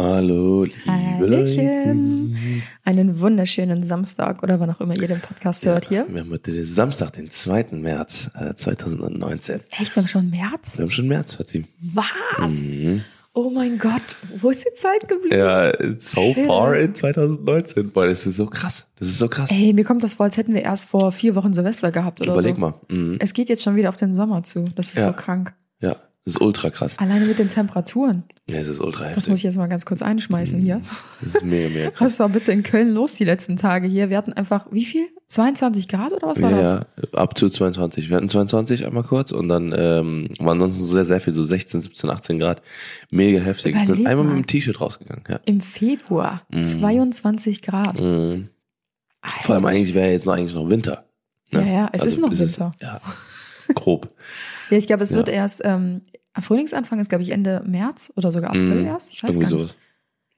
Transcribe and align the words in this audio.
Hallo, 0.00 0.62
liebe. 0.62 1.26
Leute. 1.26 1.96
Einen 2.84 3.18
wunderschönen 3.20 3.82
Samstag 3.82 4.44
oder 4.44 4.60
wann 4.60 4.70
auch 4.70 4.80
immer 4.80 4.94
ihr 4.96 5.08
den 5.08 5.18
Podcast 5.20 5.66
hört 5.66 5.88
hier. 5.88 6.06
Wir 6.08 6.20
haben 6.20 6.30
heute 6.30 6.52
den 6.52 6.64
Samstag, 6.64 7.14
den 7.14 7.30
2. 7.30 7.66
März 7.72 8.30
äh, 8.38 8.54
2019. 8.54 9.58
Echt, 9.70 9.96
wir 9.96 10.02
haben 10.02 10.08
schon 10.08 10.30
März? 10.30 10.78
Wir 10.78 10.84
haben 10.84 10.92
schon 10.92 11.08
März, 11.08 11.34
Fatih. 11.34 11.64
Was? 11.94 12.12
Mhm. 12.52 13.02
Oh 13.34 13.50
mein 13.50 13.76
Gott, 13.78 14.02
wo 14.40 14.50
ist 14.50 14.64
die 14.64 14.72
Zeit 14.74 15.08
geblieben? 15.08 15.36
Ja, 15.36 15.72
so 15.98 16.20
Shit. 16.32 16.46
far 16.46 16.76
in 16.76 16.94
2019. 16.94 17.90
Boah, 17.90 18.06
das 18.06 18.24
ist 18.24 18.36
so 18.36 18.46
krass. 18.46 18.86
Das 19.00 19.08
ist 19.08 19.18
so 19.18 19.26
krass. 19.28 19.50
Ey, 19.50 19.72
mir 19.72 19.82
kommt 19.84 20.04
das 20.04 20.14
vor, 20.14 20.26
als 20.26 20.36
hätten 20.36 20.54
wir 20.54 20.62
erst 20.62 20.88
vor 20.88 21.10
vier 21.10 21.34
Wochen 21.34 21.52
Silvester 21.52 21.90
gehabt 21.90 22.20
oder 22.20 22.34
Überleg 22.34 22.54
so. 22.54 22.60
mal. 22.60 22.74
Mhm. 22.88 23.16
Es 23.18 23.32
geht 23.32 23.48
jetzt 23.48 23.64
schon 23.64 23.74
wieder 23.74 23.88
auf 23.88 23.96
den 23.96 24.14
Sommer 24.14 24.44
zu. 24.44 24.68
Das 24.76 24.90
ist 24.90 24.98
Ja. 24.98 25.06
so 25.06 25.12
krank. 25.12 25.54
Ja, 25.80 25.96
das 26.28 26.34
ist 26.36 26.40
ultra 26.42 26.68
krass. 26.70 26.98
Alleine 26.98 27.24
mit 27.24 27.38
den 27.38 27.48
Temperaturen. 27.48 28.24
Ja, 28.50 28.58
es 28.58 28.68
ist 28.68 28.80
ultra 28.80 29.04
Das 29.04 29.16
heftig. 29.16 29.28
muss 29.30 29.38
ich 29.38 29.44
jetzt 29.44 29.56
mal 29.56 29.66
ganz 29.66 29.86
kurz 29.86 30.02
einschmeißen 30.02 30.58
hier. 30.60 30.82
Das 31.22 31.36
ist 31.36 31.44
mega, 31.44 31.68
mega 31.70 31.90
krass. 31.90 32.00
Was 32.12 32.18
war 32.20 32.28
bitte 32.28 32.52
in 32.52 32.62
Köln 32.62 32.92
los 32.92 33.14
die 33.14 33.24
letzten 33.24 33.56
Tage 33.56 33.88
hier? 33.88 34.10
Wir 34.10 34.16
hatten 34.18 34.32
einfach, 34.34 34.66
wie 34.70 34.84
viel? 34.84 35.06
22 35.28 35.88
Grad 35.88 36.12
oder 36.12 36.26
was 36.26 36.40
war 36.42 36.50
das? 36.50 36.70
Ja, 36.72 36.80
ab 37.18 37.38
zu 37.38 37.48
22. 37.50 38.08
Wir 38.10 38.16
hatten 38.16 38.28
22 38.28 38.86
einmal 38.86 39.02
kurz 39.04 39.30
und 39.32 39.48
dann 39.48 39.74
ähm, 39.76 40.28
war 40.38 40.52
ansonsten 40.52 40.82
so 40.84 40.94
sehr, 40.94 41.04
sehr 41.04 41.20
viel, 41.20 41.32
so 41.34 41.44
16, 41.44 41.80
17, 41.82 42.08
18 42.10 42.38
Grad. 42.38 42.62
Mega 43.10 43.38
heftig. 43.40 43.74
ich 43.74 43.80
bin 43.80 43.88
Überleg 43.90 44.06
einmal 44.06 44.24
mal. 44.26 44.34
mit 44.36 44.44
dem 44.44 44.46
T-Shirt 44.46 44.80
rausgegangen. 44.80 45.24
Ja. 45.28 45.40
Im 45.44 45.60
Februar. 45.60 46.42
22 46.52 47.62
Grad. 47.62 48.00
Mhm. 48.00 48.48
Vor 49.42 49.54
allem 49.56 49.64
eigentlich 49.66 49.94
wäre 49.94 50.10
jetzt 50.10 50.26
noch 50.26 50.34
eigentlich 50.34 50.54
noch 50.54 50.68
Winter. 50.70 51.04
Ja, 51.50 51.62
ja, 51.62 51.88
es 51.92 52.04
ist 52.04 52.20
noch 52.20 52.30
Winter. 52.30 52.72
ja, 52.80 53.00
grob. 53.74 54.08
Ja, 54.70 54.76
ich 54.76 54.86
glaube, 54.86 55.02
es 55.02 55.12
Ja. 55.12 55.16
wird 55.16 55.30
erst, 55.30 55.62
ähm, 55.64 56.02
Frühlingsanfang 56.42 56.98
ist, 57.00 57.08
glaube 57.08 57.22
ich, 57.22 57.30
Ende 57.30 57.62
März 57.66 58.12
oder 58.16 58.30
sogar 58.32 58.50
April 58.50 58.80
Mhm. 58.80 58.86
erst. 58.86 59.12
Ich 59.12 59.22
weiß 59.22 59.36
Irgendwie 59.36 59.50
gar 59.50 59.58
nicht. 59.58 59.70
sowas. 59.70 59.76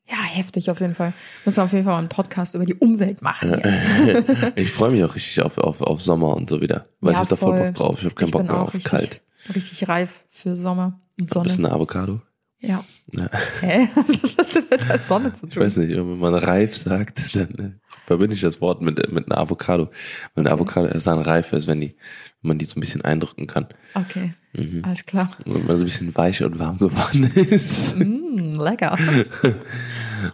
Ja, 0.09 0.23
heftig 0.25 0.71
auf 0.71 0.81
jeden 0.81 0.95
Fall. 0.95 1.13
Müssen 1.45 1.59
wir 1.59 1.65
auf 1.65 1.73
jeden 1.73 1.85
Fall 1.85 1.93
mal 1.95 1.99
einen 2.01 2.09
Podcast 2.09 2.55
über 2.57 2.65
die 2.67 2.75
Umwelt 2.75 3.23
machen. 3.23 3.61
Ich 4.57 4.73
freue 4.73 4.91
mich 4.91 5.05
auch 5.05 5.15
richtig 5.15 5.41
auf, 5.43 5.57
auf, 5.59 5.81
auf 5.83 6.01
Sommer 6.03 6.35
und 6.37 6.51
so 6.51 6.61
wieder. 6.61 6.87
Weil 7.01 7.13
Ja, 7.13 7.19
ich 7.19 7.23
hab 7.23 7.29
da 7.29 7.37
voll. 7.37 7.67
Bock 7.67 7.75
drauf. 7.75 7.97
Ich 7.99 8.05
habe 8.07 8.15
keinen 8.17 8.27
ich 8.27 8.33
Bock 8.33 8.43
bin 8.43 8.51
mehr 8.51 8.61
auf 8.61 8.75
richtig, 8.75 8.91
kalt. 8.91 9.21
richtig 9.55 9.89
reif 9.89 10.25
für 10.31 10.57
Sommer 10.57 11.01
und 11.19 11.27
Ein 11.27 11.29
Sonne. 11.29 11.45
bisschen 11.45 11.67
Avocado. 11.67 12.21
Ja. 12.61 12.85
Ja. 13.13 13.29
Hä? 13.61 13.89
Was 13.95 14.37
hat 14.37 14.39
das 14.39 14.55
mit 14.55 14.89
der 14.89 14.99
Sonne 14.99 15.33
zu 15.33 15.47
Ich 15.47 15.55
tun? 15.55 15.63
weiß 15.65 15.77
nicht, 15.79 15.97
wenn 15.97 16.19
man 16.19 16.35
reif 16.35 16.77
sagt, 16.77 17.35
dann 17.35 17.81
verbinde 18.07 18.35
ich 18.35 18.41
das 18.43 18.61
Wort 18.61 18.83
mit, 18.83 19.11
mit 19.13 19.27
einer 19.31 19.39
Avocado. 19.41 19.89
Weil 20.35 20.45
eine 20.47 20.53
Avocado 20.55 20.87
erst 20.89 21.07
dann 21.07 21.21
reif 21.21 21.53
ist, 21.55 21.67
wenn, 21.67 21.81
die, 21.81 21.97
wenn 22.43 22.49
man 22.49 22.59
die 22.59 22.67
so 22.67 22.77
ein 22.77 22.81
bisschen 22.81 23.03
eindrücken 23.03 23.47
kann. 23.47 23.67
Okay, 23.95 24.33
Mhm. 24.53 24.83
alles 24.85 25.07
klar. 25.07 25.31
Wenn 25.45 25.65
man 25.65 25.77
so 25.77 25.83
ein 25.83 25.85
bisschen 25.85 26.17
weich 26.17 26.43
und 26.43 26.59
warm 26.59 26.77
geworden 26.79 27.25
ist. 27.37 27.97
Mm, 27.97 28.61
lecker. 28.61 28.99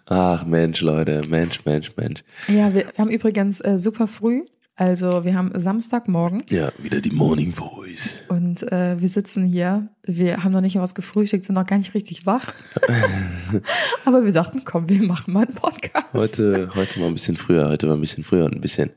Ach 0.06 0.44
Mensch, 0.46 0.80
Leute. 0.80 1.22
Mensch, 1.28 1.64
Mensch, 1.64 1.92
Mensch. 1.96 2.24
Ja, 2.48 2.74
wir, 2.74 2.86
wir 2.86 2.98
haben 2.98 3.10
übrigens 3.10 3.60
äh, 3.60 3.78
super 3.78 4.08
früh, 4.08 4.42
also 4.76 5.24
wir 5.24 5.34
haben 5.34 5.50
Samstagmorgen 5.58 6.42
Ja, 6.48 6.70
wieder 6.78 7.00
die 7.00 7.10
Morning 7.10 7.52
Voice. 7.52 8.16
und 8.28 8.62
äh, 8.70 9.00
wir 9.00 9.08
sitzen 9.08 9.44
hier. 9.44 9.88
Wir 10.04 10.44
haben 10.44 10.52
noch 10.52 10.60
nicht 10.60 10.74
mal 10.76 10.82
was 10.82 10.94
gefrühstückt, 10.94 11.44
sind 11.44 11.54
noch 11.54 11.66
gar 11.66 11.78
nicht 11.78 11.94
richtig 11.94 12.26
wach. 12.26 12.52
Aber 14.04 14.24
wir 14.24 14.32
dachten, 14.32 14.62
komm, 14.64 14.88
wir 14.88 15.02
machen 15.02 15.32
mal 15.32 15.44
einen 15.46 15.54
Podcast. 15.54 16.06
Heute, 16.12 16.70
heute 16.74 17.00
mal 17.00 17.06
ein 17.08 17.14
bisschen 17.14 17.36
früher, 17.36 17.68
heute 17.68 17.86
mal 17.86 17.94
ein 17.94 18.00
bisschen 18.00 18.22
früher 18.22 18.44
und 18.44 18.54
ein 18.54 18.60
bisschen, 18.60 18.90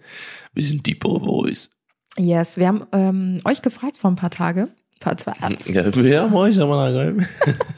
bisschen 0.53 0.81
deeper 0.81 1.19
Voice. 1.19 1.69
Yes, 2.17 2.57
wir 2.57 2.67
haben 2.67 2.85
ähm, 2.91 3.39
euch 3.45 3.61
gefragt 3.61 3.97
vor 3.97 4.11
ein 4.11 4.15
paar 4.15 4.31
Tage. 4.31 4.69
Paar, 4.99 5.15
Ta- 5.15 5.33
Ja, 5.67 5.95
wir 5.95 6.21
haben 6.21 6.35
euch 6.35 6.59
rein. 6.59 7.25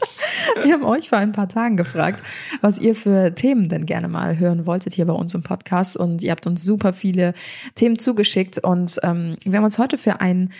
wir 0.64 0.72
haben 0.72 0.84
euch 0.84 1.08
vor 1.08 1.18
ein 1.18 1.32
paar 1.32 1.48
Tagen 1.48 1.76
gefragt, 1.76 2.22
was 2.60 2.78
ihr 2.80 2.96
für 2.96 3.34
Themen 3.34 3.68
denn 3.68 3.86
gerne 3.86 4.08
mal 4.08 4.38
hören 4.38 4.66
wolltet 4.66 4.94
hier 4.94 5.06
bei 5.06 5.12
uns 5.12 5.34
im 5.34 5.42
Podcast. 5.42 5.96
Und 5.96 6.22
ihr 6.22 6.30
habt 6.32 6.46
uns 6.46 6.64
super 6.64 6.92
viele 6.92 7.34
Themen 7.76 7.98
zugeschickt. 7.98 8.58
Und 8.58 8.98
ähm, 9.02 9.36
wir 9.44 9.56
haben 9.58 9.64
uns 9.64 9.78
heute 9.78 9.98
für 9.98 10.20
ein, 10.20 10.52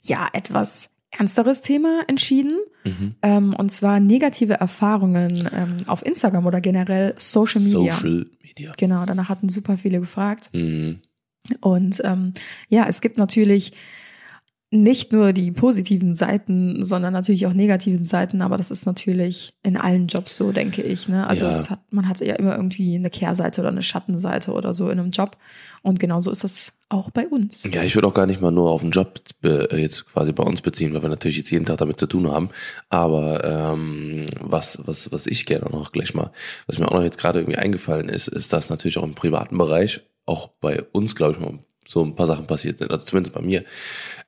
ja, 0.00 0.28
etwas 0.32 0.90
ernsteres 1.10 1.60
Thema 1.60 2.02
entschieden. 2.08 2.58
Mhm. 2.84 3.14
Ähm, 3.22 3.54
und 3.54 3.70
zwar 3.70 4.00
negative 4.00 4.54
Erfahrungen 4.54 5.48
ähm, 5.54 5.76
auf 5.86 6.04
Instagram 6.04 6.46
oder 6.46 6.60
generell 6.60 7.14
Social 7.16 7.60
Media. 7.62 7.94
Social 7.94 8.26
Media. 8.42 8.72
Genau, 8.76 9.04
danach 9.06 9.28
hatten 9.28 9.48
super 9.48 9.78
viele 9.78 10.00
gefragt. 10.00 10.50
Mhm. 10.52 10.98
Und 11.60 12.02
ähm, 12.04 12.34
ja, 12.68 12.86
es 12.88 13.00
gibt 13.00 13.18
natürlich 13.18 13.72
nicht 14.70 15.12
nur 15.12 15.32
die 15.32 15.50
positiven 15.50 16.14
Seiten, 16.14 16.84
sondern 16.84 17.14
natürlich 17.14 17.46
auch 17.46 17.54
negativen 17.54 18.04
Seiten, 18.04 18.42
aber 18.42 18.58
das 18.58 18.70
ist 18.70 18.84
natürlich 18.84 19.54
in 19.62 19.78
allen 19.78 20.08
Jobs 20.08 20.36
so, 20.36 20.52
denke 20.52 20.82
ich. 20.82 21.08
Ne? 21.08 21.26
Also 21.26 21.46
Ja. 21.46 21.52
es 21.52 21.70
hat, 21.70 21.80
man 21.90 22.06
hat 22.06 22.20
ja 22.20 22.34
immer 22.34 22.54
irgendwie 22.54 22.94
eine 22.94 23.08
Kehrseite 23.08 23.62
oder 23.62 23.70
eine 23.70 23.82
Schattenseite 23.82 24.52
oder 24.52 24.74
so 24.74 24.90
in 24.90 24.98
einem 25.00 25.10
Job. 25.10 25.38
Und 25.80 25.98
genauso 25.98 26.30
ist 26.30 26.44
das 26.44 26.72
auch 26.90 27.10
bei 27.10 27.26
uns. 27.28 27.66
Ja, 27.72 27.82
ich 27.82 27.94
würde 27.94 28.08
auch 28.08 28.14
gar 28.14 28.26
nicht 28.26 28.42
mal 28.42 28.50
nur 28.50 28.70
auf 28.70 28.82
den 28.82 28.90
Job 28.90 29.20
äh, 29.42 29.80
jetzt 29.80 30.04
quasi 30.06 30.32
bei 30.32 30.42
uns 30.42 30.60
beziehen, 30.60 30.92
weil 30.92 31.02
wir 31.02 31.08
natürlich 31.08 31.38
jetzt 31.38 31.50
jeden 31.50 31.64
Tag 31.64 31.78
damit 31.78 31.98
zu 31.98 32.06
tun 32.06 32.30
haben. 32.30 32.50
Aber 32.90 33.44
ähm, 33.44 34.26
was, 34.40 34.80
was, 34.84 35.10
was 35.12 35.26
ich 35.26 35.46
gerne 35.46 35.70
noch 35.70 35.92
gleich 35.92 36.12
mal, 36.14 36.30
was 36.66 36.78
mir 36.78 36.88
auch 36.88 36.94
noch 36.94 37.02
jetzt 37.02 37.18
gerade 37.18 37.38
irgendwie 37.40 37.58
eingefallen 37.58 38.10
ist, 38.10 38.28
ist, 38.28 38.52
dass 38.52 38.68
natürlich 38.68 38.98
auch 38.98 39.04
im 39.04 39.14
privaten 39.14 39.56
Bereich, 39.56 40.02
auch 40.26 40.48
bei 40.60 40.82
uns, 40.92 41.14
glaube 41.14 41.32
ich 41.34 41.40
mal, 41.40 41.58
so 41.88 42.04
ein 42.04 42.14
paar 42.14 42.26
Sachen 42.26 42.46
passiert 42.46 42.76
sind, 42.76 42.90
also 42.90 43.06
zumindest 43.06 43.34
bei 43.34 43.40
mir, 43.40 43.64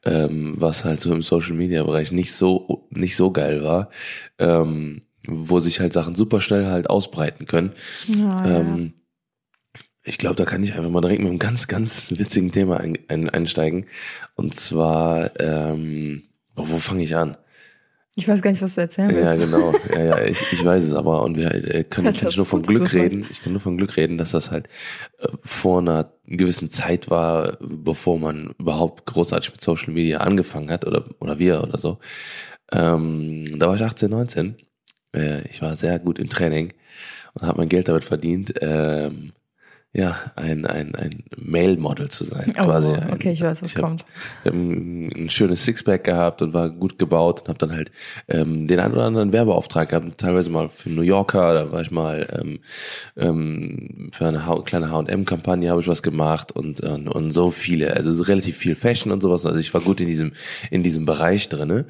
ähm, 0.04 0.54
was 0.56 0.86
halt 0.86 0.98
so 1.00 1.12
im 1.12 1.20
Social 1.20 1.52
Media 1.52 1.82
Bereich 1.84 2.10
nicht 2.10 2.32
so, 2.32 2.88
nicht 2.88 3.16
so 3.16 3.30
geil 3.32 3.62
war, 3.62 3.90
ähm, 4.38 5.02
wo 5.26 5.60
sich 5.60 5.78
halt 5.78 5.92
Sachen 5.92 6.14
super 6.14 6.40
schnell 6.40 6.68
halt 6.68 6.88
ausbreiten 6.88 7.44
können. 7.44 7.72
Ja, 8.08 8.46
ja. 8.46 8.60
Ähm, 8.60 8.94
ich 10.02 10.16
glaube, 10.16 10.36
da 10.36 10.46
kann 10.46 10.64
ich 10.64 10.72
einfach 10.72 10.88
mal 10.88 11.02
direkt 11.02 11.20
mit 11.20 11.28
einem 11.28 11.38
ganz, 11.38 11.68
ganz 11.68 12.10
witzigen 12.10 12.50
Thema 12.50 12.78
ein, 12.78 12.96
ein, 13.08 13.28
einsteigen. 13.28 13.84
Und 14.36 14.54
zwar, 14.54 15.38
ähm, 15.38 16.22
boah, 16.54 16.70
wo 16.70 16.78
fange 16.78 17.04
ich 17.04 17.14
an? 17.14 17.36
Ich 18.20 18.28
weiß 18.28 18.42
gar 18.42 18.50
nicht, 18.50 18.60
was 18.60 18.74
du 18.74 18.82
erzählen 18.82 19.10
Ja, 19.10 19.32
willst. 19.32 19.38
genau. 19.46 19.72
Ja, 19.94 20.04
ja, 20.04 20.24
ich, 20.24 20.40
ich 20.52 20.62
weiß 20.64 20.84
es 20.84 20.92
aber. 20.92 21.22
Und 21.22 21.36
wir 21.38 21.52
äh, 21.54 21.84
können 21.84 22.08
Ja, 22.08 22.12
kann 22.12 22.28
ich 22.28 22.36
nur 22.36 22.44
von 22.46 22.62
Glück 22.62 22.92
reden. 22.92 23.26
Ich 23.30 23.40
kann 23.42 23.52
nur 23.52 23.60
von 23.62 23.76
Glück 23.78 23.96
reden, 23.96 24.18
dass 24.18 24.32
das 24.32 24.50
halt 24.50 24.68
äh, 25.18 25.28
vor 25.42 25.80
einer 25.80 26.12
gewissen 26.26 26.68
Zeit 26.70 27.08
war, 27.10 27.56
bevor 27.60 28.18
man 28.18 28.54
überhaupt 28.58 29.06
großartig 29.06 29.52
mit 29.52 29.60
Social 29.62 29.92
Media 29.92 30.18
angefangen 30.18 30.70
hat 30.70 30.86
oder, 30.86 31.06
oder 31.18 31.38
wir 31.38 31.62
oder 31.62 31.78
so. 31.78 31.98
Ähm, 32.72 33.58
da 33.58 33.68
war 33.68 33.74
ich 33.74 33.82
18, 33.82 34.10
19. 34.10 34.56
Äh, 35.16 35.48
ich 35.48 35.62
war 35.62 35.74
sehr 35.74 35.98
gut 35.98 36.18
im 36.18 36.28
Training 36.28 36.72
und 37.34 37.46
habe 37.46 37.58
mein 37.58 37.68
Geld 37.68 37.88
damit 37.88 38.04
verdient, 38.04 38.54
ähm, 38.60 39.32
ja, 39.92 40.16
ein, 40.36 40.66
ein, 40.66 40.94
ein 40.94 41.24
Male-Model 41.36 42.08
zu 42.08 42.22
sein. 42.22 42.54
Oh, 42.58 42.64
quasi. 42.64 42.92
Ein, 42.92 43.12
okay, 43.12 43.32
ich 43.32 43.42
weiß, 43.42 43.60
was 43.62 43.72
ich 43.72 43.76
hab- 43.76 43.82
kommt. 43.84 44.04
ich 44.42 44.46
habe 44.46 44.56
ein, 44.56 45.10
ein 45.24 45.30
schönes 45.30 45.64
Sixpack 45.64 46.04
gehabt 46.04 46.42
und 46.42 46.54
war 46.54 46.70
gut 46.70 46.96
gebaut 46.96 47.40
und 47.40 47.48
habe 47.48 47.58
dann 47.58 47.72
halt 47.72 47.90
ähm, 48.28 48.68
den 48.68 48.78
einen 48.78 48.94
oder 48.94 49.04
anderen 49.06 49.32
Werbeauftrag 49.32 49.88
gehabt, 49.88 50.18
teilweise 50.18 50.48
mal 50.50 50.68
für 50.68 50.90
New 50.90 51.02
Yorker, 51.02 51.54
da 51.54 51.72
war 51.72 51.80
ich 51.80 51.90
mal 51.90 52.28
ähm, 52.40 52.60
ähm, 53.16 54.10
für 54.12 54.26
eine 54.28 54.46
H 54.46 54.62
kleine 54.62 54.92
H&M-Kampagne 54.92 55.68
habe 55.70 55.80
ich 55.80 55.88
was 55.88 56.02
gemacht 56.02 56.52
und, 56.52 56.80
und 56.82 57.08
und 57.08 57.30
so 57.32 57.50
viele, 57.50 57.96
also 57.96 58.12
so 58.12 58.22
relativ 58.22 58.56
viel 58.56 58.76
Fashion 58.76 59.10
und 59.10 59.20
sowas. 59.20 59.44
Also 59.44 59.58
ich 59.58 59.74
war 59.74 59.80
gut 59.80 60.00
in 60.00 60.06
diesem 60.06 60.32
in 60.70 60.82
diesem 60.84 61.04
Bereich 61.04 61.48
drinne 61.48 61.86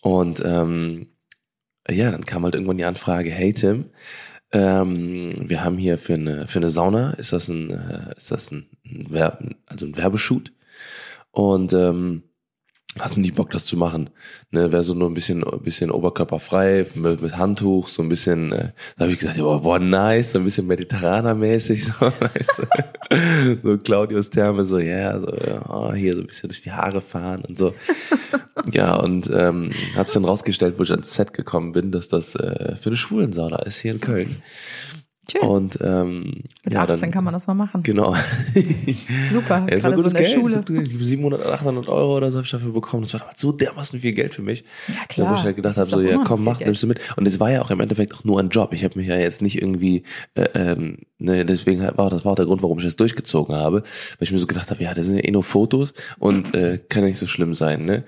und 0.00 0.42
ähm, 0.44 1.08
ja, 1.90 2.10
dann 2.10 2.24
kam 2.24 2.44
halt 2.44 2.54
irgendwann 2.54 2.78
die 2.78 2.86
Anfrage, 2.86 3.30
hey 3.30 3.52
Tim, 3.52 3.84
ähm, 4.54 5.30
wir 5.48 5.64
haben 5.64 5.76
hier 5.76 5.98
für 5.98 6.14
eine 6.14 6.46
für 6.46 6.60
eine 6.60 6.70
Sauna 6.70 7.10
ist 7.14 7.32
das 7.32 7.48
ein 7.48 7.70
äh, 7.70 8.14
ist 8.16 8.30
das 8.30 8.52
ein 8.52 8.66
Werb, 8.84 9.42
also 9.66 9.84
ein 9.84 9.96
Werbeshoot. 9.96 10.52
Und 11.32 11.72
ähm, 11.72 12.22
hast 13.00 13.16
du 13.16 13.20
nicht 13.20 13.34
Bock, 13.34 13.50
das 13.50 13.64
zu 13.64 13.76
machen? 13.76 14.10
Ne, 14.50 14.70
wäre 14.70 14.82
so 14.82 14.94
nur 14.94 15.10
ein 15.10 15.14
bisschen, 15.14 15.42
ein 15.42 15.62
bisschen 15.62 15.90
oberkörperfrei, 15.90 16.86
mit, 16.94 17.22
mit 17.22 17.36
Handtuch, 17.36 17.88
so 17.88 18.02
ein 18.02 18.08
bisschen, 18.08 18.52
äh, 18.52 18.70
da 18.96 19.04
habe 19.04 19.12
ich 19.12 19.18
gesagt, 19.18 19.36
ja, 19.36 19.44
boah, 19.44 19.78
nice, 19.78 20.32
so 20.32 20.38
ein 20.38 20.44
bisschen 20.44 20.66
mediterranermäßig, 20.66 21.84
so, 21.86 21.92
weißt 22.00 22.62
du? 23.10 23.58
so 23.62 23.78
Claudius 23.78 24.30
Therme, 24.30 24.64
so, 24.64 24.78
ja, 24.78 25.18
so, 25.18 25.26
ja, 25.26 25.62
oh, 25.68 25.92
hier 25.92 26.14
so 26.14 26.20
ein 26.20 26.26
bisschen 26.26 26.48
durch 26.48 26.62
die 26.62 26.72
Haare 26.72 27.00
fahren 27.00 27.42
und 27.48 27.58
so. 27.58 27.74
ja, 28.72 28.94
und 28.94 29.30
ähm, 29.34 29.70
hat 29.96 30.06
sich 30.06 30.14
dann 30.14 30.24
rausgestellt, 30.24 30.78
wo 30.78 30.84
ich 30.84 30.90
ans 30.90 31.14
Set 31.14 31.32
gekommen 31.32 31.72
bin, 31.72 31.90
dass 31.90 32.08
das 32.08 32.34
äh, 32.34 32.76
für 32.76 32.90
eine 32.90 32.96
Schwulensauna 32.96 33.58
ist 33.60 33.78
hier 33.78 33.92
in 33.92 34.00
Köln. 34.00 34.36
Schön. 35.30 35.40
Und 35.48 35.78
ähm, 35.80 36.42
Mit 36.64 36.74
ja, 36.74 36.82
18 36.82 36.96
dann, 37.00 37.10
kann 37.10 37.24
man 37.24 37.32
das 37.32 37.46
mal 37.46 37.54
machen. 37.54 37.82
Genau. 37.82 38.14
Super, 39.30 39.66
Ja, 39.70 39.78
gerade 39.78 39.98
so 39.98 40.06
in 40.08 40.12
der 40.14 40.22
Geld. 40.22 40.34
Schule. 40.34 40.64
Ich 40.84 40.92
hab 40.94 41.00
700, 41.00 41.46
800 41.46 41.88
Euro 41.88 42.16
oder 42.16 42.30
so 42.30 42.38
habe 42.38 42.44
ich 42.44 42.50
dafür 42.50 42.72
bekommen. 42.72 43.02
Das 43.04 43.14
war 43.14 43.20
damals 43.20 43.40
so 43.40 43.52
dermaßen 43.52 44.00
viel 44.00 44.12
Geld 44.12 44.34
für 44.34 44.42
mich. 44.42 44.64
Ja, 44.88 44.94
Ja, 44.94 45.00
klar. 45.08 45.30
wo 45.30 45.34
ich 45.34 45.42
halt 45.44 45.56
gedacht 45.56 45.76
habe, 45.76 45.86
so, 45.86 46.00
ja 46.00 46.22
komm, 46.24 46.44
mach, 46.44 46.58
Geld. 46.58 46.68
nimmst 46.68 46.82
du 46.82 46.86
mit. 46.86 47.00
Und 47.16 47.26
es 47.26 47.40
war 47.40 47.50
ja 47.50 47.62
auch 47.62 47.70
im 47.70 47.80
Endeffekt 47.80 48.14
auch 48.14 48.24
nur 48.24 48.38
ein 48.40 48.48
Job. 48.50 48.72
Ich 48.74 48.84
habe 48.84 48.98
mich 48.98 49.08
ja 49.08 49.16
jetzt 49.16 49.40
nicht 49.42 49.60
irgendwie, 49.60 50.02
äh, 50.34 50.44
ähm, 50.54 50.98
ne, 51.18 51.44
deswegen 51.44 51.80
war 51.96 52.10
das 52.10 52.24
war 52.24 52.32
auch 52.32 52.36
der 52.36 52.46
Grund, 52.46 52.62
warum 52.62 52.78
ich 52.78 52.84
das 52.84 52.96
durchgezogen 52.96 53.54
habe, 53.56 53.78
weil 53.82 53.86
ich 54.20 54.32
mir 54.32 54.38
so 54.38 54.46
gedacht 54.46 54.70
habe, 54.70 54.82
ja, 54.82 54.94
das 54.94 55.06
sind 55.06 55.16
ja 55.16 55.24
eh 55.24 55.30
nur 55.30 55.44
Fotos 55.44 55.94
und 56.18 56.54
äh, 56.54 56.78
kann 56.88 57.02
ja 57.02 57.08
nicht 57.08 57.18
so 57.18 57.26
schlimm 57.26 57.54
sein, 57.54 57.84
ne? 57.84 58.04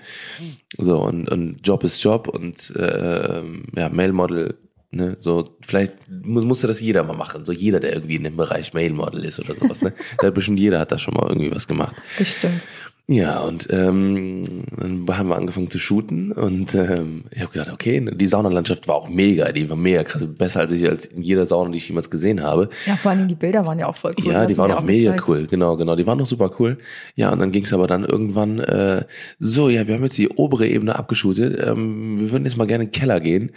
So 0.77 0.99
und, 1.01 1.29
und 1.29 1.65
Job 1.65 1.83
ist 1.83 2.03
Job 2.03 2.27
und 2.27 2.73
äh, 2.75 3.41
ja, 3.75 3.89
Mail 3.89 4.13
Model 4.13 4.55
Ne? 4.97 5.15
So, 5.19 5.55
vielleicht 5.61 5.93
muss, 6.09 6.43
musste 6.43 6.67
das 6.67 6.81
jeder 6.81 7.03
mal 7.03 7.15
machen. 7.15 7.45
So 7.45 7.53
jeder, 7.53 7.79
der 7.79 7.93
irgendwie 7.93 8.15
in 8.15 8.23
dem 8.23 8.35
Bereich 8.35 8.73
Mail-Model 8.73 9.23
ist 9.23 9.39
oder 9.39 9.55
sowas. 9.55 9.81
Ne? 9.81 9.93
da 10.17 10.27
hat 10.27 10.33
bestimmt 10.33 10.59
jeder 10.59 10.79
hat 10.79 10.91
da 10.91 10.97
schon 10.97 11.13
mal 11.13 11.27
irgendwie 11.27 11.53
was 11.55 11.67
gemacht. 11.67 11.95
Bestimmt. 12.17 12.67
Ja, 13.09 13.39
und 13.39 13.69
ähm, 13.71 14.65
dann 14.75 15.07
haben 15.17 15.29
wir 15.29 15.37
angefangen 15.37 15.69
zu 15.69 15.79
shooten 15.79 16.33
und 16.33 16.75
ähm, 16.75 17.23
ich 17.31 17.39
habe 17.39 17.53
gedacht, 17.53 17.71
okay, 17.71 18.05
die 18.13 18.27
Saunalandschaft 18.27 18.89
war 18.89 18.95
auch 18.95 19.07
mega, 19.07 19.49
die 19.53 19.69
war 19.69 19.77
mega 19.77 20.03
krass, 20.03 20.27
besser 20.27 20.59
als 20.59 20.73
ich 20.73 20.85
als 20.89 21.05
in 21.05 21.21
jeder 21.21 21.45
Sauna, 21.45 21.71
die 21.71 21.77
ich 21.77 21.87
jemals 21.87 22.09
gesehen 22.09 22.43
habe. 22.43 22.67
Ja, 22.85 22.97
vor 22.97 23.11
allem 23.11 23.29
die 23.29 23.35
Bilder 23.35 23.65
waren 23.65 23.79
ja 23.79 23.87
auch 23.87 23.95
voll 23.95 24.13
cool. 24.19 24.33
Ja, 24.33 24.41
die 24.41 24.47
Hast 24.47 24.57
du 24.57 24.61
waren 24.61 24.71
auch 24.71 24.81
mega 24.81 25.11
gezeigt. 25.11 25.29
cool, 25.29 25.47
genau, 25.47 25.77
genau, 25.77 25.95
die 25.95 26.05
waren 26.05 26.17
noch 26.17 26.25
super 26.25 26.51
cool. 26.59 26.79
Ja, 27.15 27.31
und 27.31 27.39
dann 27.39 27.53
ging 27.53 27.63
es 27.63 27.71
aber 27.71 27.87
dann 27.87 28.03
irgendwann 28.03 28.59
äh, 28.59 29.05
so, 29.39 29.69
ja, 29.69 29.87
wir 29.87 29.95
haben 29.95 30.03
jetzt 30.03 30.17
die 30.17 30.27
obere 30.27 30.67
Ebene 30.67 30.99
abgeshootet, 30.99 31.65
ähm, 31.65 32.19
wir 32.19 32.31
würden 32.31 32.43
jetzt 32.43 32.57
mal 32.57 32.67
gerne 32.67 32.83
in 32.83 32.89
den 32.89 32.99
Keller 32.99 33.21
gehen. 33.21 33.53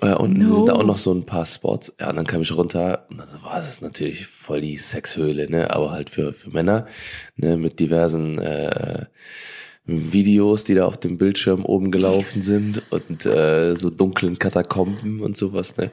Äh, 0.00 0.14
und 0.14 0.38
No. 0.38 0.56
sind 0.56 0.68
da 0.68 0.72
auch 0.74 0.84
noch 0.84 0.98
so 0.98 1.12
ein 1.12 1.24
paar 1.24 1.44
Spots. 1.46 1.92
Ja, 2.00 2.10
und 2.10 2.16
dann 2.16 2.26
kam 2.26 2.42
ich 2.42 2.52
runter 2.56 3.06
und 3.10 3.18
dann 3.18 3.28
war 3.42 3.56
das 3.56 3.80
natürlich 3.80 4.26
voll 4.26 4.60
die 4.60 4.76
Sexhöhle, 4.76 5.48
ne? 5.50 5.70
Aber 5.72 5.92
halt 5.92 6.10
für, 6.10 6.32
für 6.32 6.50
Männer, 6.50 6.86
ne? 7.36 7.56
Mit 7.56 7.78
diversen 7.80 8.38
äh, 8.38 9.06
Videos, 9.86 10.64
die 10.64 10.74
da 10.74 10.86
auf 10.86 10.96
dem 10.96 11.18
Bildschirm 11.18 11.64
oben 11.64 11.90
gelaufen 11.90 12.40
sind 12.40 12.82
und 12.90 13.26
äh, 13.26 13.76
so 13.76 13.90
dunklen 13.90 14.38
Katakomben 14.38 15.20
und 15.20 15.36
sowas, 15.36 15.76
ne? 15.76 15.90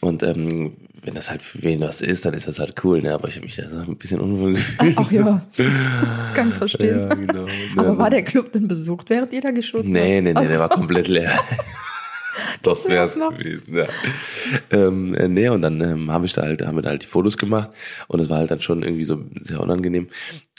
Und 0.00 0.22
ähm, 0.22 0.72
wenn 1.02 1.14
das 1.14 1.30
halt 1.30 1.40
für 1.40 1.62
wen 1.62 1.80
was 1.80 2.02
ist, 2.02 2.26
dann 2.26 2.34
ist 2.34 2.46
das 2.46 2.58
halt 2.58 2.74
cool, 2.84 3.00
ne? 3.00 3.14
Aber 3.14 3.28
ich 3.28 3.36
habe 3.36 3.46
mich 3.46 3.56
da 3.56 3.70
so 3.70 3.76
ein 3.78 3.96
bisschen 3.96 4.20
unwohl 4.20 4.54
gefühlt. 4.54 4.94
Ach 4.96 5.10
ja, 5.12 5.46
kann 6.34 6.50
ich 6.50 6.54
verstehen. 6.56 6.98
Ja, 7.08 7.14
genau. 7.14 7.46
Aber 7.76 7.96
war 7.96 8.10
der 8.10 8.22
Club 8.24 8.52
denn 8.52 8.68
besucht, 8.68 9.08
während 9.08 9.32
ihr 9.32 9.40
da 9.40 9.50
geschult 9.52 9.84
habt? 9.84 9.92
Nee, 9.92 10.20
nee, 10.20 10.32
nee, 10.32 10.32
Ach 10.34 10.42
der 10.46 10.58
war 10.58 10.68
so. 10.68 10.74
komplett 10.74 11.08
leer. 11.08 11.32
Das 12.62 12.88
wär's 12.88 13.16
noch. 13.16 13.36
gewesen, 13.36 13.74
ja. 13.76 13.86
Ähm, 14.70 15.14
äh, 15.14 15.28
nee, 15.28 15.48
und 15.48 15.62
dann 15.62 15.80
ähm, 15.80 16.10
habe 16.10 16.26
ich 16.26 16.32
da 16.32 16.42
halt, 16.42 16.66
haben 16.66 16.76
wir 16.76 16.82
da 16.82 16.90
halt 16.90 17.02
die 17.02 17.06
Fotos 17.06 17.36
gemacht 17.38 17.70
und 18.08 18.20
es 18.20 18.28
war 18.28 18.38
halt 18.38 18.50
dann 18.50 18.60
schon 18.60 18.82
irgendwie 18.82 19.04
so 19.04 19.22
sehr 19.42 19.60
unangenehm. 19.60 20.08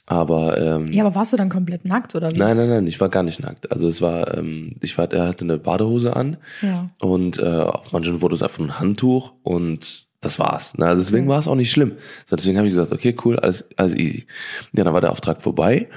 Aber 0.08 0.58
ähm, 0.58 0.88
Ja, 0.92 1.06
aber 1.06 1.16
warst 1.16 1.32
du 1.32 1.38
dann 1.38 1.50
komplett 1.50 1.86
nackt 1.86 2.16
oder 2.16 2.34
wie? 2.34 2.38
nein, 2.40 2.58
nein, 2.58 2.68
nein, 2.70 2.88
ich 2.88 3.00
war 3.00 3.08
gar 3.10 3.24
nicht 3.24 3.40
nackt. 3.40 3.72
Also 3.72 3.88
es 3.88 4.02
war, 4.02 4.36
ähm, 4.38 4.76
ich 4.82 4.98
war, 4.98 5.12
er 5.14 5.28
hatte 5.28 5.46
eine 5.46 5.58
Badehose 5.58 6.16
an 6.16 6.38
Ja. 6.62 6.88
und 7.00 7.38
äh, 7.38 7.46
auf 7.46 7.92
manchen 7.94 8.20
Fotos 8.20 8.42
einfach 8.42 8.60
ein 8.60 8.80
Handtuch 8.80 9.34
und 9.44 10.06
das 10.20 10.38
war's. 10.38 10.74
Na, 10.78 10.88
also 10.88 11.02
deswegen 11.02 11.24
Okay. 11.26 11.30
war 11.32 11.40
es 11.40 11.48
auch 11.48 11.56
nicht 11.56 11.72
schlimm. 11.72 11.94
So, 12.26 12.36
deswegen 12.36 12.58
habe 12.58 12.68
ich 12.68 12.74
gesagt, 12.74 12.92
okay, 12.92 13.16
cool, 13.24 13.40
alles, 13.40 13.66
alles 13.78 13.96
easy. 13.96 14.26
Ja, 14.74 14.84
dann 14.84 14.94
war 14.94 15.02
der 15.02 15.12
Auftrag 15.12 15.42
vorbei 15.42 15.88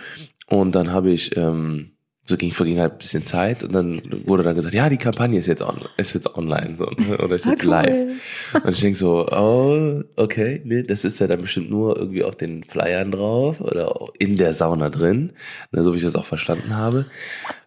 und 0.49 0.75
dann 0.75 0.93
habe 0.93 1.11
ich, 1.11 1.37
ähm, 1.37 1.91
so 2.27 2.37
ging, 2.39 2.53
verging 2.53 2.79
halt 2.81 2.93
ein 2.93 2.99
bisschen 2.99 3.23
Zeit 3.23 3.63
und 3.63 3.75
dann 3.75 4.01
wurde 4.27 4.43
dann 4.43 4.55
gesagt, 4.55 4.75
ja, 4.75 4.89
die 4.89 4.97
Kampagne 4.97 5.39
ist 5.39 5.47
jetzt 5.47 5.61
on, 5.61 5.77
ist 5.99 6.15
jetzt 6.15 6.35
online 6.37 6.75
so 6.75 6.87
ne, 6.87 7.19
oder 7.19 7.35
ist 7.37 7.47
Ah, 7.47 7.51
jetzt 7.51 7.65
cool. 7.65 7.69
live. 7.71 8.63
Und 8.65 8.71
ich 8.73 8.81
denk 8.81 8.97
so, 8.97 9.29
oh, 9.31 10.03
okay, 10.17 10.63
ne, 10.65 10.85
das 10.85 11.05
ist 11.05 11.21
ja 11.21 11.27
dann 11.27 11.43
bestimmt 11.43 11.69
nur 11.69 11.99
irgendwie 11.99 12.25
auf 12.25 12.35
den 12.35 12.65
Flyern 12.65 13.11
drauf 13.11 13.61
oder 13.61 13.95
in 14.19 14.39
der 14.39 14.55
Sauna 14.55 14.89
drin, 14.89 15.33
ne, 15.71 15.83
so 15.85 15.93
wie 15.93 15.99
ich 15.99 16.03
das 16.03 16.15
auch 16.15 16.25
verstanden 16.25 16.75
habe. 16.77 17.05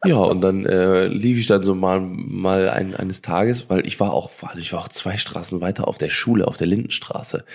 Ja, 0.04 0.18
und 0.18 0.42
dann 0.42 0.66
äh, 0.66 1.06
lief 1.08 1.38
ich 1.38 1.48
dann 1.48 1.62
so 1.64 1.76
mal 1.76 2.00
mal 2.02 2.70
ein, 2.70 2.96
eines 2.96 3.22
Tages, 3.22 3.70
weil 3.70 3.86
ich 3.86 4.00
war 4.00 4.12
auch, 4.12 4.32
ich 4.58 4.74
war 4.74 4.80
auch 4.80 4.90
zwei 4.90 5.18
Straßen 5.18 5.62
weiter 5.62 5.88
auf 5.88 6.00
der 6.00 6.10
Schule, 6.10 6.48
auf 6.48 6.58
der 6.58 6.68
Lindenstraße. 6.68 7.46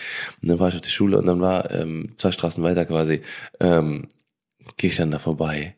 Und 0.41 0.49
dann 0.49 0.61
war 0.61 0.69
ich 0.69 0.75
auf 0.77 0.81
der 0.81 0.91
Schule 0.91 1.19
und 1.19 1.27
dann 1.27 1.41
war 1.41 1.71
ähm, 1.73 2.13
zwei 2.17 2.31
Straßen 2.31 2.63
weiter 2.63 2.85
quasi, 2.85 3.23
ähm, 3.59 4.07
gehe 4.77 4.91
ich 4.91 4.97
dann 4.97 5.11
da 5.11 5.19
vorbei. 5.19 5.77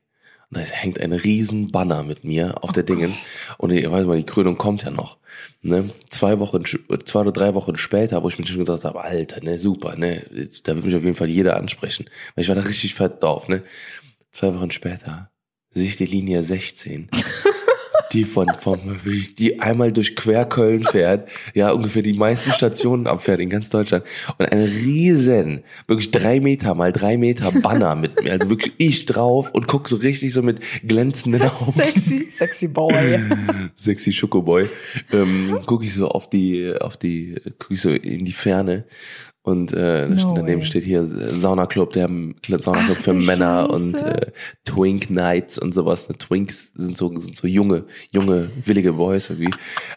Da 0.54 0.60
hängt 0.60 1.00
ein 1.00 1.12
riesen 1.12 1.68
Banner 1.68 2.02
mit 2.02 2.24
mir 2.24 2.62
auf 2.62 2.72
der 2.72 2.82
Dingens. 2.82 3.18
Und 3.58 3.70
ich 3.70 3.90
weiß 3.90 4.06
mal, 4.06 4.16
die 4.16 4.24
Krönung 4.24 4.56
kommt 4.56 4.84
ja 4.84 4.90
noch. 4.90 5.18
Ne? 5.62 5.90
Zwei 6.10 6.38
Wochen, 6.38 6.64
zwei 6.64 7.20
oder 7.20 7.32
drei 7.32 7.54
Wochen 7.54 7.76
später, 7.76 8.22
wo 8.22 8.28
ich 8.28 8.38
mir 8.38 8.46
schon 8.46 8.60
gesagt 8.60 8.84
habe, 8.84 9.02
Alter, 9.02 9.42
ne, 9.42 9.58
super, 9.58 9.96
ne, 9.96 10.24
jetzt, 10.32 10.68
da 10.68 10.74
wird 10.74 10.84
mich 10.84 10.94
auf 10.94 11.02
jeden 11.02 11.16
Fall 11.16 11.28
jeder 11.28 11.56
ansprechen. 11.56 12.06
Weil 12.34 12.42
ich 12.42 12.48
war 12.48 12.54
da 12.54 12.62
richtig 12.62 12.94
fett 12.94 13.22
drauf, 13.22 13.48
ne. 13.48 13.62
Zwei 14.30 14.54
Wochen 14.54 14.70
später 14.70 15.30
sehe 15.70 15.86
ich 15.86 15.96
die 15.96 16.06
Linie 16.06 16.42
16. 16.42 17.10
Die 18.14 18.24
von, 18.24 18.48
vom, 18.58 18.78
die 19.38 19.60
einmal 19.60 19.92
durch 19.92 20.16
Querköln 20.16 20.84
fährt, 20.84 21.28
ja, 21.52 21.72
ungefähr 21.72 22.02
die 22.02 22.14
meisten 22.14 22.52
Stationen 22.52 23.06
abfährt 23.06 23.40
in 23.40 23.50
ganz 23.50 23.70
Deutschland. 23.70 24.04
Und 24.38 24.50
ein 24.50 24.62
riesen, 24.62 25.64
wirklich 25.86 26.10
drei 26.10 26.40
Meter 26.40 26.74
mal 26.74 26.92
drei 26.92 27.16
Meter 27.18 27.50
Banner 27.52 27.96
mit 27.96 28.22
mir, 28.22 28.32
also 28.32 28.48
wirklich 28.48 28.74
ich 28.78 29.06
drauf 29.06 29.50
und 29.52 29.66
guck 29.66 29.88
so 29.88 29.96
richtig 29.96 30.32
so 30.32 30.42
mit 30.42 30.60
glänzenden 30.86 31.42
Augen 31.50 31.72
Sexy, 31.72 32.28
sexy 32.30 32.68
Boy. 32.68 33.18
sexy 33.74 34.12
Schokoboy, 34.12 34.68
ähm, 35.12 35.58
gucke 35.66 35.84
ich 35.84 35.94
so 35.94 36.08
auf 36.08 36.30
die, 36.30 36.72
auf 36.80 36.96
die, 36.96 37.36
gucke 37.58 37.74
ich 37.74 37.80
so 37.80 37.90
in 37.90 38.24
die 38.24 38.32
Ferne 38.32 38.84
und 39.44 39.74
äh, 39.74 40.08
No 40.08 40.32
daneben 40.34 40.62
way. 40.62 40.66
steht 40.66 40.84
hier 40.84 41.02
äh, 41.02 41.04
Saunaclub, 41.04 41.92
der 41.92 42.08
Saunaclub 42.48 42.96
Ach 42.98 43.02
für 43.02 43.12
Männer 43.12 43.68
Scheiße. 43.68 43.72
und 43.72 44.02
äh, 44.02 44.26
Twink 44.64 45.10
Nights 45.10 45.58
und 45.58 45.74
sowas. 45.74 46.08
Ne? 46.08 46.16
Twinks 46.16 46.72
sind 46.74 46.96
so, 46.96 47.08
sind 47.20 47.36
so 47.36 47.46
junge, 47.46 47.84
junge, 48.10 48.50
willige 48.64 48.94
Boys 48.94 49.28
irgendwie. 49.28 49.50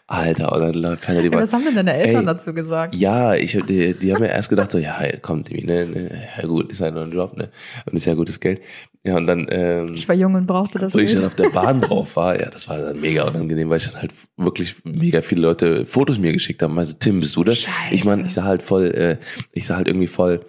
Alter, 0.06 0.52
und 0.52 0.82
dann 0.82 0.98
fährt 0.98 1.16
er 1.16 1.22
die 1.22 1.28
Ja, 1.34 1.38
was 1.42 1.52
haben 1.54 1.64
denn 1.64 1.76
deine 1.76 1.94
Eltern 1.94 2.20
Ey, 2.20 2.26
dazu 2.26 2.52
gesagt? 2.52 2.94
ja, 2.94 3.34
ich 3.34 3.58
die, 3.66 3.94
die 3.94 4.14
haben 4.14 4.22
ja 4.22 4.28
erst 4.28 4.50
gedacht 4.50 4.70
so, 4.70 4.76
ja, 4.76 4.98
kommt 5.22 5.50
irgendwie, 5.50 5.66
ne, 5.66 5.86
ne, 5.86 6.10
ja 6.40 6.46
gut, 6.46 6.70
ist 6.70 6.82
halt 6.82 6.92
nur 6.94 7.04
ein 7.04 7.12
Job, 7.12 7.34
ne, 7.38 7.48
und 7.86 7.96
ist 7.96 8.04
ja 8.04 8.12
gutes 8.12 8.40
Geld. 8.40 8.60
Ja, 9.04 9.16
und 9.16 9.26
dann, 9.26 9.46
ähm, 9.50 9.94
Ich 9.94 10.08
war 10.08 10.14
jung 10.14 10.34
und 10.34 10.46
brauchte 10.46 10.78
das 10.78 10.94
wo 10.94 10.98
ich 10.98 11.14
dann 11.14 11.24
auf 11.24 11.34
der 11.34 11.50
Bahn 11.50 11.80
drauf 11.80 12.16
war, 12.16 12.38
ja, 12.38 12.50
das 12.50 12.68
war 12.68 12.78
dann 12.78 13.00
mega 13.00 13.22
unangenehm, 13.24 13.70
weil 13.70 13.78
ich 13.78 13.86
dann 13.86 14.00
halt 14.00 14.12
wirklich 14.36 14.76
mega 14.84 15.22
viele 15.22 15.42
Leute 15.42 15.86
Fotos 15.86 16.18
mir 16.18 16.32
geschickt 16.32 16.62
haben. 16.62 16.78
Also, 16.78 16.96
Tim, 16.98 17.20
bist 17.20 17.36
du 17.36 17.44
das? 17.44 17.58
Scheiße. 17.58 17.72
Ich 17.92 18.04
meine, 18.04 18.24
ich 18.24 18.32
sah 18.32 18.44
halt 18.44 18.62
voll, 18.62 18.86
äh, 18.90 19.16
ich 19.52 19.66
sah 19.66 19.76
halt 19.76 19.88
irgendwie 19.88 20.08
voll 20.08 20.44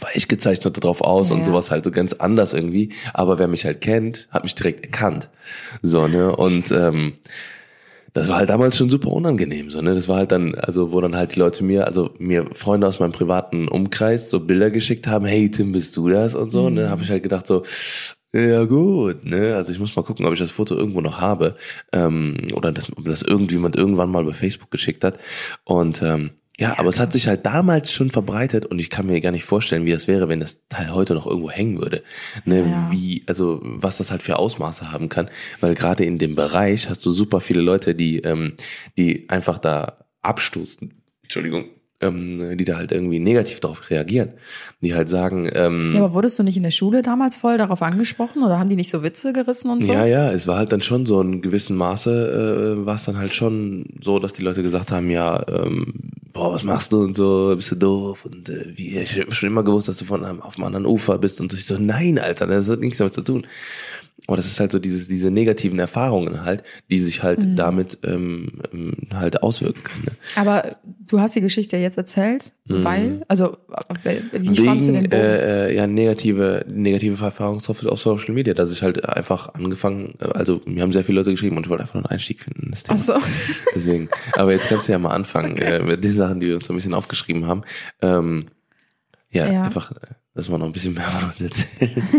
weich 0.00 0.28
gezeichnet 0.28 0.82
drauf 0.82 1.02
aus 1.02 1.30
Ja, 1.30 1.36
und 1.36 1.44
sowas 1.44 1.70
halt 1.70 1.84
so 1.84 1.90
ganz 1.90 2.14
anders 2.14 2.54
irgendwie. 2.54 2.92
Aber 3.12 3.38
wer 3.38 3.48
mich 3.48 3.64
halt 3.64 3.80
kennt, 3.80 4.28
hat 4.30 4.42
mich 4.42 4.54
direkt 4.54 4.82
erkannt. 4.84 5.28
So, 5.82 6.08
ne? 6.08 6.34
Und 6.34 6.70
ähm, 6.72 7.14
das 8.14 8.28
war 8.28 8.36
halt 8.38 8.48
damals 8.48 8.76
schon 8.78 8.88
super 8.88 9.10
unangenehm, 9.10 9.68
so, 9.70 9.82
ne? 9.82 9.92
Das 9.94 10.08
war 10.08 10.16
halt 10.18 10.32
dann, 10.32 10.54
also, 10.54 10.92
wo 10.92 11.00
dann 11.00 11.16
halt 11.16 11.34
die 11.34 11.40
Leute 11.40 11.64
mir, 11.64 11.86
also 11.86 12.10
mir 12.18 12.46
Freunde 12.54 12.86
aus 12.86 13.00
meinem 13.00 13.12
privaten 13.12 13.68
Umkreis 13.68 14.30
so 14.30 14.40
Bilder 14.40 14.70
geschickt 14.70 15.06
haben, 15.06 15.26
hey 15.26 15.50
Tim, 15.50 15.72
bist 15.72 15.96
du 15.96 16.08
das? 16.08 16.34
Und 16.34 16.50
so, 16.50 16.68
Mhm. 16.70 16.74
ne? 16.76 16.90
Habe 16.90 17.02
ich 17.02 17.10
halt 17.10 17.22
gedacht 17.24 17.46
so, 17.46 17.62
ja 18.32 18.64
gut, 18.64 19.24
ne? 19.24 19.54
Also 19.56 19.70
ich 19.72 19.78
muss 19.78 19.94
mal 19.96 20.02
gucken, 20.02 20.26
ob 20.26 20.32
ich 20.32 20.38
das 20.40 20.50
Foto 20.50 20.74
irgendwo 20.76 21.00
noch 21.00 21.20
habe. 21.20 21.56
Ähm, 21.92 22.34
oder 22.54 22.72
das, 22.72 22.90
ob 22.96 23.04
das 23.04 23.22
irgendjemand 23.22 23.76
irgendwann 23.76 24.10
mal 24.10 24.24
bei 24.24 24.32
Facebook 24.32 24.70
geschickt 24.70 25.04
hat. 25.04 25.18
Und 25.64 26.02
ähm, 26.02 26.30
ja, 26.58 26.78
aber 26.78 26.88
es 26.88 27.00
hat 27.00 27.12
sich 27.12 27.26
halt 27.26 27.44
damals 27.46 27.92
schon 27.92 28.10
verbreitet 28.10 28.64
und 28.64 28.78
ich 28.78 28.88
kann 28.88 29.06
mir 29.06 29.20
gar 29.20 29.32
nicht 29.32 29.44
vorstellen, 29.44 29.86
wie 29.86 29.92
das 29.92 30.06
wäre, 30.06 30.28
wenn 30.28 30.38
das 30.38 30.66
Teil 30.68 30.92
heute 30.92 31.14
noch 31.14 31.26
irgendwo 31.26 31.50
hängen 31.50 31.80
würde. 31.80 32.02
Ne, 32.44 32.60
Ja. 32.60 32.88
Wie, 32.92 33.24
also 33.26 33.60
was 33.62 33.98
das 33.98 34.10
halt 34.10 34.22
für 34.22 34.38
Ausmaße 34.38 34.92
haben 34.92 35.08
kann, 35.08 35.28
weil 35.60 35.74
gerade 35.74 36.04
in 36.04 36.18
dem 36.18 36.36
Bereich 36.36 36.88
hast 36.88 37.04
du 37.06 37.10
super 37.10 37.40
viele 37.40 37.60
Leute, 37.60 37.94
die, 37.94 38.18
ähm, 38.18 38.54
die 38.96 39.28
einfach 39.28 39.58
da 39.58 40.04
abstoßen, 40.22 40.94
Entschuldigung, 41.22 41.66
ähm, 42.04 42.56
die 42.56 42.64
da 42.64 42.76
halt 42.76 42.92
irgendwie 42.92 43.18
negativ 43.18 43.60
darauf 43.60 43.90
reagieren. 43.90 44.30
Die 44.82 44.94
halt 44.94 45.08
sagen, 45.08 45.50
ähm, 45.54 45.92
Ja, 45.92 46.04
aber 46.04 46.14
wurdest 46.14 46.38
du 46.38 46.42
nicht 46.42 46.56
in 46.56 46.62
der 46.62 46.70
Schule 46.70 47.02
damals 47.02 47.36
voll 47.36 47.58
darauf 47.58 47.82
angesprochen 47.82 48.42
oder 48.42 48.58
haben 48.58 48.68
die 48.68 48.76
nicht 48.76 48.90
so 48.90 49.02
Witze 49.02 49.32
gerissen 49.32 49.70
und 49.70 49.84
so? 49.84 49.92
Ja, 49.92 50.06
ja, 50.06 50.30
es 50.30 50.46
war 50.46 50.58
halt 50.58 50.72
dann 50.72 50.82
schon 50.82 51.06
so 51.06 51.20
in 51.20 51.40
gewissem 51.42 51.76
Maße, 51.76 52.76
äh, 52.82 52.86
war 52.86 52.96
es 52.96 53.04
dann 53.04 53.18
halt 53.18 53.34
schon 53.34 53.86
so, 54.02 54.18
dass 54.18 54.34
die 54.34 54.42
Leute 54.42 54.62
gesagt 54.62 54.92
haben, 54.92 55.10
ja, 55.10 55.42
ähm, 55.48 55.94
boah, 56.32 56.52
was 56.52 56.64
machst 56.64 56.92
du 56.92 57.02
und 57.02 57.14
so, 57.14 57.54
bist 57.56 57.70
du 57.70 57.76
doof 57.76 58.26
und 58.26 58.48
äh, 58.50 58.72
wie, 58.76 58.98
ich 58.98 59.18
hab 59.18 59.34
schon 59.34 59.48
immer 59.48 59.62
gewusst, 59.62 59.88
dass 59.88 59.96
du 59.96 60.04
von 60.04 60.24
einem 60.24 60.42
auf 60.42 60.56
einem 60.56 60.66
anderen 60.66 60.86
Ufer 60.86 61.18
bist 61.18 61.40
und 61.40 61.50
so. 61.50 61.56
Ich 61.56 61.64
so, 61.64 61.78
nein, 61.78 62.18
Alter, 62.18 62.46
das 62.46 62.68
hat 62.68 62.80
nichts 62.80 62.98
damit 62.98 63.14
zu 63.14 63.22
tun. 63.22 63.46
Aber 64.26 64.36
das 64.38 64.46
ist 64.46 64.58
halt 64.58 64.72
so 64.72 64.78
dieses, 64.78 65.06
diese 65.08 65.30
negativen 65.30 65.78
Erfahrungen 65.78 66.44
halt, 66.44 66.62
die 66.90 66.98
sich 66.98 67.22
halt 67.22 67.44
Mhm. 67.44 67.56
damit 67.56 67.98
ähm, 68.04 68.62
ähm, 68.72 68.94
halt 69.12 69.42
auswirken 69.42 69.82
können. 69.84 70.04
Ne? 70.06 70.12
Aber 70.36 70.76
du 71.06 71.20
hast 71.20 71.34
die 71.34 71.42
Geschichte 71.42 71.76
jetzt 71.76 71.98
erzählt, 71.98 72.52
weil, 72.64 73.22
also 73.28 73.56
wie 74.32 74.56
schraubst 74.56 74.88
du 74.88 74.92
den 74.92 75.02
Mhm. 75.02 75.08
Bogen? 75.10 75.12
äh, 75.12 75.66
äh, 75.68 75.76
ja 75.76 75.86
negative 75.86 76.64
negative 76.72 77.22
Erfahrungen 77.22 77.60
auf, 77.66 78.00
Social 78.00 78.32
Media, 78.34 78.54
dass 78.54 78.72
ich 78.72 78.82
halt 78.82 79.06
einfach 79.06 79.52
angefangen, 79.54 80.14
äh, 80.20 80.24
also 80.26 80.62
mir 80.64 80.82
haben 80.82 80.92
sehr 80.92 81.04
viele 81.04 81.18
Leute 81.20 81.30
geschrieben 81.32 81.58
und 81.58 81.64
ich 81.66 81.70
wollte 81.70 81.82
einfach 81.82 81.96
einen 81.96 82.06
Einstieg 82.06 82.40
finden 82.40 82.62
in 82.64 82.70
das 82.70 82.84
Thema. 82.84 82.98
Ach 82.98 83.04
so. 83.04 83.14
Deswegen. 83.74 84.08
Aber 84.32 84.52
jetzt 84.52 84.68
kannst 84.68 84.88
du 84.88 84.92
ja 84.92 84.98
mal 84.98 85.10
anfangen 85.10 85.56
äh, 85.58 85.82
mit 85.82 86.02
den 86.02 86.12
Sachen, 86.12 86.40
die 86.40 86.46
wir 86.46 86.54
uns 86.54 86.64
so 86.64 86.72
ein 86.72 86.76
bisschen 86.76 86.94
aufgeschrieben 86.94 87.46
haben. 87.46 87.62
Ähm, 88.00 88.46
ja, 89.34 89.50
Ja. 89.50 89.62
einfach, 89.64 89.92
dass 90.34 90.48
wir 90.48 90.56
noch 90.56 90.64
ein 90.66 90.72
bisschen 90.72 90.94
mehr 90.94 91.04
von 91.04 91.28
uns 91.28 91.40
erzählen. 91.42 92.02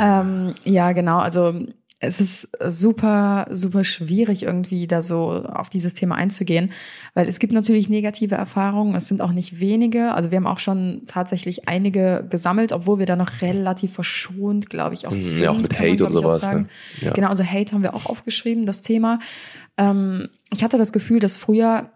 Ähm, 0.00 0.54
ja, 0.64 0.92
genau. 0.92 1.18
Also 1.18 1.54
es 2.00 2.20
ist 2.20 2.48
super, 2.60 3.46
super 3.50 3.82
schwierig 3.84 4.42
irgendwie 4.42 4.86
da 4.86 5.00
so 5.02 5.30
auf 5.44 5.68
dieses 5.70 5.94
Thema 5.94 6.16
einzugehen, 6.16 6.72
weil 7.14 7.28
es 7.28 7.38
gibt 7.38 7.52
natürlich 7.52 7.88
negative 7.88 8.34
Erfahrungen. 8.34 8.94
Es 8.94 9.06
sind 9.06 9.20
auch 9.22 9.32
nicht 9.32 9.60
wenige. 9.60 10.12
Also 10.12 10.30
wir 10.30 10.36
haben 10.36 10.46
auch 10.46 10.58
schon 10.58 11.02
tatsächlich 11.06 11.68
einige 11.68 12.26
gesammelt, 12.28 12.72
obwohl 12.72 12.98
wir 12.98 13.06
da 13.06 13.16
noch 13.16 13.40
relativ 13.40 13.94
verschont, 13.94 14.68
glaube 14.68 14.94
ich, 14.94 15.06
auch 15.06 15.12
Mhm, 15.12 15.16
sind. 15.16 15.38
ja, 15.40 15.50
auch 15.50 15.56
mit 15.58 15.70
kann 15.70 15.86
man, 15.86 15.92
Hate 15.94 16.06
und 16.06 16.12
sowas, 16.12 16.40
sagen. 16.40 16.62
ne? 17.00 17.06
Ja. 17.06 17.12
Genau, 17.12 17.28
also 17.28 17.44
Hate 17.44 17.72
haben 17.72 17.82
wir 17.82 17.94
auch 17.94 18.06
aufgeschrieben, 18.06 18.66
das 18.66 18.82
Thema. 18.82 19.18
Ähm, 19.78 20.28
ich 20.52 20.62
hatte 20.62 20.76
das 20.78 20.92
Gefühl, 20.92 21.20
dass 21.20 21.36
früher 21.36 21.90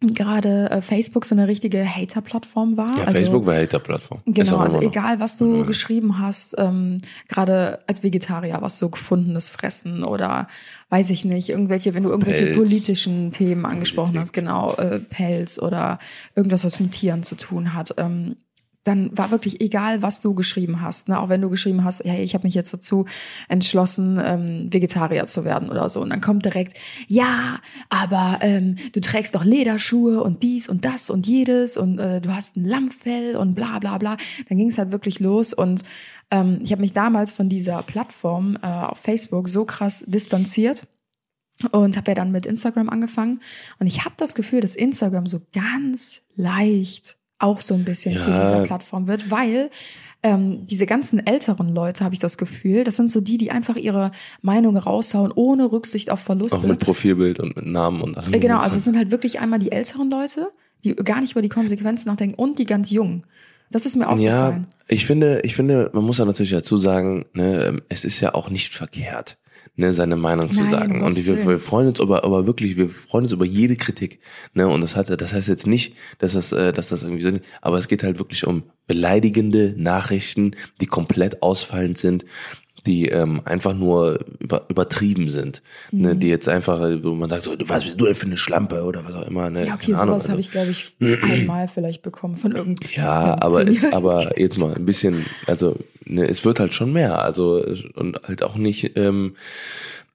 gerade 0.00 0.70
äh, 0.70 0.80
Facebook 0.82 1.24
so 1.24 1.34
eine 1.34 1.48
richtige 1.48 1.84
Hater-Plattform 1.84 2.76
war. 2.76 2.96
Ja, 2.96 3.04
also, 3.04 3.18
Facebook 3.18 3.46
war 3.46 3.56
Hater-Plattform. 3.56 4.20
Genau, 4.26 4.58
also 4.58 4.80
egal, 4.80 5.18
was 5.18 5.36
du 5.38 5.56
Ja. 5.58 5.64
geschrieben 5.64 6.18
hast, 6.20 6.54
ähm, 6.58 7.00
gerade 7.28 7.80
als 7.88 8.02
Vegetarier, 8.04 8.58
was 8.60 8.78
so 8.78 8.88
gefundenes 8.90 9.48
Fressen 9.48 10.04
oder 10.04 10.46
weiß 10.90 11.10
ich 11.10 11.24
nicht, 11.24 11.48
irgendwelche, 11.48 11.94
wenn 11.94 12.04
du 12.04 12.10
irgendwelche 12.10 12.44
Pelz. 12.44 12.56
politischen 12.56 13.32
Themen 13.32 13.66
angesprochen 13.66 14.12
Politik. 14.14 14.20
hast, 14.22 14.32
genau, 14.32 14.74
äh, 14.74 15.00
Pelz 15.00 15.58
oder 15.58 15.98
irgendwas, 16.36 16.64
was 16.64 16.78
mit 16.78 16.92
Tieren 16.92 17.24
zu 17.24 17.34
tun 17.34 17.74
hat, 17.74 17.94
ähm, 17.98 18.36
dann 18.84 19.16
war 19.16 19.30
wirklich 19.30 19.60
egal, 19.60 20.02
was 20.02 20.20
du 20.20 20.34
geschrieben 20.34 20.80
hast. 20.80 21.08
Ne? 21.08 21.20
Auch 21.20 21.28
wenn 21.28 21.42
du 21.42 21.50
geschrieben 21.50 21.84
hast, 21.84 22.04
hey, 22.04 22.22
ich 22.22 22.34
habe 22.34 22.46
mich 22.46 22.54
jetzt 22.54 22.72
dazu 22.72 23.04
entschlossen, 23.48 24.20
ähm, 24.24 24.72
Vegetarier 24.72 25.26
zu 25.26 25.44
werden 25.44 25.68
oder 25.68 25.90
so. 25.90 26.00
Und 26.00 26.10
dann 26.10 26.20
kommt 26.20 26.44
direkt, 26.44 26.78
ja, 27.06 27.58
aber 27.90 28.38
ähm, 28.40 28.76
du 28.92 29.00
trägst 29.00 29.34
doch 29.34 29.44
Lederschuhe 29.44 30.22
und 30.22 30.42
dies 30.42 30.68
und 30.68 30.84
das 30.84 31.10
und 31.10 31.26
jedes 31.26 31.76
und 31.76 31.98
äh, 31.98 32.20
du 32.20 32.34
hast 32.34 32.56
ein 32.56 32.64
Lammfell 32.64 33.36
und 33.36 33.54
bla 33.54 33.78
bla 33.78 33.98
bla. 33.98 34.16
Dann 34.48 34.58
ging 34.58 34.68
es 34.68 34.78
halt 34.78 34.92
wirklich 34.92 35.20
los 35.20 35.52
und 35.52 35.82
ähm, 36.30 36.58
ich 36.62 36.72
habe 36.72 36.80
mich 36.80 36.92
damals 36.92 37.32
von 37.32 37.48
dieser 37.48 37.82
Plattform 37.82 38.58
äh, 38.62 38.66
auf 38.66 38.98
Facebook 38.98 39.48
so 39.48 39.64
krass 39.64 40.04
distanziert 40.06 40.86
und 41.72 41.96
habe 41.96 42.12
ja 42.12 42.14
dann 42.14 42.30
mit 42.30 42.46
Instagram 42.46 42.88
angefangen 42.88 43.40
und 43.80 43.86
ich 43.86 44.04
habe 44.04 44.14
das 44.16 44.34
Gefühl, 44.34 44.60
dass 44.60 44.76
Instagram 44.76 45.26
so 45.26 45.40
ganz 45.52 46.22
leicht 46.36 47.18
auch 47.38 47.60
so 47.60 47.74
ein 47.74 47.84
bisschen 47.84 48.14
Ja. 48.14 48.20
zu 48.20 48.30
dieser 48.30 48.60
Plattform 48.64 49.06
wird, 49.06 49.30
weil 49.30 49.70
ähm, 50.24 50.66
diese 50.66 50.84
ganzen 50.86 51.24
älteren 51.24 51.72
Leute, 51.72 52.02
habe 52.04 52.12
ich 52.14 52.18
das 52.20 52.38
Gefühl, 52.38 52.82
das 52.82 52.96
sind 52.96 53.08
so 53.10 53.20
die, 53.20 53.38
die 53.38 53.52
einfach 53.52 53.76
ihre 53.76 54.10
Meinung 54.42 54.76
raushauen, 54.76 55.30
ohne 55.32 55.70
Rücksicht 55.70 56.10
auf 56.10 56.20
Auch 56.22 56.24
Verluste. 56.24 56.66
mit 56.66 56.80
Profilbild 56.80 57.38
und 57.38 57.54
mit 57.54 57.66
Namen 57.66 58.00
und 58.00 58.18
allem. 58.18 58.34
Äh, 58.34 58.40
Genau, 58.40 58.58
also 58.58 58.76
es 58.76 58.84
sind 58.84 58.96
halt 58.96 59.12
wirklich 59.12 59.38
einmal 59.38 59.60
die 59.60 59.70
älteren 59.70 60.10
Leute, 60.10 60.50
die 60.82 60.96
gar 60.96 61.20
nicht 61.20 61.32
über 61.32 61.42
die 61.42 61.48
Konsequenzen 61.48 62.08
nachdenken 62.08 62.34
und 62.34 62.58
die 62.58 62.64
ganz 62.66 62.90
jungen. 62.90 63.24
Das 63.70 63.86
ist 63.86 63.94
mir 63.96 64.04
Ja, 64.04 64.08
aufgefallen. 64.48 64.66
ich 64.88 65.06
finde, 65.06 65.40
ich 65.44 65.54
finde, 65.54 65.90
man 65.92 66.02
muss 66.02 66.18
ja 66.18 66.24
natürlich 66.24 66.50
dazu 66.52 66.78
sagen, 66.78 67.26
ne, 67.34 67.66
ähm, 67.66 67.82
es 67.88 68.04
ist 68.04 68.20
ja 68.20 68.34
auch 68.34 68.50
nicht 68.50 68.72
verkehrt, 68.72 69.38
ne, 69.78 69.92
seine 69.92 70.16
Meinung 70.16 70.50
zu 70.50 70.60
Nein, 70.60 70.70
sagen. 70.70 71.02
Und 71.02 71.16
wir, 71.16 71.46
wir 71.46 71.60
freuen 71.60 71.88
uns 71.88 72.00
aber, 72.00 72.24
aber 72.24 72.46
wirklich, 72.46 72.76
wir 72.76 72.88
freuen 72.88 73.24
uns 73.24 73.32
über 73.32 73.44
jede 73.44 73.76
Kritik, 73.76 74.18
ne. 74.52 74.68
Und 74.68 74.80
das 74.80 74.96
hat, 74.96 75.08
das 75.08 75.32
heißt 75.32 75.48
jetzt 75.48 75.66
nicht, 75.66 75.94
dass 76.18 76.32
das, 76.32 76.52
äh, 76.52 76.72
dass 76.72 76.88
das 76.88 77.04
irgendwie 77.04 77.22
so, 77.22 77.30
aber 77.62 77.78
es 77.78 77.88
geht 77.88 78.02
halt 78.02 78.18
wirklich 78.18 78.46
um 78.46 78.64
beleidigende 78.86 79.74
Nachrichten, 79.76 80.56
die 80.80 80.86
komplett 80.86 81.42
ausfallend 81.42 81.96
sind 81.96 82.24
die 82.86 83.08
ähm, 83.08 83.42
einfach 83.44 83.74
nur 83.74 84.18
über, 84.38 84.64
übertrieben 84.68 85.28
sind, 85.28 85.62
ne, 85.90 86.14
Mhm. 86.14 86.20
die 86.20 86.28
jetzt 86.28 86.48
einfach, 86.48 86.80
wo 87.02 87.14
man 87.14 87.28
sagt 87.28 87.42
so, 87.42 87.54
was 87.64 87.84
bist 87.84 88.00
du 88.00 88.04
denn 88.06 88.14
für 88.14 88.26
eine 88.26 88.36
Schlampe 88.36 88.82
oder 88.84 89.04
was 89.04 89.14
auch 89.14 89.26
immer, 89.26 89.50
ne, 89.50 89.66
Ja, 89.66 89.74
okay, 89.74 89.92
keine 89.92 90.06
sowas 90.06 90.14
also- 90.22 90.30
habe 90.30 90.40
ich, 90.40 90.50
glaube 90.50 90.70
ich, 90.70 90.92
einmal 91.22 91.68
vielleicht 91.68 92.02
bekommen 92.02 92.34
von 92.34 92.52
irgendeinem. 92.52 92.90
ja, 92.94 93.36
aber 93.40 93.66
es, 93.68 93.84
aber 93.84 94.38
jetzt 94.38 94.58
mal 94.58 94.74
ein 94.74 94.86
bisschen, 94.86 95.24
also 95.46 95.76
ne, 96.04 96.26
es 96.28 96.44
wird 96.44 96.60
halt 96.60 96.72
schon 96.74 96.92
mehr, 96.92 97.20
also 97.22 97.62
und 97.96 98.20
halt 98.24 98.42
auch 98.42 98.56
nicht, 98.56 98.96
ähm, 98.96 99.34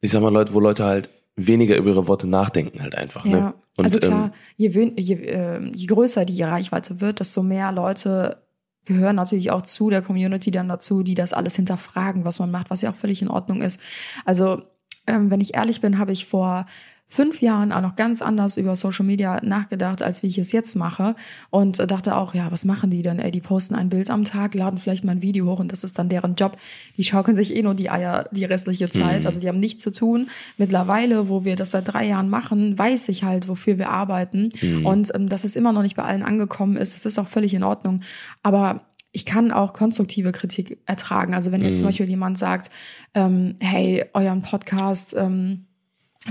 ich 0.02 0.12
sag 0.12 0.22
mal 0.22 0.34
Leute, 0.34 0.54
wo 0.54 0.60
Leute 0.60 0.86
halt 0.86 1.10
weniger 1.36 1.76
über 1.78 1.90
ihre 1.90 2.08
Worte 2.08 2.28
nachdenken 2.28 2.82
halt 2.82 2.96
einfach, 2.96 3.26
Ja, 3.26 3.32
ne? 3.32 3.54
Und, 3.76 3.86
also 3.86 3.98
klar, 3.98 4.26
ähm, 4.26 4.32
je, 4.56 4.74
wen- 4.76 4.94
je, 4.98 5.16
äh, 5.16 5.60
je 5.74 5.88
größer 5.88 6.26
die 6.26 6.44
Reichweite 6.44 7.02
wird, 7.02 7.20
desto 7.20 7.42
mehr 7.42 7.72
Leute 7.72 8.38
gehören 8.86 9.16
natürlich 9.16 9.52
auch 9.52 9.62
zu 9.62 9.90
der 9.90 10.02
Community 10.02 10.52
dann 10.52 10.68
dazu, 10.68 11.04
die 11.04 11.16
das 11.16 11.34
alles 11.34 11.56
hinterfragen, 11.56 12.26
was 12.26 12.40
man 12.40 12.52
macht, 12.52 12.70
was 12.70 12.82
ja 12.82 12.92
auch 12.92 12.96
völlig 12.96 13.22
in 13.22 13.30
Ordnung 13.30 13.62
ist. 13.62 13.80
Also, 14.26 14.64
ähm, 15.08 15.30
wenn 15.30 15.42
ich 15.42 15.56
ehrlich 15.56 15.82
bin, 15.82 15.98
habe 15.98 16.12
ich 16.12 16.26
vor 16.26 16.66
fünf 17.08 17.42
Jahren 17.42 17.72
auch 17.72 17.82
noch 17.82 17.96
ganz 17.96 18.24
anders 18.24 18.58
über 18.58 18.76
Social 18.76 19.06
Media 19.06 19.40
nachgedacht, 19.44 20.02
als 20.02 20.24
wie 20.24 20.28
ich 20.28 20.40
es 20.40 20.52
jetzt 20.52 20.76
mache. 20.76 21.16
Und 21.52 21.80
äh, 21.80 21.86
dachte 21.86 22.16
auch, 22.16 22.34
ja, 22.34 22.52
was 22.52 22.66
machen 22.66 22.90
die 22.90 23.04
denn? 23.04 23.20
Ey, 23.20 23.30
die 23.30 23.42
posten 23.42 23.76
ein 23.76 23.90
Bild 23.90 24.10
am 24.10 24.24
Tag, 24.24 24.56
laden 24.56 24.80
vielleicht 24.80 25.04
mal 25.04 25.12
ein 25.12 25.22
Video 25.22 25.46
hoch 25.46 25.60
und 25.60 25.72
das 25.72 25.84
ist 25.84 26.00
dann 26.00 26.10
deren 26.10 26.34
Job. 26.36 26.58
Die 26.98 27.04
schaukeln 27.04 27.38
sich 27.38 27.56
eh 27.56 27.62
nur 27.62 27.76
die 27.76 27.90
Eier 27.92 28.28
die 28.32 28.46
restliche 28.46 28.90
Zeit. 28.90 29.22
Mhm. 29.22 29.28
Also 29.28 29.40
die 29.40 29.48
haben 29.48 29.60
nichts 29.60 29.84
zu 29.84 29.92
tun. 29.92 30.28
Mittlerweile, 30.58 31.30
wo 31.30 31.46
wir 31.46 31.56
das 31.56 31.72
seit 31.72 31.88
drei 31.88 32.08
Jahren 32.08 32.30
machen, 32.30 32.80
weiß 32.80 33.10
ich 33.10 33.24
halt, 33.24 33.48
wofür 33.48 33.78
wir 33.78 33.90
arbeiten. 33.90 34.50
Mhm. 34.62 34.86
Und 34.86 35.14
ähm, 35.14 35.30
dass 35.30 35.44
es 35.44 35.56
immer 35.56 35.72
noch 35.72 35.84
nicht 35.84 35.96
bei 35.96 36.04
allen 36.04 36.24
angekommen 36.24 36.78
ist, 36.78 36.96
das 36.96 37.06
ist 37.06 37.20
auch 37.20 37.28
völlig 37.28 37.54
in 37.54 37.64
Ordnung. 37.64 38.02
Aber 38.42 38.82
ich 39.12 39.26
kann 39.28 39.52
auch 39.52 39.74
konstruktive 39.74 40.32
Kritik 40.32 40.80
ertragen. 40.88 41.36
Also 41.36 41.52
wenn 41.52 41.62
jetzt 41.62 41.78
zum 41.78 41.86
Mhm. 41.86 41.90
Beispiel 41.90 42.10
jemand 42.10 42.40
sagt, 42.40 42.72
ähm, 43.14 43.56
hey, 43.60 44.04
euren 44.14 44.42
Podcast 44.42 45.16
ähm, 45.16 45.68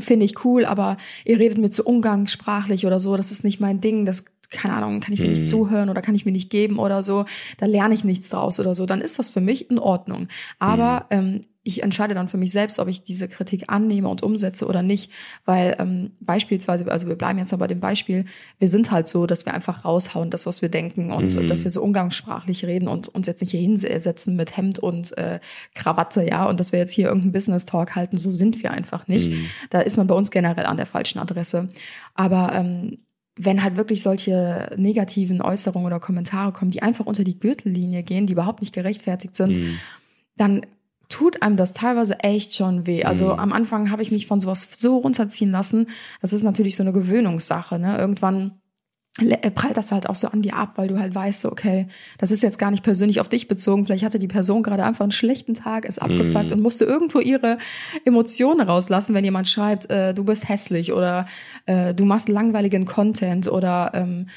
finde 0.00 0.24
ich 0.24 0.44
cool, 0.44 0.64
aber 0.64 0.96
ihr 1.24 1.38
redet 1.38 1.58
mir 1.58 1.70
zu 1.70 1.84
umgangssprachlich 1.84 2.86
oder 2.86 3.00
so, 3.00 3.16
das 3.16 3.30
ist 3.30 3.44
nicht 3.44 3.60
mein 3.60 3.80
Ding, 3.80 4.06
das 4.06 4.24
keine 4.52 4.74
Ahnung, 4.74 5.00
kann 5.00 5.14
ich 5.14 5.20
mir 5.20 5.28
nicht 5.28 5.40
Mhm. 5.40 5.44
zuhören 5.46 5.88
oder 5.90 6.02
kann 6.02 6.14
ich 6.14 6.24
mir 6.24 6.32
nicht 6.32 6.50
geben 6.50 6.78
oder 6.78 7.02
so, 7.02 7.24
da 7.58 7.66
lerne 7.66 7.94
ich 7.94 8.04
nichts 8.04 8.28
draus 8.28 8.60
oder 8.60 8.74
so, 8.74 8.86
dann 8.86 9.00
ist 9.00 9.18
das 9.18 9.30
für 9.30 9.40
mich 9.40 9.70
in 9.70 9.78
Ordnung. 9.78 10.28
Aber 10.58 11.06
ähm, 11.10 11.42
ich 11.64 11.84
entscheide 11.84 12.12
dann 12.14 12.26
für 12.28 12.38
mich 12.38 12.50
selbst, 12.50 12.80
ob 12.80 12.88
ich 12.88 13.02
diese 13.02 13.28
Kritik 13.28 13.66
annehme 13.68 14.08
und 14.08 14.24
umsetze 14.24 14.66
oder 14.66 14.82
nicht, 14.82 15.12
weil 15.44 15.76
ähm, 15.78 16.10
beispielsweise, 16.18 16.90
also 16.90 17.06
wir 17.06 17.14
bleiben 17.14 17.38
jetzt 17.38 17.52
mal 17.52 17.58
bei 17.58 17.68
dem 17.68 17.78
Beispiel, 17.78 18.24
wir 18.58 18.68
sind 18.68 18.90
halt 18.90 19.06
so, 19.06 19.26
dass 19.26 19.46
wir 19.46 19.54
einfach 19.54 19.84
raushauen, 19.84 20.30
das, 20.30 20.44
was 20.44 20.60
wir 20.60 20.70
denken 20.70 21.12
und 21.12 21.36
Mhm. 21.36 21.46
dass 21.46 21.62
wir 21.62 21.70
so 21.70 21.80
umgangssprachlich 21.80 22.64
reden 22.64 22.88
und 22.88 23.06
uns 23.06 23.28
jetzt 23.28 23.42
nicht 23.42 23.52
hier 23.52 23.60
hinsetzen 23.60 24.34
mit 24.34 24.56
Hemd 24.56 24.80
und 24.80 25.16
äh, 25.16 25.38
Krawatte, 25.76 26.26
ja, 26.28 26.46
und 26.46 26.58
dass 26.58 26.72
wir 26.72 26.80
jetzt 26.80 26.92
hier 26.92 27.06
irgendeinen 27.06 27.32
Business 27.32 27.64
Talk 27.64 27.94
halten, 27.94 28.18
so 28.18 28.32
sind 28.32 28.60
wir 28.64 28.72
einfach 28.72 29.06
nicht. 29.06 29.30
Mhm. 29.30 29.46
Da 29.70 29.82
ist 29.82 29.96
man 29.96 30.08
bei 30.08 30.16
uns 30.16 30.32
generell 30.32 30.66
an 30.66 30.76
der 30.76 30.86
falschen 30.86 31.20
Adresse. 31.20 31.68
Aber 32.14 32.52
ähm, 32.54 32.98
wenn 33.36 33.62
halt 33.62 33.76
wirklich 33.76 34.02
solche 34.02 34.70
negativen 34.76 35.40
Äußerungen 35.40 35.86
oder 35.86 36.00
Kommentare 36.00 36.52
kommen, 36.52 36.70
die 36.70 36.82
einfach 36.82 37.06
unter 37.06 37.24
die 37.24 37.38
Gürtellinie 37.38 38.02
gehen, 38.02 38.26
die 38.26 38.34
überhaupt 38.34 38.60
nicht 38.60 38.74
gerechtfertigt 38.74 39.34
sind, 39.36 39.56
Mhm. 39.58 39.78
dann 40.36 40.66
tut 41.08 41.42
einem 41.42 41.56
das 41.56 41.72
teilweise 41.74 42.20
echt 42.20 42.54
schon 42.54 42.86
weh. 42.86 43.04
Also 43.04 43.26
Mhm. 43.26 43.38
am 43.38 43.52
Anfang 43.52 43.90
habe 43.90 44.02
ich 44.02 44.10
mich 44.10 44.26
von 44.26 44.40
sowas 44.40 44.66
so 44.78 44.96
runterziehen 44.98 45.50
lassen. 45.50 45.88
Das 46.22 46.32
ist 46.32 46.42
natürlich 46.42 46.74
so 46.76 46.82
eine 46.82 46.92
Gewöhnungssache. 46.92 47.78
Ne? 47.78 47.98
Irgendwann 47.98 48.61
prallt 49.54 49.76
das 49.76 49.92
halt 49.92 50.08
auch 50.08 50.14
so 50.14 50.28
an 50.28 50.40
dir 50.40 50.56
ab, 50.56 50.72
weil 50.76 50.88
du 50.88 50.98
halt 50.98 51.14
weißt, 51.14 51.42
so, 51.42 51.52
okay, 51.52 51.86
das 52.18 52.30
ist 52.30 52.42
jetzt 52.42 52.58
gar 52.58 52.70
nicht 52.70 52.82
persönlich 52.82 53.20
auf 53.20 53.28
dich 53.28 53.46
bezogen. 53.46 53.84
Vielleicht 53.84 54.04
hatte 54.04 54.18
die 54.18 54.26
Person 54.28 54.62
gerade 54.62 54.84
einfach 54.84 55.02
einen 55.04 55.12
schlechten 55.12 55.52
Tag, 55.54 55.84
ist 55.84 56.00
abgefuckt 56.00 56.46
Mhm. 56.46 56.52
und 56.56 56.60
musste 56.62 56.84
irgendwo 56.86 57.18
ihre 57.18 57.58
Emotionen 58.06 58.66
rauslassen, 58.66 59.14
wenn 59.14 59.24
jemand 59.24 59.48
schreibt, 59.48 59.90
äh, 59.90 60.14
du 60.14 60.24
bist 60.24 60.48
hässlich 60.48 60.92
oder 60.94 61.26
äh, 61.66 61.92
du 61.92 62.06
machst 62.06 62.28
langweiligen 62.30 62.86
Content 62.86 63.48
oder 63.48 63.90
ähm, 63.94 64.28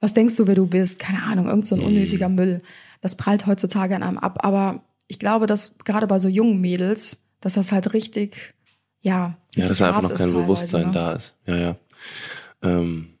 was 0.00 0.12
denkst 0.12 0.36
du, 0.36 0.46
wer 0.46 0.54
du 0.54 0.66
bist? 0.66 0.98
Keine 0.98 1.22
Ahnung, 1.22 1.46
irgend 1.48 1.66
so 1.66 1.74
ein 1.74 1.80
Mhm. 1.80 1.86
unnötiger 1.86 2.28
Müll. 2.28 2.60
Das 3.00 3.16
prallt 3.16 3.46
heutzutage 3.46 3.96
an 3.96 4.02
einem 4.02 4.18
ab. 4.18 4.44
Aber 4.44 4.82
ich 5.08 5.18
glaube, 5.18 5.46
dass 5.46 5.74
gerade 5.84 6.06
bei 6.06 6.18
so 6.18 6.28
jungen 6.28 6.60
Mädels, 6.60 7.18
dass 7.40 7.54
das 7.54 7.72
halt 7.72 7.94
richtig, 7.94 8.54
ja, 9.00 9.38
Ja, 9.56 9.66
dass 9.68 9.80
einfach 9.80 10.02
noch 10.02 10.14
kein 10.14 10.32
Bewusstsein 10.34 10.88
ne? 10.88 10.92
da 10.92 11.12
ist. 11.12 11.34
Ja, 11.46 11.56
ja. 11.56 11.76
Ähm, 12.62 13.14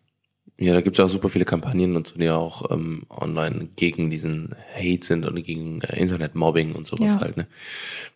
ja, 0.60 0.74
da 0.74 0.80
gibt's 0.80 0.98
ja 0.98 1.04
auch 1.04 1.08
super 1.08 1.28
viele 1.28 1.44
Kampagnen 1.44 1.94
und 1.96 2.06
so, 2.08 2.18
die 2.18 2.28
auch 2.30 2.70
ähm, 2.72 3.04
online 3.10 3.68
gegen 3.76 4.10
diesen 4.10 4.56
Hate 4.74 5.06
sind 5.06 5.24
und 5.24 5.42
gegen 5.44 5.80
äh, 5.82 6.00
Internetmobbing 6.00 6.72
und 6.74 6.86
sowas 6.86 7.12
Ja. 7.14 7.20
halt, 7.20 7.36
ne? 7.36 7.46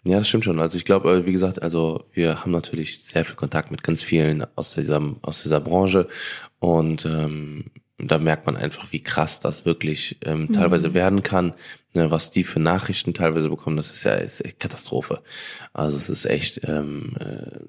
Ja, 0.04 0.18
das 0.18 0.28
stimmt 0.28 0.44
schon. 0.44 0.58
Also 0.58 0.76
ich 0.76 0.84
glaube, 0.84 1.10
äh, 1.12 1.26
wie 1.26 1.32
gesagt, 1.32 1.62
also 1.62 2.04
wir 2.12 2.40
haben 2.40 2.50
natürlich 2.50 3.02
sehr 3.04 3.24
viel 3.24 3.36
Kontakt 3.36 3.70
mit 3.70 3.84
ganz 3.84 4.02
vielen 4.02 4.44
aus 4.56 4.74
dieser, 4.74 5.00
aus 5.22 5.42
dieser 5.42 5.60
Branche 5.60 6.08
und 6.58 7.06
ähm, 7.06 7.66
da 7.98 8.18
merkt 8.18 8.46
man 8.46 8.56
einfach, 8.56 8.90
wie 8.90 9.02
krass 9.02 9.38
das 9.38 9.64
wirklich 9.64 10.18
ähm, 10.24 10.48
Mhm. 10.48 10.52
teilweise 10.54 10.92
werden 10.94 11.22
kann, 11.22 11.54
ne, 11.94 12.10
was 12.10 12.32
die 12.32 12.42
für 12.42 12.58
Nachrichten 12.58 13.14
teilweise 13.14 13.48
bekommen, 13.48 13.76
das 13.76 13.92
ist 13.92 14.02
ja 14.02 14.14
ist 14.14 14.44
echt 14.44 14.58
Katastrophe. 14.58 15.22
Also 15.72 15.96
es 15.96 16.08
ist 16.08 16.24
echt 16.24 16.60
ähm, 16.64 17.14
äh, 17.20 17.60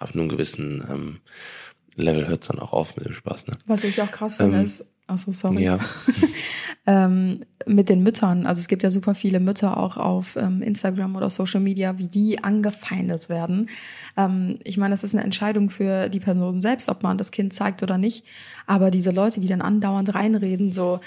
auf 0.00 0.12
einem 0.14 0.28
gewissen 0.28 0.84
ähm, 0.90 1.20
Level 1.96 2.28
hört 2.28 2.42
es 2.42 2.48
dann 2.48 2.58
auch 2.58 2.72
auf 2.72 2.96
mit 2.96 3.06
dem 3.06 3.12
Spaß. 3.12 3.46
Ne? 3.46 3.54
Was 3.66 3.84
ich 3.84 4.00
auch 4.02 4.10
krass 4.10 4.36
finde, 4.36 4.58
Ähm, 4.58 4.64
ist, 4.64 4.86
ach 5.06 5.18
so, 5.18 5.32
sorry. 5.32 5.64
Ja, 5.64 5.78
ähm, 6.86 7.40
mit 7.66 7.88
den 7.88 8.02
Müttern. 8.02 8.46
Also 8.46 8.60
es 8.60 8.68
gibt 8.68 8.82
ja 8.82 8.90
super 8.90 9.14
viele 9.14 9.40
Mütter 9.40 9.76
auch 9.76 9.96
auf 9.96 10.36
ähm, 10.36 10.62
Instagram 10.62 11.16
oder 11.16 11.30
Social 11.30 11.60
Media, 11.60 11.98
wie 11.98 12.06
die 12.06 12.42
angefeindet 12.44 13.28
werden. 13.28 13.68
Ähm, 14.16 14.58
ich 14.62 14.76
meine, 14.76 14.92
das 14.92 15.04
ist 15.04 15.14
eine 15.14 15.24
Entscheidung 15.24 15.70
für 15.70 16.08
die 16.08 16.20
Person 16.20 16.60
selbst, 16.60 16.88
ob 16.88 17.02
man 17.02 17.18
das 17.18 17.32
Kind 17.32 17.52
zeigt 17.52 17.82
oder 17.82 17.98
nicht. 17.98 18.24
Aber 18.66 18.90
diese 18.90 19.10
Leute, 19.10 19.40
die 19.40 19.48
dann 19.48 19.62
andauernd 19.62 20.14
reinreden, 20.14 20.72
so 20.72 21.00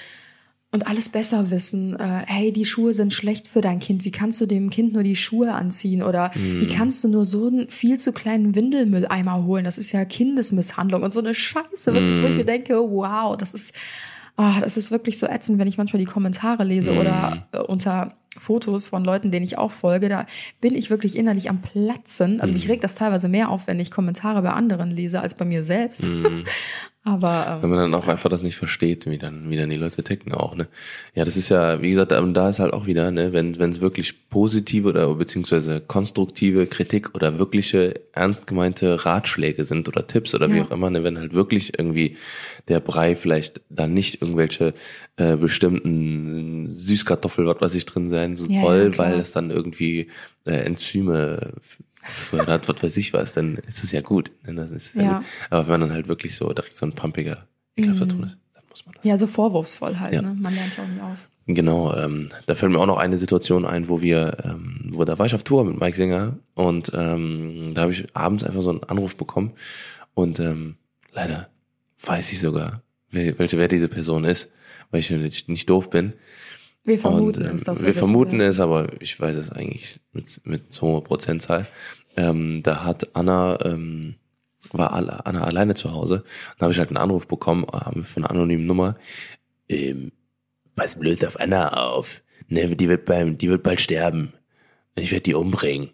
und 0.72 0.88
alles 0.88 1.10
besser 1.10 1.50
wissen, 1.50 2.00
äh, 2.00 2.24
hey, 2.28 2.54
die 2.54 2.66
Schuhe 2.66 2.94
sind 2.94 3.12
schlecht 3.12 3.48
für 3.48 3.62
dein 3.62 3.80
Kind, 3.80 4.06
wie 4.06 4.12
kannst 4.12 4.40
du 4.40 4.46
dem 4.46 4.70
Kind 4.70 4.94
nur 4.94 5.02
die 5.02 5.16
Schuhe 5.16 5.54
anziehen? 5.54 6.04
Oder 6.04 6.32
wie 6.36 6.68
kannst 6.68 7.04
du 7.04 7.08
nur 7.08 7.26
so 7.26 7.48
einen 7.48 7.72
viel 7.72 7.98
zu 7.98 8.14
kleinen 8.14 8.54
Windelmülleimer 8.54 9.46
holen, 9.46 9.64
das 9.64 9.80
ist 9.80 9.92
ja 9.92 10.06
Kindesmisshandlung 10.06 11.02
und 11.02 11.12
so 11.12 11.22
eine 11.22 11.34
Scheiße, 11.34 11.94
wirklich, 11.94 12.22
wo 12.22 12.28
ich 12.28 12.36
mir 12.36 12.46
denke, 12.46 12.76
wow, 12.76 13.36
das 13.36 13.54
ist, 13.54 13.74
ah, 14.38 14.60
das 14.62 14.78
ist 14.78 14.92
wirklich 14.92 15.18
so 15.18 15.26
ätzend, 15.26 15.58
wenn 15.58 15.68
ich 15.68 15.78
manchmal 15.78 16.00
die 16.00 16.06
Kommentare 16.06 16.64
lese 16.64 16.94
oder 16.94 17.48
äh, 17.52 17.60
unter 17.60 18.14
Fotos 18.38 18.88
von 18.88 19.04
Leuten, 19.04 19.32
denen 19.32 19.44
ich 19.44 19.58
auch 19.58 19.72
folge, 19.72 20.08
da 20.08 20.26
bin 20.62 20.76
ich 20.76 20.92
wirklich 20.92 21.18
innerlich 21.18 21.50
am 21.50 21.62
Platzen. 21.62 22.40
Also 22.42 22.54
mich 22.54 22.70
regt 22.70 22.84
das 22.84 22.96
teilweise 22.96 23.28
mehr 23.28 23.50
auf, 23.50 23.68
wenn 23.68 23.80
ich 23.80 23.90
Kommentare 23.90 24.42
bei 24.44 24.52
anderen 24.52 24.92
lese, 24.92 25.20
als 25.20 25.34
bei 25.34 25.46
mir 25.46 25.64
selbst. 25.64 26.06
Aber 27.06 27.46
ähm, 27.50 27.62
Wenn 27.64 27.70
man 27.70 27.80
dann 27.80 27.94
auch 27.94 28.10
einfach 28.10 28.30
das 28.30 28.44
nicht 28.44 28.58
versteht, 28.58 29.06
wie 29.10 29.18
dann, 29.18 29.50
wie 29.50 29.56
dann 29.56 29.70
die 29.70 29.78
Leute 29.78 30.04
ticken 30.04 30.34
auch, 30.34 30.54
ne? 30.56 30.68
Ja, 31.16 31.24
das 31.24 31.38
ist 31.38 31.48
ja, 31.48 31.82
wie 31.82 31.92
gesagt, 31.92 32.12
und 32.12 32.34
da 32.34 32.50
ist 32.50 32.60
halt 32.60 32.74
auch 32.74 32.88
wieder, 32.88 33.10
ne, 33.10 33.32
wenn 33.32 33.58
wenn 33.58 33.70
es 33.70 33.80
wirklich 33.80 34.30
positive 34.30 34.90
oder 34.90 35.16
beziehungsweise 35.16 35.80
konstruktive 35.80 36.68
Kritik 36.68 37.16
oder 37.16 37.40
wirkliche 37.40 37.94
ernst 38.12 38.48
gemeinte 38.48 39.06
Ratschläge 39.06 39.64
sind 39.64 39.88
oder 39.88 40.08
Tipps 40.08 40.36
oder 40.36 40.52
wie 40.52 40.58
Ja. 40.58 40.64
auch 40.66 40.72
immer, 40.72 40.90
ne, 40.90 41.04
wenn 41.06 41.18
halt 41.18 41.34
wirklich 41.34 41.80
irgendwie 41.80 42.18
der 42.68 42.82
Brei 42.82 43.16
vielleicht 43.16 43.62
dann 43.70 43.94
nicht 43.94 44.22
irgendwelche 44.22 44.74
äh, 45.16 45.38
bestimmten 45.38 46.68
Süßkartoffel, 46.70 47.46
was 47.48 47.62
weiß 47.62 47.76
ich 47.76 47.86
drin 47.86 48.10
sein 48.10 48.36
so 48.36 48.46
Ja, 48.46 48.56
ja, 48.56 48.62
soll, 48.62 48.92
klar. 48.92 49.12
weil 49.12 49.20
es 49.22 49.32
dann 49.32 49.52
irgendwie 49.52 50.08
äh, 50.46 50.52
Enzyme 50.52 51.54
fördert, 52.02 52.68
was 52.70 52.82
weiß 52.84 52.98
ich 52.98 53.14
was, 53.14 53.34
dann 53.34 53.56
ist 53.56 53.84
es 53.84 53.92
ja 53.92 54.02
gut. 54.02 54.32
Ne? 54.48 54.56
Das 54.56 54.72
ist 54.72 54.96
ja, 54.96 55.02
Ja. 55.04 55.18
gut. 55.20 55.26
Aber 55.50 55.64
wenn 55.68 55.72
man 55.74 55.82
dann 55.82 55.92
halt 55.94 56.08
wirklich 56.08 56.36
so 56.36 56.52
direkt 56.54 56.78
so 56.78 56.86
ein 56.86 56.94
pumpiger 56.94 57.46
ekelhafter 57.76 58.08
Ton 58.08 58.24
ist, 58.24 58.38
dann 58.54 58.64
muss 58.70 58.86
man 58.86 58.96
das. 58.96 59.06
ja, 59.06 59.18
so 59.18 59.28
vorwurfsvoll 59.28 60.00
halt, 60.00 60.14
Ja. 60.14 60.22
ne? 60.22 60.36
Man 60.40 60.54
lernt 60.56 60.76
ja 60.78 60.84
auch 60.84 60.88
nie 60.88 61.02
aus. 61.02 61.30
Genau, 61.48 61.96
ähm, 61.96 62.30
da 62.46 62.56
fällt 62.56 62.72
mir 62.72 62.80
auch 62.80 62.86
noch 62.86 62.98
eine 63.00 63.18
Situation 63.18 63.66
ein, 63.66 63.90
wo 63.90 64.02
wir, 64.02 64.38
ähm, 64.44 64.90
wo 64.92 65.04
da 65.04 65.18
war 65.18 65.26
ich 65.26 65.34
auf 65.36 65.44
Tour 65.44 65.66
mit 65.66 65.80
Mike 65.80 65.98
Singer 65.98 66.38
und 66.54 66.92
ähm, 66.94 67.74
da 67.74 67.82
habe 67.82 67.92
ich 67.92 68.16
abends 68.16 68.44
einfach 68.44 68.62
so 68.62 68.70
einen 68.70 68.84
Anruf 68.84 69.16
bekommen 69.16 69.54
und 70.14 70.40
ähm, 70.40 70.76
leider 71.12 71.50
weiß 72.06 72.32
ich 72.32 72.40
sogar, 72.40 72.84
welche 73.12 73.58
wer 73.58 73.68
diese 73.68 73.88
Person 73.88 74.24
ist, 74.26 74.52
weil 74.92 75.00
ich 75.02 75.48
nicht 75.48 75.70
doof 75.70 75.90
bin. 75.90 76.14
Wir 76.90 77.00
vermuten 77.00 77.44
und, 77.44 77.50
ähm, 77.50 77.56
es, 77.56 77.64
dass 77.64 77.82
wir 77.82 77.90
wissen, 77.90 78.00
vermuten 78.00 78.42
es, 78.42 78.60
aber 78.60 78.88
ich 79.00 79.20
weiß 79.20 79.36
es 79.36 79.52
eigentlich 79.52 80.00
mit, 80.12 80.42
mit 80.44 80.74
so 80.74 80.88
hoher 80.88 81.04
Prozentzahl. 81.04 81.66
Ähm, 82.18 82.62
da 82.64 82.84
hat 82.84 83.16
Anna, 83.16 83.58
ähm, 83.64 84.16
war 84.72 84.92
Anna 84.94 85.44
alleine 85.44 85.76
zu 85.76 85.94
Hause. 85.94 86.24
Da 86.58 86.64
habe 86.64 86.74
ich 86.74 86.80
halt 86.80 86.90
einen 86.90 86.98
Anruf 86.98 87.28
bekommen 87.28 87.66
ähm, 87.74 88.04
von 88.04 88.24
einer 88.24 88.32
anonymen 88.32 88.66
Nummer. 88.66 88.98
Ähm, 89.70 90.12
pass 90.76 90.98
blöd 90.98 91.24
auf 91.26 91.40
Anna 91.40 91.70
auf. 91.70 92.22
Ne, 92.48 92.76
die 92.76 92.90
wird 92.90 93.06
beim, 93.06 93.38
die 93.38 93.50
wird 93.50 93.64
bald 93.64 93.80
sterben. 93.80 94.34
Ich 94.96 95.12
werde 95.12 95.24
die 95.24 95.36
umbringen. 95.36 95.92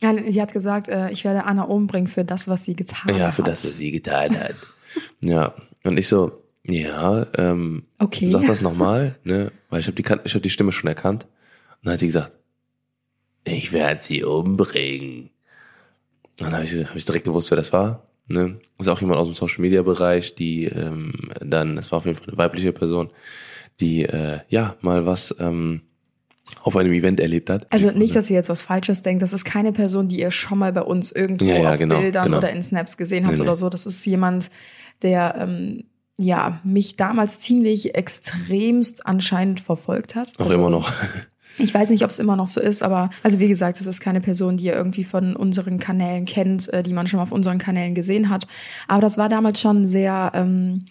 Ja, 0.00 0.14
sie 0.28 0.40
hat 0.40 0.52
gesagt, 0.52 0.88
äh, 0.88 1.10
ich 1.10 1.24
werde 1.24 1.44
Anna 1.44 1.62
umbringen 1.62 2.08
für 2.08 2.24
das, 2.24 2.48
was 2.48 2.64
sie 2.64 2.76
getan 2.76 3.16
Ja, 3.16 3.28
hat. 3.28 3.34
für 3.34 3.42
das, 3.42 3.66
was 3.66 3.76
sie 3.76 3.90
getan 3.90 4.38
hat. 4.38 4.54
ja. 5.20 5.54
Und 5.84 5.98
ich 5.98 6.06
so, 6.08 6.44
ja, 6.68 7.26
ähm, 7.36 7.84
Okay. 7.98 8.30
Sag 8.30 8.46
das 8.46 8.60
nochmal, 8.60 9.16
ne? 9.24 9.50
Weil 9.70 9.80
ich 9.80 9.86
habe 9.86 10.00
die, 10.00 10.04
ich 10.24 10.34
hab 10.34 10.42
die 10.42 10.50
Stimme 10.50 10.72
schon 10.72 10.88
erkannt. 10.88 11.24
Und 11.24 11.86
dann 11.86 11.94
hat 11.94 12.00
sie 12.00 12.06
gesagt, 12.06 12.32
ich 13.44 13.72
werde 13.72 14.02
sie 14.02 14.22
umbringen. 14.24 15.30
Dann 16.36 16.52
habe 16.52 16.64
ich, 16.64 16.74
hab 16.74 16.94
ich 16.94 17.04
direkt 17.04 17.24
gewusst, 17.24 17.50
wer 17.50 17.56
das 17.56 17.72
war. 17.72 18.06
Ne? 18.28 18.60
Das 18.76 18.86
ist 18.86 18.92
auch 18.92 19.00
jemand 19.00 19.18
aus 19.18 19.28
dem 19.28 19.34
Social 19.34 19.62
Media 19.62 19.82
Bereich, 19.82 20.34
die 20.34 20.64
ähm, 20.66 21.12
dann, 21.40 21.78
es 21.78 21.90
war 21.90 21.98
auf 21.98 22.04
jeden 22.04 22.18
Fall 22.18 22.28
eine 22.28 22.36
weibliche 22.38 22.72
Person, 22.72 23.10
die 23.80 24.04
äh, 24.04 24.40
ja 24.48 24.76
mal 24.82 25.06
was 25.06 25.34
ähm, 25.40 25.80
auf 26.62 26.76
einem 26.76 26.92
Event 26.92 27.20
erlebt 27.20 27.48
hat. 27.48 27.66
Also 27.70 27.90
nicht, 27.90 28.14
dass 28.14 28.28
ihr 28.28 28.36
jetzt 28.36 28.50
was 28.50 28.62
Falsches 28.62 29.02
denkt. 29.02 29.22
Das 29.22 29.32
ist 29.32 29.44
keine 29.44 29.72
Person, 29.72 30.08
die 30.08 30.20
ihr 30.20 30.30
schon 30.30 30.58
mal 30.58 30.72
bei 30.72 30.82
uns 30.82 31.10
irgendwo 31.10 31.46
Ja, 31.46 31.58
ja, 31.58 31.72
auf 31.72 31.78
genau, 31.78 32.00
Bildern 32.00 32.24
genau. 32.24 32.38
oder 32.38 32.50
in 32.50 32.62
Snaps 32.62 32.96
gesehen 32.98 33.24
habt 33.24 33.32
Nee, 33.34 33.40
nee. 33.40 33.48
oder 33.48 33.56
so. 33.56 33.70
Das 33.70 33.86
ist 33.86 34.04
jemand, 34.04 34.50
der 35.02 35.36
ähm, 35.38 35.84
ja 36.18 36.60
mich 36.64 36.96
damals 36.96 37.40
ziemlich 37.40 37.94
extremst 37.94 39.06
anscheinend 39.06 39.60
verfolgt 39.60 40.14
hat. 40.14 40.32
auch 40.36 40.40
Also, 40.40 40.54
immer 40.54 40.70
noch. 40.70 40.92
Ich 41.60 41.74
weiß 41.74 41.90
nicht, 41.90 42.04
ob 42.04 42.10
es 42.10 42.20
immer 42.20 42.36
noch 42.36 42.46
so 42.46 42.60
ist, 42.60 42.84
aber 42.84 43.10
also 43.24 43.40
wie 43.40 43.48
gesagt, 43.48 43.80
es 43.80 43.86
ist 43.88 43.98
keine 43.98 44.20
Person, 44.20 44.58
die 44.58 44.66
ihr 44.66 44.74
irgendwie 44.74 45.02
von 45.02 45.34
unseren 45.34 45.80
Kanälen 45.80 46.24
kennt, 46.24 46.72
äh, 46.72 46.84
die 46.84 46.92
man 46.92 47.08
schon 47.08 47.18
mal 47.18 47.24
auf 47.24 47.32
unseren 47.32 47.58
Kanälen 47.58 47.96
gesehen 47.96 48.30
hat. 48.30 48.46
Aber 48.86 49.00
das 49.00 49.18
war 49.18 49.28
damals 49.28 49.60
schon 49.60 49.88
sehr, 49.88 50.30
ähm, 50.34 50.84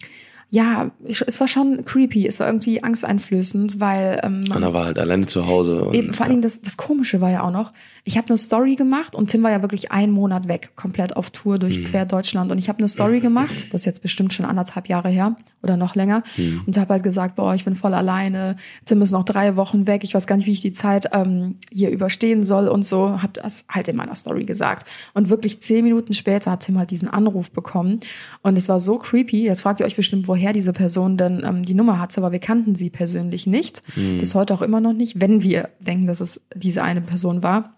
ja, 0.50 0.90
es 1.04 1.40
war 1.40 1.48
schon 1.48 1.84
creepy, 1.84 2.26
es 2.26 2.40
war 2.40 2.46
irgendwie 2.46 2.82
angsteinflößend, 2.82 3.80
weil 3.80 4.18
ähm, 4.22 4.44
man 4.48 4.58
Anna 4.64 4.72
war 4.72 4.86
halt 4.86 4.98
alleine 4.98 5.26
zu 5.26 5.46
Hause. 5.46 5.84
Und, 5.84 5.94
Eben, 5.94 6.14
vor 6.14 6.24
allen 6.24 6.30
Dingen 6.30 6.42
das, 6.42 6.62
das 6.62 6.76
Komische 6.78 7.20
war 7.20 7.30
ja 7.30 7.42
auch 7.42 7.50
noch, 7.50 7.70
ich 8.04 8.16
habe 8.16 8.28
eine 8.28 8.38
Story 8.38 8.74
gemacht 8.74 9.14
und 9.14 9.28
Tim 9.28 9.42
war 9.42 9.50
ja 9.50 9.60
wirklich 9.60 9.92
einen 9.92 10.12
Monat 10.12 10.48
weg, 10.48 10.70
komplett 10.74 11.16
auf 11.16 11.30
Tour 11.30 11.56
Mhm. 11.56 11.60
durch 11.60 11.84
quer 11.84 12.06
Deutschland 12.06 12.50
und 12.50 12.56
ich 12.58 12.68
habe 12.70 12.78
eine 12.78 12.88
Story 12.88 13.20
gemacht, 13.20 13.66
das 13.72 13.82
ist 13.82 13.84
jetzt 13.84 14.00
bestimmt 14.02 14.32
schon 14.32 14.46
anderthalb 14.46 14.88
Jahre 14.88 15.10
her 15.10 15.36
oder 15.62 15.76
noch 15.76 15.94
länger 15.94 16.22
Mhm. 16.38 16.62
und 16.66 16.78
habe 16.78 16.94
halt 16.94 17.02
gesagt, 17.02 17.36
boah, 17.36 17.54
ich 17.54 17.64
bin 17.66 17.76
voll 17.76 17.92
alleine, 17.92 18.56
Tim 18.86 19.02
ist 19.02 19.10
noch 19.12 19.24
drei 19.24 19.56
Wochen 19.56 19.86
weg, 19.86 20.02
ich 20.02 20.14
weiß 20.14 20.26
gar 20.26 20.36
nicht, 20.36 20.46
wie 20.46 20.52
ich 20.52 20.62
die 20.62 20.72
Zeit 20.72 21.10
ähm, 21.12 21.56
hier 21.70 21.90
überstehen 21.90 22.44
soll 22.44 22.68
und 22.68 22.86
so, 22.86 23.20
habe 23.20 23.34
das 23.34 23.66
halt 23.68 23.88
in 23.88 23.96
meiner 23.96 24.14
Story 24.14 24.44
gesagt 24.44 24.86
und 25.12 25.28
wirklich 25.28 25.60
zehn 25.60 25.84
Minuten 25.84 26.14
später 26.14 26.52
hat 26.52 26.60
Tim 26.60 26.78
halt 26.78 26.90
diesen 26.90 27.08
Anruf 27.08 27.50
bekommen 27.50 28.00
und 28.40 28.56
es 28.56 28.70
war 28.70 28.78
so 28.78 28.96
creepy, 28.98 29.44
jetzt 29.44 29.60
fragt 29.60 29.80
ihr 29.80 29.86
euch 29.86 29.96
bestimmt, 29.96 30.26
woher 30.26 30.37
diese 30.52 30.72
Person 30.72 31.16
denn 31.16 31.42
ähm, 31.44 31.64
die 31.64 31.74
Nummer 31.74 31.98
hatte, 32.00 32.20
aber 32.20 32.32
wir 32.32 32.38
kannten 32.38 32.74
sie 32.74 32.90
persönlich 32.90 33.46
nicht, 33.46 33.82
Mhm. 33.96 34.20
bis 34.20 34.34
heute 34.34 34.54
auch 34.54 34.62
immer 34.62 34.80
noch 34.80 34.92
nicht, 34.92 35.20
wenn 35.20 35.42
wir 35.42 35.68
denken, 35.80 36.06
dass 36.06 36.20
es 36.20 36.40
diese 36.54 36.82
eine 36.82 37.00
Person 37.00 37.42
war. 37.42 37.74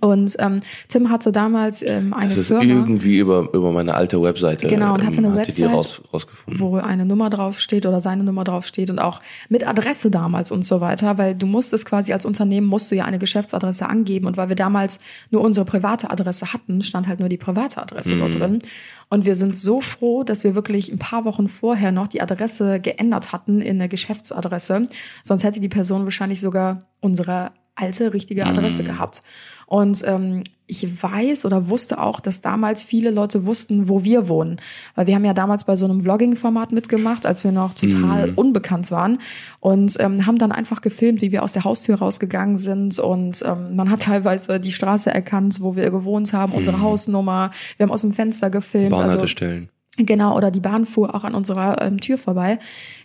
Und 0.00 0.36
ähm, 0.38 0.60
Tim 0.88 1.10
hatte 1.10 1.32
damals 1.32 1.82
ähm, 1.82 2.14
eine 2.14 2.30
es 2.30 2.38
ist 2.38 2.48
Firma, 2.48 2.62
irgendwie 2.62 3.18
über, 3.18 3.48
über 3.52 3.72
meine 3.72 3.94
alte 3.94 4.22
Webseite. 4.22 4.68
Genau, 4.68 4.94
und 4.94 5.04
hatte 5.04 5.18
eine 5.18 5.34
hat 5.34 5.48
die 5.48 5.52
die 5.52 5.62
Website, 5.62 5.72
raus, 5.72 6.00
rausgefunden. 6.12 6.60
wo 6.60 6.76
eine 6.76 7.04
Nummer 7.04 7.30
draufsteht 7.30 7.84
oder 7.84 8.00
seine 8.00 8.22
Nummer 8.22 8.44
draufsteht 8.44 8.90
und 8.90 9.00
auch 9.00 9.20
mit 9.48 9.66
Adresse 9.66 10.10
damals 10.10 10.52
und 10.52 10.64
so 10.64 10.80
weiter, 10.80 11.18
weil 11.18 11.34
du 11.34 11.46
musstest 11.46 11.84
quasi 11.84 12.12
als 12.12 12.24
Unternehmen 12.24 12.68
musst 12.68 12.90
du 12.92 12.94
ja 12.94 13.04
eine 13.04 13.18
Geschäftsadresse 13.18 13.88
angeben 13.88 14.26
und 14.26 14.36
weil 14.36 14.48
wir 14.48 14.56
damals 14.56 15.00
nur 15.30 15.42
unsere 15.42 15.66
private 15.66 16.10
Adresse 16.10 16.52
hatten, 16.52 16.82
stand 16.82 17.08
halt 17.08 17.18
nur 17.18 17.28
die 17.28 17.38
private 17.38 17.82
Adresse 17.82 18.16
dort 18.16 18.38
drin 18.38 18.62
und 19.08 19.24
wir 19.24 19.34
sind 19.34 19.56
so 19.56 19.80
froh, 19.80 20.22
dass 20.22 20.44
wir 20.44 20.54
wirklich 20.54 20.92
ein 20.92 20.98
paar 20.98 21.24
Wochen 21.24 21.48
vorher 21.48 21.90
noch 21.90 22.06
die 22.06 22.22
Adresse 22.22 22.78
geändert 22.80 23.32
hatten 23.32 23.60
in 23.60 23.80
eine 23.80 23.88
Geschäftsadresse, 23.88 24.86
sonst 25.24 25.42
hätte 25.42 25.60
die 25.60 25.68
Person 25.68 26.04
wahrscheinlich 26.04 26.40
sogar 26.40 26.84
unsere 27.00 27.50
alte 27.74 28.12
richtige 28.12 28.46
Adresse 28.46 28.84
gehabt. 28.84 29.22
Und 29.66 30.02
ähm, 30.06 30.42
ich 30.66 31.02
weiß 31.02 31.46
oder 31.46 31.68
wusste 31.68 31.98
auch, 31.98 32.20
dass 32.20 32.42
damals 32.42 32.82
viele 32.82 33.10
Leute 33.10 33.46
wussten, 33.46 33.88
wo 33.88 34.04
wir 34.04 34.28
wohnen. 34.28 34.60
Weil 34.94 35.06
wir 35.06 35.14
haben 35.14 35.24
ja 35.24 35.32
damals 35.32 35.64
bei 35.64 35.76
so 35.76 35.86
einem 35.86 36.02
Vlogging-Format 36.02 36.72
mitgemacht, 36.72 37.24
als 37.24 37.42
wir 37.44 37.52
noch 37.52 37.72
total 37.72 38.32
unbekannt 38.36 38.90
waren. 38.90 39.18
Und 39.60 39.96
ähm, 40.00 40.26
haben 40.26 40.36
dann 40.36 40.52
einfach 40.52 40.82
gefilmt, 40.82 41.22
wie 41.22 41.32
wir 41.32 41.42
aus 41.42 41.54
der 41.54 41.64
Haustür 41.64 41.96
rausgegangen 41.96 42.58
sind. 42.58 42.98
Und 42.98 43.42
ähm, 43.46 43.74
man 43.74 43.90
hat 43.90 44.02
teilweise 44.02 44.60
die 44.60 44.72
Straße 44.72 45.12
erkannt, 45.12 45.62
wo 45.62 45.74
wir 45.74 45.90
gewohnt 45.90 46.34
haben, 46.34 46.52
unsere 46.52 46.80
Hausnummer. 46.80 47.50
Wir 47.78 47.84
haben 47.84 47.92
aus 47.92 48.02
dem 48.02 48.12
Fenster 48.12 48.50
gefilmt. 48.50 48.92
Also, 48.92 49.04
Bahnhaltestellen. 49.04 49.70
Genau, 49.98 50.36
oder 50.36 50.50
die 50.50 50.60
Bahn 50.60 50.86
fuhr 50.86 51.14
auch 51.14 51.24
an 51.24 51.34
unserer 51.34 51.82
ähm, 51.82 52.00
Tür 52.00 52.16
vorbei. 52.16 52.58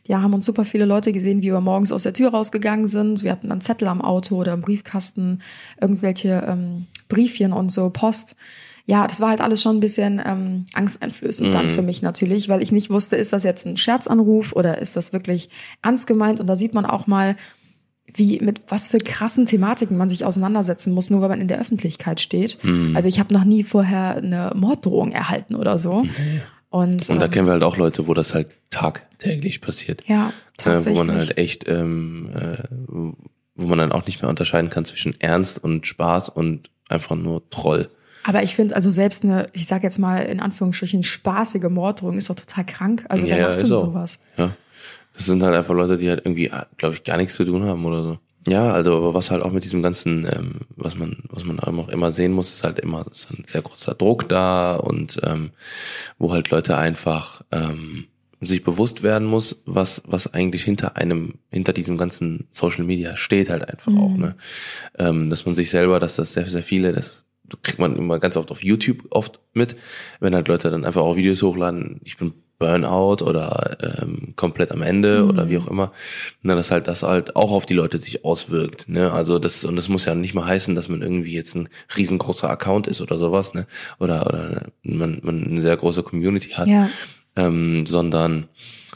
Ja, 0.07 0.21
haben 0.21 0.33
uns 0.33 0.45
super 0.45 0.63
viele 0.63 0.85
Leute 0.85 1.11
gesehen, 1.11 1.41
wie 1.41 1.51
wir 1.51 1.59
morgens 1.59 1.91
aus 1.91 2.03
der 2.03 2.13
Tür 2.13 2.29
rausgegangen 2.29 2.87
sind. 2.87 3.23
Wir 3.23 3.31
hatten 3.31 3.49
dann 3.49 3.59
Zettel 3.59 3.89
am 3.89 4.01
Auto 4.01 4.37
oder 4.37 4.53
im 4.53 4.61
Briefkasten, 4.61 5.41
irgendwelche 5.81 6.45
ähm, 6.47 6.87
Briefchen 7.09 7.51
und 7.51 7.73
so, 7.73 7.89
Post. 7.89 8.37
Ja, 8.85 9.05
das 9.05 9.19
war 9.19 9.31
halt 9.31 9.41
alles 9.41 9.61
schon 9.61 9.77
ein 9.77 9.81
bisschen 9.81 10.21
ähm, 10.25 10.65
angsteinflößend 10.73 11.53
dann 11.53 11.71
für 11.71 11.81
mich 11.81 12.01
natürlich, 12.01 12.47
weil 12.47 12.63
ich 12.63 12.71
nicht 12.71 12.89
wusste, 12.89 13.17
ist 13.17 13.33
das 13.33 13.43
jetzt 13.43 13.65
ein 13.65 13.75
Scherzanruf 13.75 14.53
oder 14.53 14.77
ist 14.77 14.95
das 14.95 15.11
wirklich 15.11 15.49
ernst 15.83 16.07
gemeint? 16.07 16.39
Und 16.39 16.47
da 16.47 16.55
sieht 16.55 16.73
man 16.73 16.85
auch 16.85 17.05
mal, 17.05 17.35
wie 18.13 18.39
mit 18.39 18.61
was 18.69 18.87
für 18.87 18.99
krassen 18.99 19.45
Thematiken 19.45 19.97
man 19.97 20.07
sich 20.07 20.23
auseinandersetzen 20.23 20.93
muss, 20.93 21.09
nur 21.09 21.19
weil 21.19 21.27
man 21.27 21.41
in 21.41 21.49
der 21.49 21.59
Öffentlichkeit 21.59 22.21
steht. 22.21 22.59
Also 22.95 23.09
ich 23.09 23.19
habe 23.19 23.33
noch 23.33 23.43
nie 23.43 23.65
vorher 23.65 24.15
eine 24.15 24.53
Morddrohung 24.55 25.11
erhalten 25.11 25.55
oder 25.55 25.77
so. 25.77 26.05
Und, 26.77 27.09
Und 27.09 27.19
da 27.19 27.25
ähm, 27.25 27.31
kennen 27.31 27.47
wir 27.47 27.53
halt 27.53 27.63
auch 27.63 27.77
Leute, 27.77 28.07
wo 28.07 28.13
das 28.13 28.33
halt 28.33 28.47
tagtäglich 28.69 29.61
passiert. 29.61 30.01
ja, 30.07 30.29
Äh, 30.29 30.31
tatsächlich. 30.57 30.99
wo 30.99 31.03
man 31.03 31.15
halt 31.15 31.37
echt, 31.37 31.67
ähm, 31.67 32.29
äh, 32.35 32.57
wo 33.55 33.65
man 33.67 33.77
dann 33.79 33.91
auch 33.91 34.05
nicht 34.05 34.21
mehr 34.21 34.29
unterscheiden 34.29 34.69
kann 34.69 34.85
zwischen 34.85 35.19
Ernst 35.19 35.63
und 35.63 35.87
Spaß 35.87 36.29
und 36.29 36.69
einfach 36.89 37.15
nur 37.15 37.49
Troll. 37.49 37.89
Aber 38.23 38.43
ich 38.43 38.55
finde, 38.55 38.75
also 38.75 38.89
selbst 38.89 39.23
eine, 39.23 39.49
ich 39.53 39.67
sag 39.67 39.83
jetzt 39.83 39.99
mal 39.99 40.17
in 40.25 40.39
Anführungsstrichen, 40.41 41.03
spaßige 41.03 41.69
Morddrohung 41.69 42.17
ist 42.17 42.29
doch 42.29 42.35
total 42.35 42.65
krank. 42.65 43.05
Also 43.09 43.25
wer 43.27 43.37
Ja, 43.37 43.47
macht 43.47 43.57
ist 43.61 43.69
denn 43.69 43.77
sowas? 43.77 44.19
Ja. 44.37 44.51
Das 45.15 45.25
sind 45.25 45.41
halt 45.41 45.55
einfach 45.55 45.73
Leute, 45.73 45.97
die 45.97 46.09
halt 46.09 46.21
irgendwie, 46.25 46.51
glaube 46.77 46.93
ich, 46.95 47.03
gar 47.03 47.17
nichts 47.17 47.35
zu 47.35 47.43
tun 47.45 47.63
haben 47.63 47.83
oder 47.85 48.03
so. 48.03 48.19
Ja, 48.47 48.71
also 48.71 48.95
aber 48.95 49.13
was 49.13 49.31
halt 49.31 49.43
auch 49.43 49.51
mit 49.51 49.63
diesem 49.63 49.81
ganzen, 49.81 50.25
ähm, 50.25 50.61
was 50.75 50.97
man, 50.97 51.17
was 51.29 51.43
man 51.43 51.59
auch 51.59 51.89
immer 51.89 52.11
sehen 52.11 52.31
muss, 52.31 52.53
ist 52.53 52.63
halt 52.63 52.79
immer 52.79 53.05
ist 53.09 53.29
ein 53.31 53.43
sehr 53.43 53.61
großer 53.61 53.95
Druck 53.95 54.29
da 54.29 54.75
und 54.75 55.19
ähm, 55.23 55.51
wo 56.17 56.31
halt 56.31 56.49
Leute 56.49 56.77
einfach 56.77 57.41
ähm, 57.51 58.05
sich 58.39 58.63
bewusst 58.63 59.03
werden 59.03 59.27
muss, 59.27 59.63
was 59.65 60.03
was 60.05 60.33
eigentlich 60.33 60.63
hinter 60.63 60.95
einem, 60.95 61.35
hinter 61.51 61.73
diesem 61.73 61.97
ganzen 61.97 62.47
Social 62.51 62.85
Media 62.85 63.17
steht 63.17 63.49
halt 63.49 63.67
einfach 63.67 63.93
auch, 63.95 64.15
ne, 64.15 64.35
ähm, 64.97 65.29
dass 65.29 65.45
man 65.45 65.55
sich 65.55 65.69
selber, 65.69 65.99
dass 65.99 66.15
das 66.15 66.33
sehr 66.33 66.45
sehr 66.45 66.63
viele, 66.63 66.93
das 66.93 67.25
kriegt 67.63 67.79
man 67.79 67.95
immer 67.95 68.19
ganz 68.19 68.37
oft 68.37 68.51
auf 68.51 68.63
YouTube 68.63 69.07
oft 69.09 69.39
mit, 69.53 69.75
wenn 70.19 70.35
halt 70.35 70.47
Leute 70.47 70.69
dann 70.69 70.85
einfach 70.85 71.01
auch 71.01 71.15
Videos 71.15 71.41
hochladen, 71.41 71.99
ich 72.03 72.17
bin 72.17 72.33
Burnout 72.59 73.23
oder 73.23 73.77
ähm, 74.01 74.33
komplett 74.35 74.71
am 74.71 74.81
Ende 74.81 75.25
oder 75.25 75.47
wie 75.49 75.57
auch 75.59 75.67
immer, 75.67 75.91
na, 76.41 76.55
dass 76.55 76.71
halt 76.71 76.87
das 76.87 77.03
halt 77.03 77.35
auch 77.35 77.51
auf 77.51 77.65
die 77.65 77.73
Leute 77.75 77.99
sich 77.99 78.25
auswirkt, 78.25 78.89
ne, 78.89 79.11
also 79.11 79.37
das 79.39 79.63
und 79.63 79.75
das 79.75 79.89
muss 79.89 80.05
ja 80.05 80.15
nicht 80.15 80.33
mal 80.33 80.45
heißen, 80.45 80.73
dass 80.73 80.89
man 80.89 81.01
irgendwie 81.01 81.33
jetzt 81.33 81.55
ein 81.55 81.69
riesengroßer 81.95 82.49
Account 82.49 82.87
ist 82.87 83.01
oder 83.01 83.17
sowas, 83.19 83.53
ne, 83.53 83.67
oder 83.99 84.25
oder 84.25 84.67
man 84.83 85.19
man 85.21 85.43
eine 85.43 85.61
sehr 85.61 85.77
große 85.77 86.01
Community 86.03 86.49
hat, 86.51 86.67
Ja. 86.67 86.89
ähm, 87.35 87.85
sondern 87.85 88.47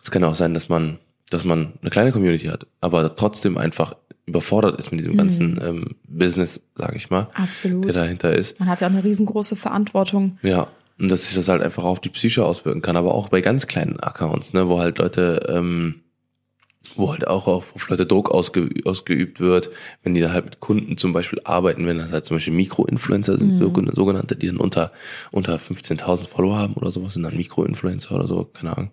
es 0.02 0.10
kann 0.10 0.24
auch 0.24 0.34
sein, 0.36 0.54
dass 0.56 0.68
man, 0.68 0.98
dass 1.30 1.46
man 1.46 1.74
eine 1.82 1.92
kleine 1.92 2.12
Community 2.12 2.48
hat, 2.48 2.66
aber 2.80 3.16
trotzdem 3.16 3.58
einfach 3.60 3.96
überfordert 4.26 4.80
ist 4.80 4.92
mit 4.92 5.00
diesem 5.02 5.18
ganzen 5.18 5.54
Mhm. 5.56 5.60
ähm, 5.64 5.86
Business, 6.08 6.62
sage 6.76 6.96
ich 6.96 7.10
mal, 7.10 7.28
Absolut. 7.34 7.86
der 7.86 7.94
dahinter 7.94 8.34
ist. 8.34 8.60
Man 8.60 8.70
hat 8.70 8.82
ja 8.82 8.88
auch 8.88 8.92
eine 8.92 9.04
riesengroße 9.04 9.56
Verantwortung. 9.56 10.38
Ja, 10.42 10.68
und 11.02 11.10
dass 11.10 11.26
sich 11.26 11.36
das 11.36 11.50
halt 11.50 11.64
einfach 11.64 11.84
auf 11.84 12.00
die 12.00 12.10
Psyche 12.10 12.46
auswirken 12.46 12.84
kann, 12.84 12.96
aber 12.96 13.16
auch 13.16 13.30
bei 13.30 13.42
ganz 13.42 13.66
kleinen 13.66 14.00
Accounts, 14.00 14.54
ne, 14.54 14.70
wo 14.70 14.80
halt 14.80 15.00
Leute, 15.00 15.48
ähm, 15.50 16.02
wo 16.96 17.12
halt 17.12 17.28
auch 17.28 17.48
auf, 17.48 17.76
auf 17.76 17.90
Leute 17.90 18.06
Druck 18.06 18.30
ausge, 18.30 18.70
ausgeübt 18.86 19.40
wird, 19.40 19.72
wenn 20.04 20.14
die 20.14 20.22
dann 20.22 20.34
halt 20.34 20.46
mit 20.46 20.60
Kunden 20.60 20.98
zum 20.98 21.12
Beispiel 21.12 21.42
arbeiten, 21.44 21.88
wenn 21.88 21.98
das 21.98 22.12
halt 22.12 22.26
zum 22.26 22.38
Beispiel 22.38 22.54
Mikroinfluencer 22.54 23.38
sind, 23.40 23.54
so, 23.54 23.74
sogenannte, 23.94 24.36
die 24.36 24.48
dann 24.48 24.58
unter, 24.58 24.92
unter 25.32 25.56
15.000 25.56 26.28
Follower 26.28 26.58
haben 26.58 26.74
oder 26.74 26.92
sowas, 26.92 27.14
sind 27.14 27.24
dann 27.24 27.36
Mikroinfluencer 27.36 28.14
oder 28.14 28.28
so, 28.28 28.46
keine 28.46 28.78
Ahnung, 28.78 28.92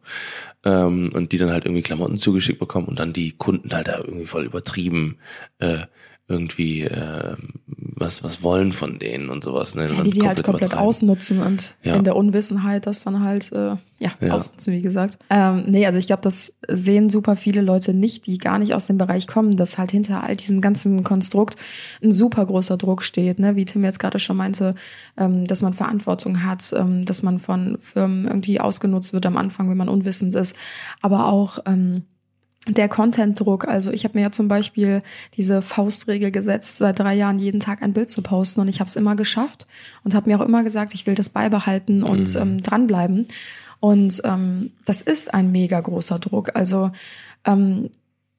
ähm, 0.64 1.10
und 1.14 1.32
die 1.32 1.38
dann 1.38 1.50
halt 1.50 1.66
irgendwie 1.66 1.82
Klamotten 1.82 2.16
zugeschickt 2.16 2.58
bekommen 2.58 2.88
und 2.88 2.98
dann 2.98 3.12
die 3.12 3.32
Kunden 3.32 3.70
halt 3.74 3.88
da 3.88 3.98
irgendwie 3.98 4.26
voll 4.26 4.44
übertrieben, 4.44 5.18
äh, 5.58 5.80
irgendwie 6.30 6.82
äh, 6.82 7.36
was 7.66 8.22
was 8.22 8.42
wollen 8.42 8.72
von 8.72 8.98
denen 8.98 9.30
und 9.30 9.42
sowas 9.42 9.74
ne 9.74 9.86
Ja, 9.88 9.96
Und 9.98 10.04
die 10.06 10.10
die 10.10 10.26
halt 10.26 10.42
komplett 10.44 10.68
übertreiben. 10.68 10.86
ausnutzen 10.88 11.40
und 11.42 11.74
Ja. 11.82 11.96
in 11.96 12.04
der 12.04 12.14
Unwissenheit 12.16 12.86
das 12.86 13.02
dann 13.02 13.24
halt 13.24 13.50
äh, 13.52 13.76
ja, 14.00 14.12
Ja. 14.20 14.32
ausnutzen, 14.34 14.74
wie 14.74 14.82
gesagt. 14.82 15.18
Ähm, 15.30 15.64
nee, 15.66 15.86
also 15.86 15.98
ich 15.98 16.06
glaube, 16.06 16.22
das 16.22 16.54
sehen 16.68 17.08
super 17.10 17.34
viele 17.34 17.62
Leute 17.62 17.94
nicht, 17.94 18.26
die 18.26 18.38
gar 18.38 18.58
nicht 18.58 18.74
aus 18.74 18.86
dem 18.86 18.98
Bereich 18.98 19.26
kommen, 19.26 19.56
dass 19.56 19.78
halt 19.78 19.90
hinter 19.90 20.22
all 20.22 20.36
diesem 20.36 20.60
ganzen 20.60 21.02
Konstrukt 21.02 21.56
ein 22.04 22.12
super 22.12 22.44
großer 22.46 22.76
Druck 22.76 23.02
steht, 23.02 23.38
ne? 23.38 23.56
wie 23.56 23.64
Tim 23.64 23.82
jetzt 23.82 23.98
gerade 23.98 24.18
schon 24.18 24.36
meinte, 24.36 24.74
ähm, 25.16 25.46
dass 25.46 25.62
man 25.62 25.72
Verantwortung 25.72 26.44
hat, 26.44 26.72
ähm, 26.76 27.06
dass 27.06 27.22
man 27.22 27.40
von 27.40 27.78
Firmen 27.80 28.26
irgendwie 28.28 28.60
ausgenutzt 28.60 29.12
wird 29.14 29.24
am 29.26 29.36
Anfang, 29.38 29.68
wenn 29.70 29.76
man 29.78 29.88
unwissend 29.88 30.34
ist, 30.34 30.54
aber 31.00 31.26
auch 31.32 31.58
ähm, 31.66 32.02
der 32.76 32.88
Content-Druck. 32.88 33.66
Also 33.66 33.90
ich 33.90 34.04
habe 34.04 34.18
mir 34.18 34.24
ja 34.24 34.30
zum 34.30 34.48
Beispiel 34.48 35.02
diese 35.36 35.62
Faustregel 35.62 36.30
gesetzt, 36.30 36.78
seit 36.78 36.98
drei 36.98 37.14
Jahren 37.14 37.38
jeden 37.38 37.60
Tag 37.60 37.82
ein 37.82 37.92
Bild 37.92 38.10
zu 38.10 38.22
posten 38.22 38.60
und 38.60 38.68
ich 38.68 38.80
habe 38.80 38.88
es 38.88 38.96
immer 38.96 39.16
geschafft 39.16 39.66
und 40.04 40.14
habe 40.14 40.28
mir 40.28 40.40
auch 40.40 40.44
immer 40.44 40.62
gesagt, 40.62 40.94
ich 40.94 41.06
will 41.06 41.14
das 41.14 41.28
beibehalten 41.28 42.02
und 42.02 42.34
ähm, 42.36 42.62
dranbleiben. 42.62 43.26
Und 43.80 44.20
ähm, 44.24 44.72
das 44.84 45.02
ist 45.02 45.32
ein 45.32 45.52
mega 45.52 45.80
großer 45.80 46.18
Druck. 46.18 46.56
Also 46.56 46.90
ähm, 47.44 47.90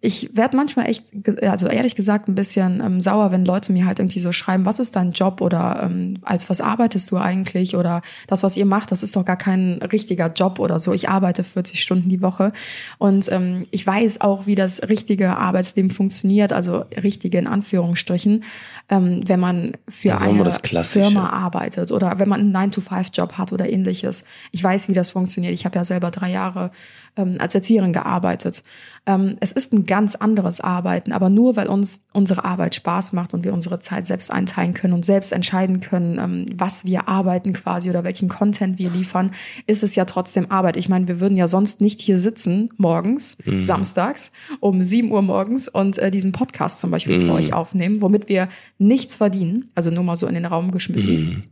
ich 0.02 0.30
werde 0.34 0.56
manchmal 0.56 0.88
echt, 0.88 1.12
also 1.42 1.68
ehrlich 1.68 1.94
gesagt, 1.94 2.30
ein 2.30 2.36
bisschen 2.36 2.82
ähm, 2.82 3.02
sauer, 3.02 3.32
wenn 3.32 3.44
Leute 3.44 3.74
mir 3.74 3.86
halt 3.86 4.00
irgendwie 4.00 4.22
so 4.22 4.32
schreiben, 4.32 4.66
was 4.66 4.80
ist 4.80 4.96
dein 4.96 5.12
Job 5.12 5.42
oder 5.42 5.82
ähm, 5.84 6.20
als 6.22 6.50
was 6.50 6.62
arbeitest 6.62 7.12
du 7.12 7.18
eigentlich 7.18 7.76
oder 7.76 8.02
das, 8.28 8.42
was 8.42 8.56
ihr 8.56 8.66
macht, 8.66 8.94
das 8.94 9.04
ist 9.04 9.18
doch 9.18 9.26
gar 9.26 9.36
kein 9.36 9.82
richtiger 9.92 10.32
Job 10.32 10.60
oder 10.60 10.80
so. 10.80 10.94
Ich 10.94 11.10
arbeite 11.10 11.44
40 11.44 11.82
Stunden 11.82 12.08
die 12.08 12.22
Woche 12.22 12.54
und 12.98 13.30
ähm, 13.30 13.66
ich 13.72 13.86
weiß 13.86 14.22
auch, 14.22 14.46
wie 14.46 14.56
das 14.56 14.84
richtige 14.88 15.36
Arbeitsleben 15.36 15.92
funktioniert, 15.92 16.54
also 16.54 16.86
richtige 17.04 17.38
in 17.38 17.48
Anführungsstrichen, 17.48 18.46
ähm, 18.88 19.24
wenn 19.28 19.42
man 19.42 19.74
für 19.90 20.06
wir 20.06 20.22
eine. 20.22 20.50
Firma 20.84 21.30
arbeitet 21.30 21.92
oder 21.92 22.20
wenn 22.20 22.30
man 22.30 22.56
einen 22.56 22.72
9-to-5-Job 22.72 23.34
hat 23.34 23.52
oder 23.52 23.70
ähnliches. 23.70 24.24
Ich 24.52 24.64
weiß, 24.64 24.88
wie 24.88 24.94
das 24.94 25.10
funktioniert. 25.10 25.54
Ich 25.54 25.66
habe 25.66 25.76
ja 25.76 25.84
selber 25.84 26.10
drei 26.10 26.32
Jahre 26.32 26.72
ähm, 27.16 27.36
als 27.40 27.56
Erzieherin 27.56 27.94
gearbeitet. 27.94 28.64
Ähm, 29.06 29.38
es 29.40 29.52
ist 29.52 29.74
ein 29.74 29.86
ganz 29.86 30.16
anderes 30.16 30.62
Arbeiten, 30.62 31.12
aber 31.12 31.30
nur 31.30 31.56
weil 31.56 31.68
uns 31.68 32.02
unsere 32.14 32.46
Arbeit 32.46 32.76
Spaß 32.76 33.14
macht 33.14 33.34
und 33.34 33.44
wir 33.44 33.54
unsere 33.54 33.80
Zeit 33.80 34.08
selbst 34.08 34.32
einteilen 34.32 34.74
können 34.74 34.94
und 34.94 35.06
selbst 35.06 35.32
entscheiden 35.32 35.80
können, 35.80 36.20
ähm, 36.20 36.46
was 36.56 36.86
wir 36.86 37.08
arbeiten 37.08 37.54
quasi 37.54 37.90
oder 37.90 38.04
welchen 38.04 38.30
Content 38.30 38.78
wir 38.78 38.90
liefern, 38.90 39.32
ist 39.68 39.84
es 39.84 39.96
ja 39.96 40.06
trotzdem 40.06 40.52
Arbeit. 40.52 40.78
Ich 40.78 40.90
meine, 40.90 41.08
wir 41.08 41.20
würden 41.20 41.38
ja 41.38 41.48
sonst 41.48 41.82
nicht 41.82 42.00
hier 42.02 42.20
sitzen 42.20 42.70
morgens, 42.78 43.38
samstags 43.60 44.32
um 44.60 44.82
7 44.82 45.12
Uhr 45.12 45.22
morgens 45.22 45.68
und 45.68 45.98
äh, 45.98 46.12
diesen 46.12 46.32
Podcast 46.32 46.80
zum 46.80 46.92
Beispiel 46.92 47.22
für 47.22 47.34
euch 47.34 47.54
aufnehmen, 47.54 48.02
womit 48.02 48.30
wir 48.30 48.48
nichts 48.78 49.16
verdienen. 49.16 49.70
Also 49.76 49.92
nur 49.92 50.04
mal 50.04 50.16
so 50.16 50.28
in 50.28 50.36
den 50.36 50.46
Raum 50.46 50.72
geschmissen. 50.72 51.44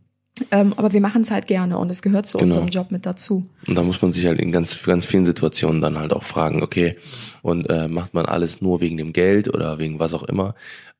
Ähm, 0.52 0.74
aber 0.78 0.94
wir 0.94 1.02
machen 1.02 1.22
es 1.24 1.32
halt 1.32 1.48
gerne 1.48 1.78
und 1.78 1.90
es 1.90 2.02
gehört 2.02 2.28
zu 2.28 2.38
Genau. 2.38 2.48
unserem 2.48 2.68
Job 2.70 2.92
mit 2.92 3.06
dazu. 3.06 3.46
Und 3.68 3.76
da 3.76 3.84
muss 3.84 4.02
man 4.02 4.12
sich 4.12 4.26
halt 4.26 4.40
in 4.40 4.52
ganz, 4.52 4.82
ganz 4.84 5.06
vielen 5.06 5.26
Situationen 5.26 5.82
dann 5.82 5.98
halt 5.98 6.14
auch 6.14 6.24
fragen, 6.24 6.64
okay, 6.64 6.96
und 7.42 7.70
äh, 7.70 7.88
macht 7.88 8.14
man 8.14 8.26
alles 8.26 8.62
nur 8.62 8.80
wegen 8.82 8.98
dem 8.98 9.14
Geld 9.14 9.54
oder 9.54 9.78
wegen 9.80 10.00
was 10.00 10.14
auch 10.14 10.24
immer? 10.24 10.56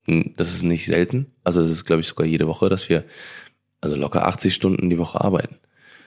Hm, 0.06 0.34
Das 0.38 0.54
ist 0.54 0.64
nicht 0.64 0.86
selten. 0.86 1.28
Also 1.44 1.62
das 1.62 1.72
ist, 1.72 1.86
glaube 1.86 2.02
ich, 2.02 2.08
sogar 2.08 2.26
jede 2.28 2.48
Woche, 2.48 2.70
dass 2.70 2.90
wir 2.90 3.04
also 3.82 3.96
locker 3.96 4.26
80 4.28 4.54
Stunden 4.54 4.90
die 4.90 4.98
Woche 4.98 5.22
arbeiten. 5.22 5.58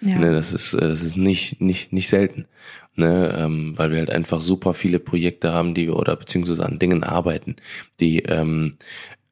Ja. 0.03 0.19
Ne, 0.19 0.33
das 0.33 0.53
ist, 0.53 0.73
äh, 0.75 0.89
das 0.89 1.03
ist 1.03 1.17
nicht, 1.17 1.61
nicht, 1.61 1.93
nicht 1.93 2.09
selten. 2.09 2.47
Ne, 2.97 3.35
ähm, 3.39 3.75
weil 3.79 3.91
wir 3.93 3.99
halt 3.99 4.11
einfach 4.11 4.41
super 4.41 4.75
viele 4.75 4.99
Projekte 4.99 5.53
haben, 5.53 5.75
die 5.75 5.87
wir 5.87 5.97
oder 5.97 6.17
beziehungsweise 6.17 6.67
an 6.67 6.79
Dingen 6.79 7.05
arbeiten, 7.05 7.57
die 8.01 8.19
ähm, 8.21 8.77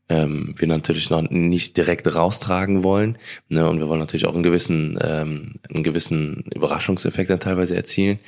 ähm, 0.08 0.54
wir 0.56 0.68
natürlich 0.68 1.10
noch 1.10 1.22
nicht 1.22 1.76
direkt 1.76 2.12
raustragen 2.14 2.82
wollen. 2.82 3.18
Ne, 3.48 3.68
und 3.68 3.78
wir 3.78 3.88
wollen 3.88 4.00
natürlich 4.00 4.26
auch 4.26 4.34
einen 4.34 4.42
gewissen, 4.42 4.98
ähm, 5.02 5.56
einen 5.72 5.82
gewissen 5.82 6.44
Überraschungseffekt 6.54 7.30
dann 7.30 7.40
teilweise 7.40 7.76
erzielen. 7.76 8.18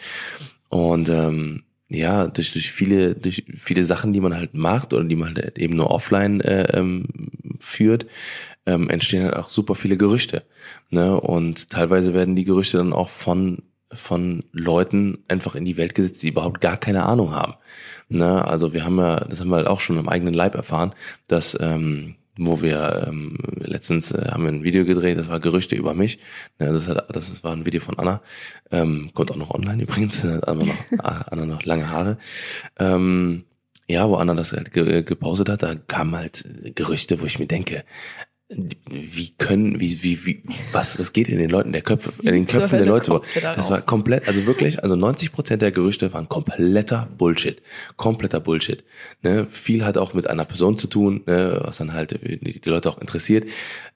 Und 0.68 1.08
ähm, 1.08 1.64
ja, 1.88 2.28
durch, 2.28 2.52
durch 2.52 2.70
viele, 2.70 3.14
durch 3.14 3.44
viele 3.56 3.84
Sachen, 3.84 4.12
die 4.12 4.20
man 4.20 4.34
halt 4.34 4.54
macht 4.54 4.94
oder 4.94 5.04
die 5.04 5.16
man 5.16 5.34
halt 5.34 5.58
eben 5.58 5.76
nur 5.76 5.90
offline 5.90 6.40
äh, 6.40 6.78
ähm, 6.78 7.06
führt, 7.58 8.06
ähm, 8.66 8.88
entstehen 8.88 9.24
halt 9.24 9.36
auch 9.36 9.50
super 9.50 9.74
viele 9.74 9.96
Gerüchte. 9.96 10.44
Ne? 10.90 11.20
Und 11.20 11.70
teilweise 11.70 12.14
werden 12.14 12.36
die 12.36 12.44
Gerüchte 12.44 12.78
dann 12.78 12.92
auch 12.92 13.08
von 13.08 13.62
von 13.92 14.44
Leuten 14.52 15.18
einfach 15.28 15.54
in 15.54 15.64
die 15.64 15.76
Welt 15.76 15.94
gesetzt, 15.94 16.22
die 16.22 16.28
überhaupt 16.28 16.60
gar 16.60 16.76
keine 16.76 17.04
Ahnung 17.04 17.34
haben. 17.34 17.54
Ne? 18.08 18.44
Also 18.44 18.72
wir 18.72 18.84
haben 18.84 18.98
ja, 18.98 19.16
das 19.20 19.40
haben 19.40 19.48
wir 19.48 19.56
halt 19.56 19.66
auch 19.66 19.80
schon 19.80 19.98
am 19.98 20.08
eigenen 20.08 20.34
Leib 20.34 20.54
erfahren, 20.54 20.94
dass 21.26 21.58
ähm, 21.60 22.16
wo 22.40 22.62
wir 22.62 23.06
ähm, 23.06 23.36
letztens 23.58 24.12
äh, 24.12 24.30
haben 24.30 24.44
wir 24.44 24.52
ein 24.52 24.62
Video 24.62 24.84
gedreht, 24.84 25.18
das 25.18 25.28
war 25.28 25.40
Gerüchte 25.40 25.76
über 25.76 25.94
mich. 25.94 26.18
Ne, 26.58 26.72
das, 26.72 26.88
hat, 26.88 27.14
das 27.14 27.44
war 27.44 27.52
ein 27.52 27.66
Video 27.66 27.80
von 27.80 27.98
Anna, 27.98 28.22
ähm, 28.70 29.10
kommt 29.12 29.30
auch 29.30 29.36
noch 29.36 29.50
online 29.50 29.82
übrigens, 29.82 30.24
äh, 30.24 30.40
Anna 30.46 30.64
noch, 30.64 30.98
ah, 30.98 31.24
Anna 31.30 31.44
noch 31.44 31.64
lange 31.64 31.90
Haare. 31.90 32.18
Ähm, 32.78 33.44
ja, 33.88 34.08
wo 34.08 34.14
Anna 34.14 34.34
das 34.34 34.52
halt 34.52 34.72
ge 34.72 35.02
gepostet 35.02 35.48
hat, 35.48 35.62
da 35.62 35.74
kamen 35.74 36.16
halt 36.16 36.44
Gerüchte, 36.76 37.20
wo 37.20 37.26
ich 37.26 37.38
mir 37.38 37.48
denke, 37.48 37.84
wie 38.90 39.30
können, 39.38 39.78
wie, 39.78 40.02
wie, 40.02 40.26
wie, 40.26 40.42
was, 40.72 40.98
was 40.98 41.12
geht 41.12 41.28
in 41.28 41.38
den 41.38 41.50
Leuten 41.50 41.70
der 41.70 41.82
Köpfe, 41.82 42.12
in 42.22 42.32
den 42.32 42.46
Köpfen 42.46 42.78
der 42.78 42.86
Leute? 42.86 43.20
Das 43.42 43.70
war 43.70 43.80
komplett, 43.80 44.26
also 44.26 44.44
wirklich, 44.44 44.82
also 44.82 44.96
90 44.96 45.30
Prozent 45.32 45.62
der 45.62 45.70
Gerüchte 45.70 46.12
waren 46.12 46.28
kompletter 46.28 47.08
Bullshit, 47.16 47.62
kompletter 47.96 48.40
Bullshit. 48.40 48.82
Ne? 49.22 49.46
Viel 49.48 49.84
hat 49.84 49.96
auch 49.96 50.14
mit 50.14 50.28
einer 50.28 50.44
Person 50.44 50.78
zu 50.78 50.88
tun, 50.88 51.22
ne? 51.26 51.60
was 51.62 51.76
dann 51.76 51.92
halt 51.92 52.18
die, 52.22 52.60
Leute 52.68 52.90
auch 52.90 53.00
interessiert. 53.00 53.48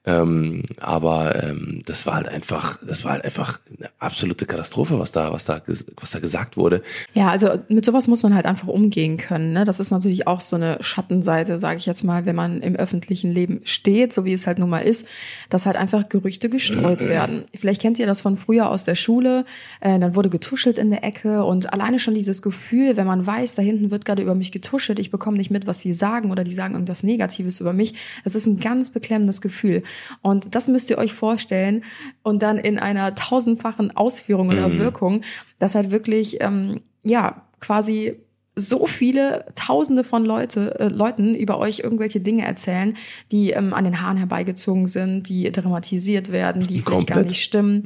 Ähm, 0.05 0.63
aber 0.79 1.43
ähm, 1.43 1.81
das 1.85 2.05
war 2.05 2.15
halt 2.15 2.29
einfach, 2.29 2.77
das 2.85 3.03
war 3.03 3.13
halt 3.13 3.25
einfach 3.25 3.59
eine 3.77 3.89
absolute 3.99 4.45
Katastrophe, 4.45 4.99
was 4.99 5.11
da, 5.11 5.33
was 5.33 5.45
da, 5.45 5.61
was 5.67 6.11
da 6.11 6.19
gesagt 6.19 6.55
wurde. 6.55 6.81
Ja, 7.13 7.29
also 7.29 7.49
mit 7.67 7.83
sowas 7.83 8.07
muss 8.07 8.23
man 8.23 8.35
halt 8.35 8.45
einfach 8.45 8.67
umgehen 8.67 9.17
können. 9.17 9.51
Ne? 9.51 9.65
Das 9.65 9.79
ist 9.79 9.91
natürlich 9.91 10.27
auch 10.27 10.41
so 10.41 10.55
eine 10.55 10.77
Schattenseite, 10.81 11.57
sage 11.57 11.77
ich 11.77 11.85
jetzt 11.87 12.03
mal, 12.03 12.25
wenn 12.25 12.35
man 12.35 12.61
im 12.61 12.75
öffentlichen 12.75 13.33
Leben 13.33 13.61
steht, 13.63 14.13
so 14.13 14.23
wie 14.23 14.33
es 14.33 14.44
halt 14.47 14.59
nun 14.59 14.69
mal 14.69 14.79
ist, 14.79 15.07
dass 15.49 15.65
halt 15.65 15.75
einfach 15.75 16.09
Gerüchte 16.09 16.49
gestreut 16.49 17.01
werden. 17.01 17.45
Vielleicht 17.55 17.81
kennt 17.81 17.99
ihr 17.99 18.05
das 18.05 18.21
von 18.21 18.37
früher 18.37 18.69
aus 18.69 18.83
der 18.83 18.95
Schule, 18.95 19.45
äh, 19.81 19.99
dann 19.99 20.15
wurde 20.15 20.29
getuschelt 20.29 20.77
in 20.77 20.89
der 20.89 21.03
Ecke 21.03 21.43
und 21.43 21.71
alleine 21.73 21.99
schon 21.99 22.13
dieses 22.13 22.41
Gefühl, 22.41 22.97
wenn 22.97 23.07
man 23.07 23.25
weiß, 23.25 23.55
da 23.55 23.61
hinten 23.61 23.91
wird 23.91 24.05
gerade 24.05 24.21
über 24.21 24.35
mich 24.35 24.51
getuschelt, 24.51 24.99
ich 24.99 25.11
bekomme 25.11 25.37
nicht 25.37 25.51
mit, 25.51 25.67
was 25.67 25.79
die 25.79 25.93
sagen 25.93 26.31
oder 26.31 26.43
die 26.43 26.53
sagen 26.53 26.73
irgendwas 26.73 27.03
Negatives 27.03 27.59
über 27.59 27.73
mich, 27.73 27.93
das 28.23 28.35
ist 28.35 28.45
ein 28.45 28.59
ganz 28.59 28.89
beklemmendes 28.89 29.41
Gefühl. 29.41 29.83
Und 30.21 30.55
das 30.55 30.67
müsst 30.67 30.89
ihr 30.89 30.97
euch 30.97 31.13
vorstellen 31.13 31.83
und 32.23 32.41
dann 32.41 32.57
in 32.57 32.79
einer 32.79 33.15
tausendfachen 33.15 33.95
Ausführung 33.95 34.49
oder 34.49 34.77
Wirkung, 34.77 35.21
dass 35.59 35.75
halt 35.75 35.91
wirklich, 35.91 36.41
ähm, 36.41 36.81
ja, 37.03 37.43
quasi 37.59 38.19
so 38.55 38.87
viele 38.87 39.45
Tausende 39.55 40.03
von 40.03 40.23
Leute, 40.23 40.79
äh, 40.79 40.87
Leuten 40.87 41.35
über 41.35 41.59
euch 41.59 41.79
irgendwelche 41.79 42.21
Dinge 42.21 42.45
erzählen, 42.45 42.95
die 43.31 43.51
ähm, 43.51 43.73
an 43.73 43.83
den 43.83 44.01
Haaren 44.01 44.17
herbeigezogen 44.17 44.87
sind, 44.87 45.27
die 45.27 45.51
dramatisiert 45.51 46.31
werden, 46.31 46.63
die 46.63 46.79
vielleicht 46.79 47.07
gar 47.07 47.17
Komplett. 47.17 47.29
nicht 47.29 47.43
stimmen. 47.43 47.83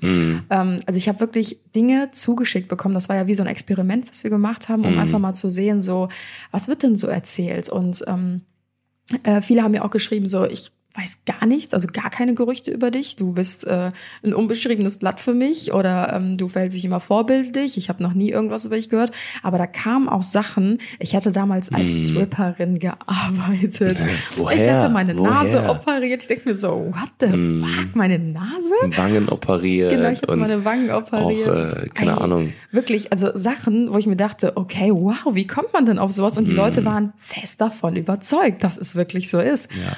Ähm, 0.49 0.77
also 0.85 0.97
ich 0.97 1.09
habe 1.09 1.19
wirklich 1.19 1.59
Dinge 1.75 2.11
zugeschickt 2.11 2.67
bekommen. 2.67 2.93
Das 2.93 3.09
war 3.09 3.15
ja 3.15 3.27
wie 3.27 3.35
so 3.35 3.43
ein 3.43 3.49
Experiment, 3.49 4.09
was 4.09 4.23
wir 4.23 4.29
gemacht 4.29 4.69
haben, 4.69 4.85
um 4.85 4.97
einfach 4.97 5.19
mal 5.19 5.33
zu 5.33 5.49
sehen, 5.49 5.81
so 5.81 6.09
was 6.51 6.67
wird 6.67 6.83
denn 6.83 6.97
so 6.97 7.07
erzählt? 7.07 7.69
Und 7.69 8.03
ähm, 8.07 8.41
äh, 9.23 9.41
viele 9.41 9.63
haben 9.63 9.71
mir 9.71 9.83
auch 9.83 9.91
geschrieben, 9.91 10.27
so 10.27 10.45
ich 10.45 10.71
weiß 10.99 11.19
gar 11.25 11.45
nichts, 11.45 11.73
also 11.73 11.87
gar 11.91 12.09
keine 12.09 12.33
Gerüchte 12.33 12.71
über 12.71 12.91
dich. 12.91 13.15
Du 13.15 13.33
bist 13.33 13.65
äh, 13.65 13.91
ein 14.23 14.33
unbeschriebenes 14.33 14.97
Blatt 14.97 15.19
für 15.19 15.33
mich 15.33 15.73
oder 15.73 16.13
ähm, 16.13 16.37
du 16.37 16.47
verhältst 16.47 16.77
dich 16.77 16.85
immer 16.85 16.99
vorbildlich. 16.99 17.77
Ich 17.77 17.89
habe 17.89 18.03
noch 18.03 18.13
nie 18.13 18.31
irgendwas 18.31 18.65
über 18.65 18.75
dich 18.75 18.89
gehört. 18.89 19.11
Aber 19.43 19.57
da 19.57 19.67
kamen 19.67 20.09
auch 20.09 20.21
Sachen. 20.21 20.79
Ich 20.99 21.13
hätte 21.13 21.31
damals 21.31 21.71
als 21.71 21.97
mm. 21.97 22.05
Stripperin 22.05 22.79
gearbeitet. 22.79 23.97
Woher? 24.35 24.55
Ich 24.55 24.61
hätte 24.61 24.89
meine 24.89 25.17
Woher? 25.17 25.31
Nase 25.31 25.69
operiert. 25.69 26.21
Ich 26.21 26.27
denke 26.27 26.49
mir 26.49 26.55
so, 26.55 26.91
what 26.91 27.11
the 27.19 27.27
mm. 27.27 27.63
fuck, 27.63 27.95
meine 27.95 28.19
Nase? 28.19 28.73
Wangen 28.97 29.29
operiert. 29.29 29.91
Genau, 29.91 30.09
ich 30.09 30.21
hätte 30.21 30.35
meine 30.35 30.65
Wangen 30.65 30.91
operiert. 30.91 31.49
Auch, 31.49 31.83
äh, 31.83 31.89
keine 31.93 32.11
Ey, 32.11 32.17
Ahnung. 32.17 32.53
Wirklich, 32.71 33.11
also 33.11 33.29
Sachen, 33.35 33.93
wo 33.93 33.97
ich 33.97 34.07
mir 34.07 34.17
dachte, 34.17 34.57
okay, 34.57 34.91
wow, 34.91 35.33
wie 35.33 35.47
kommt 35.47 35.73
man 35.73 35.85
denn 35.85 35.99
auf 35.99 36.11
sowas? 36.11 36.37
Und 36.37 36.47
die 36.47 36.53
mm. 36.53 36.57
Leute 36.57 36.85
waren 36.85 37.13
fest 37.17 37.61
davon 37.61 37.95
überzeugt, 37.95 38.63
dass 38.63 38.77
es 38.77 38.95
wirklich 38.95 39.29
so 39.29 39.39
ist. 39.39 39.69
Ja. 39.71 39.95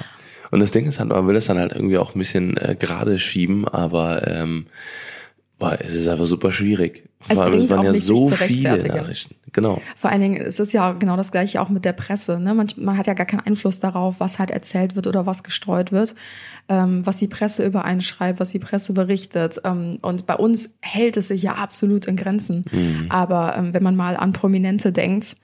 Und 0.52 0.60
das 0.60 0.70
Ding 0.70 0.86
ist 0.86 1.00
halt, 1.00 1.08
man 1.08 1.26
will 1.26 1.34
es 1.34 1.46
dann 1.46 1.58
halt 1.58 1.72
irgendwie 1.72 1.96
auch 1.96 2.14
ein 2.14 2.18
bisschen 2.18 2.56
äh, 2.58 2.76
gerade 2.78 3.18
schieben, 3.18 3.66
aber 3.66 4.28
ähm, 4.28 4.66
boah, 5.58 5.78
es 5.80 5.94
ist 5.94 6.06
einfach 6.08 6.26
super 6.26 6.52
schwierig. 6.52 7.08
Es, 7.28 7.38
Vor 7.38 7.46
allem, 7.46 7.58
es 7.58 7.70
waren 7.70 7.86
ja 7.86 7.94
so 7.94 8.28
viele 8.28 8.76
Nachrichten. 8.86 9.34
Genau. 9.52 9.80
Vor 9.96 10.10
allen 10.10 10.20
Dingen, 10.20 10.42
es 10.42 10.60
ist 10.60 10.72
ja 10.72 10.92
genau 10.92 11.16
das 11.16 11.32
gleiche 11.32 11.60
auch 11.60 11.70
mit 11.70 11.86
der 11.86 11.94
Presse. 11.94 12.38
Ne? 12.38 12.52
Man, 12.52 12.66
man 12.76 12.98
hat 12.98 13.06
ja 13.06 13.14
gar 13.14 13.24
keinen 13.24 13.40
Einfluss 13.40 13.80
darauf, 13.80 14.16
was 14.18 14.38
halt 14.38 14.50
erzählt 14.50 14.94
wird 14.94 15.06
oder 15.06 15.24
was 15.24 15.42
gestreut 15.42 15.90
wird, 15.90 16.14
ähm, 16.68 17.06
was 17.06 17.16
die 17.16 17.28
Presse 17.28 17.64
über 17.64 17.86
einen 17.86 18.02
schreibt, 18.02 18.38
was 18.38 18.50
die 18.50 18.58
Presse 18.58 18.92
berichtet. 18.92 19.58
Ähm, 19.64 19.98
und 20.02 20.26
bei 20.26 20.34
uns 20.34 20.74
hält 20.80 21.16
es 21.16 21.28
sich 21.28 21.42
ja 21.42 21.54
absolut 21.54 22.04
in 22.04 22.16
Grenzen. 22.16 22.64
Mhm. 22.70 23.06
Aber 23.08 23.56
ähm, 23.56 23.72
wenn 23.72 23.82
man 23.82 23.96
mal 23.96 24.16
an 24.16 24.32
Prominente 24.32 24.92
denkt, 24.92 25.36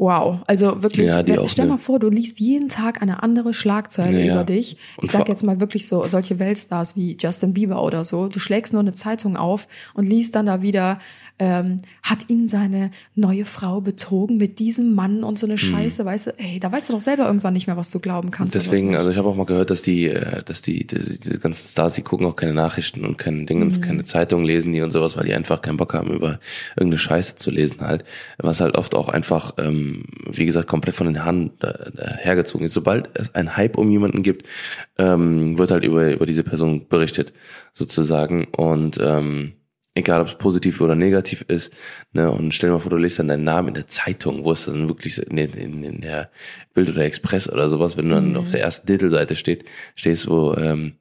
Wow, 0.00 0.38
also 0.46 0.82
wirklich, 0.82 1.08
ja, 1.08 1.26
wenn, 1.26 1.46
stell 1.46 1.66
mal 1.66 1.76
vor, 1.76 1.98
du 1.98 2.08
liest 2.08 2.40
jeden 2.40 2.70
Tag 2.70 3.02
eine 3.02 3.22
andere 3.22 3.52
Schlagzeile 3.52 4.24
ja, 4.24 4.32
über 4.32 4.44
dich. 4.44 4.78
Ich 5.02 5.10
sag 5.10 5.28
jetzt 5.28 5.42
mal 5.42 5.60
wirklich 5.60 5.86
so, 5.86 6.06
solche 6.06 6.38
Weltstars 6.38 6.96
wie 6.96 7.18
Justin 7.20 7.52
Bieber 7.52 7.82
oder 7.84 8.06
so. 8.06 8.28
Du 8.28 8.38
schlägst 8.38 8.72
nur 8.72 8.80
eine 8.80 8.94
Zeitung 8.94 9.36
auf 9.36 9.68
und 9.92 10.06
liest 10.06 10.36
dann 10.36 10.46
da 10.46 10.62
wieder, 10.62 11.00
ähm, 11.40 11.78
hat 12.02 12.28
ihn 12.28 12.46
seine 12.46 12.90
neue 13.14 13.46
Frau 13.46 13.80
betrogen 13.80 14.36
mit 14.36 14.58
diesem 14.58 14.94
Mann 14.94 15.24
und 15.24 15.38
so 15.38 15.46
eine 15.46 15.54
hm. 15.54 15.58
Scheiße, 15.58 16.02
mhm. 16.02 16.06
weißt 16.06 16.26
du, 16.26 16.30
ey, 16.36 16.60
da 16.60 16.70
weißt 16.70 16.88
du 16.88 16.92
doch 16.92 17.00
selber 17.00 17.26
irgendwann 17.26 17.54
nicht 17.54 17.66
mehr, 17.66 17.78
was 17.78 17.90
du 17.90 17.98
glauben 17.98 18.30
kannst. 18.30 18.54
Deswegen, 18.54 18.94
also 18.94 19.08
ich 19.08 19.16
habe 19.16 19.28
auch 19.28 19.34
mal 19.34 19.46
gehört, 19.46 19.70
dass 19.70 19.80
die, 19.80 20.08
äh, 20.08 20.42
dass 20.44 20.60
die, 20.60 20.86
diese 20.86 21.38
ganzen 21.38 21.66
Stars, 21.66 21.94
die 21.94 22.02
gucken 22.02 22.26
auch 22.26 22.36
keine 22.36 22.52
Nachrichten 22.52 23.06
und 23.06 23.16
keine 23.16 23.46
Dingens, 23.46 23.78
mhm. 23.78 23.82
keine 23.82 24.04
Zeitungen 24.04 24.44
lesen 24.44 24.72
die 24.72 24.82
und 24.82 24.90
sowas, 24.90 25.16
weil 25.16 25.24
die 25.24 25.34
einfach 25.34 25.62
keinen 25.62 25.78
Bock 25.78 25.94
haben, 25.94 26.12
über 26.12 26.38
irgendeine 26.76 26.98
Scheiße 26.98 27.36
zu 27.36 27.50
lesen 27.50 27.80
halt. 27.80 28.04
Was 28.36 28.60
halt 28.60 28.76
oft 28.76 28.94
auch 28.94 29.08
einfach, 29.08 29.54
ähm, 29.56 30.04
wie 30.30 30.44
gesagt, 30.44 30.68
komplett 30.68 30.94
von 30.94 31.06
den 31.06 31.24
Haaren 31.24 31.52
äh, 31.62 31.72
hergezogen 32.18 32.66
ist. 32.66 32.74
Sobald 32.74 33.08
es 33.14 33.34
einen 33.34 33.56
Hype 33.56 33.78
um 33.78 33.90
jemanden 33.90 34.22
gibt, 34.22 34.46
ähm, 34.98 35.58
wird 35.58 35.70
halt 35.70 35.84
über, 35.84 36.12
über 36.12 36.26
diese 36.26 36.44
Person 36.44 36.86
berichtet, 36.86 37.32
sozusagen. 37.72 38.44
Und 38.44 39.00
ähm, 39.02 39.54
egal 40.00 40.20
ob 40.20 40.28
es 40.28 40.34
positiv 40.34 40.80
oder 40.80 40.94
negativ 40.94 41.42
ist. 41.48 41.72
Ne? 42.12 42.30
Und 42.30 42.54
stell 42.54 42.70
dir 42.70 42.74
mal 42.74 42.80
vor, 42.80 42.90
du 42.90 42.96
liest 42.96 43.18
dann 43.18 43.28
deinen 43.28 43.44
Namen 43.44 43.68
in 43.68 43.74
der 43.74 43.86
Zeitung, 43.86 44.44
wo 44.44 44.52
es 44.52 44.66
dann 44.66 44.88
wirklich 44.88 45.18
in, 45.18 45.38
in, 45.38 45.84
in 45.84 46.00
der 46.00 46.30
Bild 46.74 46.90
oder 46.90 47.04
Express 47.04 47.48
oder 47.48 47.68
sowas, 47.68 47.96
wenn 47.96 48.08
du 48.08 48.14
dann 48.16 48.30
mhm. 48.30 48.36
auf 48.36 48.50
der 48.50 48.60
ersten 48.60 48.86
Titelseite 48.86 49.36
steht, 49.36 49.64
stehst, 49.94 50.28
wo, 50.28 50.54
ähm, 50.54 50.94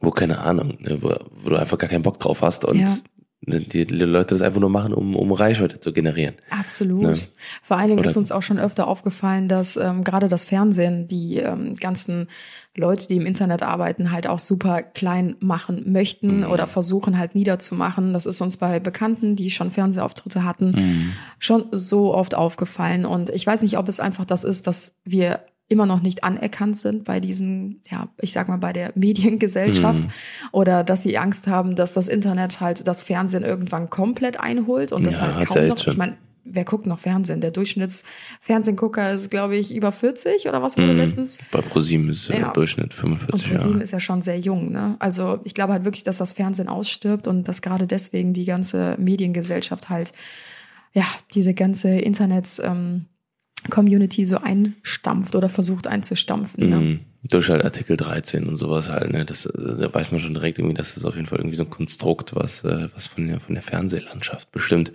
wo 0.00 0.10
keine 0.10 0.38
Ahnung, 0.38 0.78
ne? 0.80 0.98
wo, 1.00 1.14
wo 1.30 1.50
du 1.50 1.56
einfach 1.56 1.78
gar 1.78 1.90
keinen 1.90 2.02
Bock 2.02 2.18
drauf 2.18 2.42
hast 2.42 2.64
und 2.64 2.80
ja 2.80 2.94
die, 3.40 3.84
Leute 3.84 4.34
das 4.34 4.42
einfach 4.42 4.60
nur 4.60 4.68
machen, 4.68 4.92
um, 4.92 5.14
um 5.14 5.32
Reichweite 5.32 5.78
zu 5.78 5.92
generieren. 5.92 6.34
Absolut. 6.50 7.02
Ne? 7.02 7.18
Vor 7.62 7.76
allen 7.76 7.88
Dingen 7.88 8.00
Oder 8.00 8.08
ist 8.08 8.16
uns 8.16 8.32
auch 8.32 8.42
schon 8.42 8.58
öfter 8.58 8.88
aufgefallen, 8.88 9.48
dass 9.48 9.76
ähm, 9.76 10.02
gerade 10.02 10.28
das 10.28 10.44
Fernsehen 10.44 11.06
die 11.06 11.36
ähm, 11.36 11.76
ganzen 11.76 12.28
Leute, 12.74 13.06
die 13.06 13.16
im 13.16 13.26
Internet 13.26 13.62
arbeiten, 13.62 14.10
halt 14.10 14.26
auch 14.26 14.40
super 14.40 14.82
klein 14.82 15.36
machen 15.38 15.92
möchten 15.92 16.38
mhm. 16.38 16.50
oder 16.50 16.66
versuchen 16.66 17.16
halt 17.16 17.34
niederzumachen. 17.34 18.12
Das 18.12 18.26
ist 18.26 18.40
uns 18.40 18.56
bei 18.56 18.80
Bekannten, 18.80 19.36
die 19.36 19.50
schon 19.50 19.70
Fernsehauftritte 19.70 20.44
hatten, 20.44 20.72
mhm. 20.72 21.12
schon 21.38 21.66
so 21.70 22.14
oft 22.14 22.34
aufgefallen. 22.34 23.06
Und 23.06 23.30
ich 23.30 23.46
weiß 23.46 23.62
nicht, 23.62 23.78
ob 23.78 23.88
es 23.88 24.00
einfach 24.00 24.24
das 24.24 24.42
ist, 24.42 24.66
dass 24.66 24.96
wir 25.04 25.40
immer 25.68 25.86
noch 25.86 26.00
nicht 26.00 26.24
anerkannt 26.24 26.76
sind 26.76 27.04
bei 27.04 27.20
diesen, 27.20 27.82
ja, 27.90 28.08
ich 28.20 28.32
sag 28.32 28.48
mal, 28.48 28.56
bei 28.56 28.72
der 28.72 28.92
Mediengesellschaft 28.94 30.04
mhm. 30.04 30.10
oder 30.52 30.82
dass 30.82 31.02
sie 31.02 31.18
Angst 31.18 31.46
haben, 31.46 31.76
dass 31.76 31.92
das 31.92 32.08
Internet 32.08 32.60
halt 32.60 32.88
das 32.88 33.02
Fernsehen 33.02 33.44
irgendwann 33.44 33.90
komplett 33.90 34.40
einholt 34.40 34.92
und 34.92 35.06
das 35.06 35.18
ja, 35.18 35.26
halt 35.34 35.46
kaum 35.46 35.56
ja 35.56 35.68
noch, 35.68 35.86
ich 35.86 35.96
meine, 35.96 36.16
wer 36.50 36.64
guckt 36.64 36.86
noch 36.86 36.98
Fernsehen? 36.98 37.40
Der 37.40 37.50
Durchschnittsfernsehgucker 37.50 39.12
ist, 39.12 39.30
glaube 39.30 39.56
ich, 39.56 39.74
über 39.74 39.92
40 39.92 40.48
oder 40.48 40.62
was 40.62 40.76
wurde 40.76 40.92
mhm. 40.92 40.98
letztens? 40.98 41.38
Bei 41.50 41.60
ProSieben 41.60 42.08
ist 42.08 42.28
ja. 42.28 42.36
der 42.36 42.52
Durchschnitt 42.52 42.94
45 42.94 43.32
Und 43.32 43.54
ProSieben 43.54 43.80
ist 43.80 43.92
ja 43.92 44.00
schon 44.00 44.22
sehr 44.22 44.38
jung, 44.38 44.72
ne? 44.72 44.96
Also 44.98 45.40
ich 45.44 45.54
glaube 45.54 45.74
halt 45.74 45.84
wirklich, 45.84 46.04
dass 46.04 46.18
das 46.18 46.32
Fernsehen 46.32 46.68
ausstirbt 46.68 47.26
und 47.26 47.46
dass 47.46 47.62
gerade 47.62 47.86
deswegen 47.86 48.32
die 48.32 48.44
ganze 48.44 48.96
Mediengesellschaft 48.98 49.88
halt, 49.88 50.12
ja, 50.94 51.04
diese 51.34 51.54
ganze 51.54 51.90
Internet, 51.90 52.60
ähm, 52.64 53.06
Community 53.70 54.24
so 54.24 54.38
einstampft 54.38 55.34
oder 55.34 55.48
versucht 55.48 55.86
einzustampfen. 55.86 56.68
Ne? 56.68 56.76
Mhm. 56.76 57.00
Durch 57.24 57.50
halt 57.50 57.64
Artikel 57.64 57.96
13 57.96 58.44
und 58.46 58.56
sowas 58.56 58.88
halt, 58.88 59.12
ne? 59.12 59.24
Das, 59.24 59.42
da 59.52 59.92
weiß 59.92 60.12
man 60.12 60.20
schon 60.20 60.34
direkt 60.34 60.58
irgendwie, 60.58 60.76
dass 60.76 60.94
das 60.94 61.04
auf 61.04 61.16
jeden 61.16 61.26
Fall 61.26 61.38
irgendwie 61.38 61.56
so 61.56 61.64
ein 61.64 61.70
Konstrukt, 61.70 62.34
was, 62.34 62.64
äh, 62.64 62.88
was 62.94 63.08
von 63.08 63.26
der, 63.26 63.40
von 63.40 63.54
der 63.54 63.62
Fernsehlandschaft 63.62 64.52
bestimmt 64.52 64.92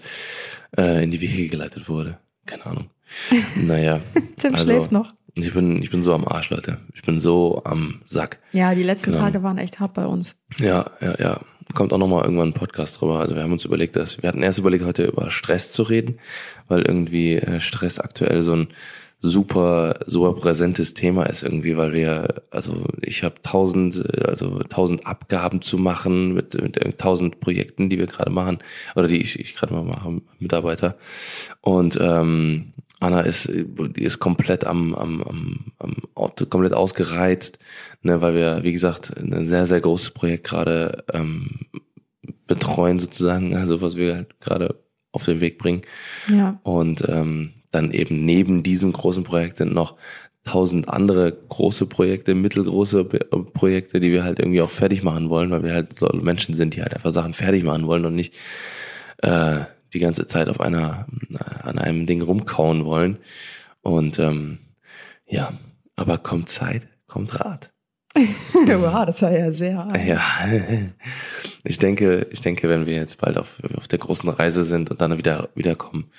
äh, 0.78 1.04
in 1.04 1.12
die 1.12 1.22
Wege 1.22 1.48
geleitet 1.48 1.90
wurde. 1.90 2.18
Keine 2.46 2.66
Ahnung. 2.66 2.90
Naja. 3.56 4.00
Tim 4.38 4.56
also, 4.56 4.66
schläft 4.66 4.92
noch. 4.92 5.14
Ich 5.36 5.54
bin, 5.54 5.82
ich 5.82 5.90
bin 5.90 6.04
so 6.04 6.14
am 6.14 6.28
Arsch, 6.28 6.50
Leute. 6.50 6.78
Ich 6.94 7.02
bin 7.04 7.20
so 7.20 7.64
am 7.66 8.02
Sack. 8.06 8.40
Ja, 8.52 8.74
die 8.76 8.84
letzten 8.84 9.12
genau. 9.12 9.24
Tage 9.24 9.44
waren 9.44 9.58
echt 9.58 9.80
hart 9.80 9.94
bei 9.94 10.06
uns. 10.06 10.36
Ja, 10.60 10.92
ja, 11.02 11.16
ja 11.20 11.42
kommt 11.74 11.94
auch 11.94 11.98
nochmal 11.98 12.24
irgendwann 12.24 12.50
ein 12.50 12.54
Podcast 12.54 13.00
drüber. 13.00 13.20
Also 13.20 13.36
wir 13.36 13.44
haben 13.44 13.52
uns 13.52 13.66
überlegt, 13.66 13.96
dass 13.96 14.22
wir 14.22 14.30
hatten 14.30 14.44
erst 14.44 14.60
überlegt, 14.60 14.86
heute 14.86 15.06
über 15.06 15.30
Stress 15.30 15.72
zu 15.72 15.84
reden, 15.84 16.20
weil 16.68 16.82
irgendwie 16.82 17.36
äh, 17.36 17.60
Stress 17.60 18.00
aktuell 18.00 18.42
so 18.42 18.56
ein 18.56 18.68
super, 19.24 20.00
super 20.06 20.34
präsentes 20.34 20.94
Thema 20.94 21.24
ist 21.24 21.44
irgendwie, 21.44 21.78
weil 21.78 21.94
wir, 21.94 22.44
also 22.52 22.84
ich 23.02 23.24
habe 23.24 23.36
tausend, 23.42 24.04
also 24.28 24.60
tausend 24.64 25.08
Abgaben 25.08 25.62
zu 25.62 25.78
machen 25.78 26.34
mit, 26.34 26.62
mit 26.62 27.00
tausend 27.00 27.40
Projekten, 27.40 27.90
die 27.90 27.98
wir 27.98 28.06
gerade 28.06 28.32
machen 28.32 28.60
oder 28.96 29.08
die 29.08 29.22
ich, 29.22 29.40
ich 29.40 29.56
gerade 29.56 29.74
mal 29.74 29.84
mache, 29.84 30.22
Mitarbeiter. 30.40 30.98
Und 31.62 31.98
ähm, 32.02 32.74
Anna 33.00 33.22
ist, 33.22 33.50
die 33.50 34.04
ist 34.04 34.20
komplett 34.20 34.66
am, 34.66 34.96
am, 34.96 35.22
am, 35.24 35.66
am 35.80 35.96
komplett 36.50 36.74
ausgereizt, 36.74 37.60
ne, 38.02 38.22
weil 38.22 38.34
wir, 38.34 38.64
wie 38.64 38.72
gesagt, 38.72 39.14
ein 39.18 39.46
sehr, 39.46 39.66
sehr 39.66 39.82
großes 39.82 40.12
Projekt 40.12 40.46
gerade 40.46 41.04
ähm, 41.14 41.50
betreuen 42.48 43.00
sozusagen, 43.00 43.56
also 43.58 43.82
was 43.82 43.96
wir 43.96 44.16
halt 44.16 44.40
gerade 44.40 44.76
auf 45.12 45.26
den 45.26 45.42
Weg 45.42 45.58
bringen. 45.60 45.82
Ja. 46.28 46.60
Und 46.64 47.08
ähm, 47.08 47.52
dann 47.72 47.92
eben 47.92 48.26
neben 48.26 48.64
diesem 48.64 48.94
großen 48.94 49.24
Projekt 49.24 49.58
sind 49.58 49.74
noch 49.74 49.96
tausend 50.44 50.90
andere 50.90 51.32
große 51.32 51.86
Projekte, 51.86 52.36
mittelgroße 52.36 53.06
Projekte, 53.06 54.00
die 54.00 54.12
wir 54.12 54.24
halt 54.24 54.40
irgendwie 54.40 54.62
auch 54.62 54.70
fertig 54.70 55.04
machen 55.04 55.30
wollen, 55.30 55.52
weil 55.52 55.64
wir 55.64 55.74
halt 55.74 55.98
so 55.98 56.10
Menschen 56.14 56.54
sind, 56.54 56.76
die 56.76 56.82
halt 56.82 56.94
einfach 56.94 57.12
Sachen 57.12 57.34
fertig 57.34 57.64
machen 57.64 57.88
wollen 57.88 58.06
und 58.06 58.16
nicht 58.16 58.36
äh, 59.20 59.60
die 59.94 60.00
ganze 60.00 60.26
Zeit 60.26 60.50
auf 60.50 60.60
einer, 60.60 61.06
an 61.64 61.78
einem 61.78 62.06
Ding 62.06 62.22
rumkauen 62.22 62.86
wollen. 62.86 63.18
Und 63.82 64.20
ähm, 64.20 64.60
ja, 65.28 65.54
aber 65.96 66.18
kommt 66.18 66.50
Zeit, 66.50 66.88
kommt 67.08 67.40
Rat. 67.40 67.72
wow, 68.54 69.06
das 69.06 69.22
war 69.24 69.32
ja 69.32 69.52
sehr. 69.52 69.88
Ja, 70.06 70.22
ich 71.64 71.80
denke, 71.80 72.28
ich 72.32 72.42
denke, 72.42 72.70
wenn 72.70 72.86
wir 72.86 72.94
jetzt 72.94 73.20
bald 73.20 73.38
auf, 73.38 73.58
auf 73.76 73.88
der 73.88 74.00
großen 74.00 74.30
Reise 74.30 74.66
sind 74.66 74.92
und 74.92 75.02
dann 75.02 75.18
wieder 75.18 75.50
wiederkommen, 75.56 76.12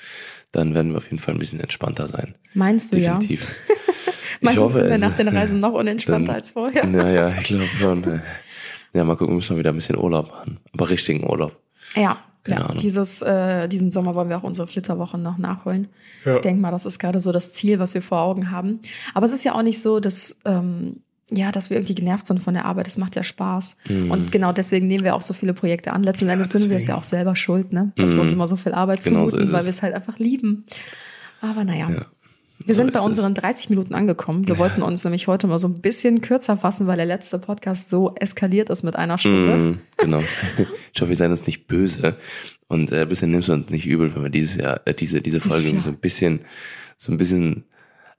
dann 0.51 0.75
werden 0.75 0.93
wir 0.93 0.99
auf 0.99 1.05
jeden 1.05 1.21
Fall 1.21 1.35
ein 1.35 1.39
bisschen 1.39 1.61
entspannter 1.61 2.09
sein. 2.09 2.35
Meinst 2.53 2.93
du 2.93 2.99
Definitiv. 2.99 3.55
ja? 4.41 4.51
ich 4.51 4.59
hoffe, 4.59 4.79
sind 4.79 4.91
wir 4.91 4.99
nach 4.99 5.17
den 5.17 5.29
Reisen 5.29 5.61
noch 5.61 5.73
unentspannter 5.73 6.27
dann, 6.27 6.35
als 6.35 6.51
vorher. 6.51 6.85
Naja, 6.85 7.31
ich 7.31 7.45
glaube 7.45 7.67
schon. 7.79 8.23
Ja, 8.93 9.05
mal 9.05 9.17
gucken, 9.17 9.37
müssen 9.37 9.55
wir 9.55 9.61
wieder 9.61 9.71
ein 9.71 9.77
bisschen 9.77 9.97
Urlaub 9.97 10.29
machen. 10.29 10.59
Aber 10.73 10.91
richtigen 10.91 11.29
Urlaub. 11.29 11.61
Ja, 11.95 12.19
keine 12.45 12.61
ja, 12.61 12.67
Ahnung. 12.67 12.79
Dieses, 12.79 13.23
äh, 13.23 13.69
diesen 13.69 13.91
Sommer 13.91 14.15
wollen 14.15 14.29
wir 14.29 14.37
auch 14.37 14.43
unsere 14.43 14.69
Flitterwochen 14.69 15.23
noch 15.23 15.39
nachholen. 15.39 15.89
Ja. 16.25 16.37
Ich 16.37 16.41
denke 16.43 16.61
mal, 16.61 16.71
das 16.71 16.85
ist 16.85 16.99
gerade 16.99 17.19
so 17.21 17.33
das 17.33 17.53
Ziel, 17.53 17.79
was 17.79 17.95
wir 17.95 18.03
vor 18.03 18.21
Augen 18.21 18.51
haben. 18.51 18.81
Aber 19.15 19.25
es 19.27 19.33
ist 19.33 19.45
ja 19.45 19.55
auch 19.55 19.63
nicht 19.63 19.81
so, 19.81 19.99
dass, 19.99 20.37
ähm, 20.45 21.01
ja, 21.31 21.51
dass 21.53 21.71
wir 21.71 21.79
irgendwie 21.79 21.95
genervt 21.95 22.27
sind 22.27 22.41
von 22.41 22.53
der 22.53 22.67
Arbeit. 22.67 22.87
Es 22.87 22.99
macht 22.99 23.17
ja 23.17 23.23
Spaß. 23.23 23.77
Mhm. 23.89 24.11
Und 24.11 24.31
genau 24.31 24.53
deswegen 24.53 24.87
nehmen 24.87 25.05
wir 25.05 25.15
auch 25.15 25.23
so 25.23 25.33
viele 25.33 25.55
Projekte 25.55 25.93
an. 25.93 26.03
Letzten 26.03 26.29
Endes 26.29 26.53
ja, 26.53 26.59
sind 26.59 26.71
wir 26.71 26.77
es 26.77 26.87
ja 26.87 26.97
auch 26.97 27.05
selber 27.05 27.35
schuld, 27.35 27.73
ne? 27.73 27.93
Dass 27.97 28.13
mhm. 28.13 28.17
wir 28.17 28.23
uns 28.23 28.33
immer 28.35 28.47
so 28.47 28.57
viel 28.57 28.73
Arbeit 28.73 29.03
genau 29.03 29.27
zumuten, 29.27 29.47
so 29.47 29.53
weil 29.53 29.63
wir 29.63 29.71
es 29.71 29.83
halt 29.83 29.95
einfach 29.95 30.19
lieben. 30.19 30.67
Aber 31.41 31.65
naja. 31.65 31.91
Ja. 31.91 32.01
Wir 32.67 32.75
sind 32.75 32.93
bei 32.93 33.01
unseren 33.01 33.35
30 33.35 33.69
Minuten 33.71 33.95
angekommen. 33.95 34.49
Wir 34.49 34.57
wollten 34.59 34.83
uns 34.83 35.05
nämlich 35.05 35.27
heute 35.27 35.47
mal 35.47 35.59
so 35.59 35.69
ein 35.69 35.81
bisschen 35.81 36.21
kürzer 36.23 36.57
fassen, 36.57 36.87
weil 36.87 36.97
der 36.97 37.05
letzte 37.07 37.39
Podcast 37.39 37.91
so 37.91 38.15
eskaliert 38.15 38.71
ist 38.71 38.83
mit 38.83 38.97
einer 38.97 39.19
Stunde. 39.19 39.57
Mm, 39.57 39.81
genau. 39.99 40.23
Ich 40.95 41.01
hoffe, 41.01 41.09
wir 41.09 41.17
seien 41.17 41.33
uns 41.33 41.45
nicht 41.47 41.67
böse 41.67 42.17
und 42.69 42.93
äh, 42.93 43.03
ein 43.03 43.09
bisschen 43.09 43.33
nimmst 43.33 43.49
du 43.49 43.53
uns 43.53 43.71
nicht 43.71 43.85
übel, 43.87 44.15
wenn 44.15 44.23
wir 44.23 44.31
dieses 44.31 44.55
Jahr, 44.57 44.81
äh, 44.85 44.95
diese, 44.95 45.21
diese 45.21 45.41
Folge 45.41 45.81
so 45.81 45.89
ein 45.91 45.97
bisschen, 45.97 46.41
so 46.97 47.11
ein 47.13 47.19
bisschen 47.19 47.65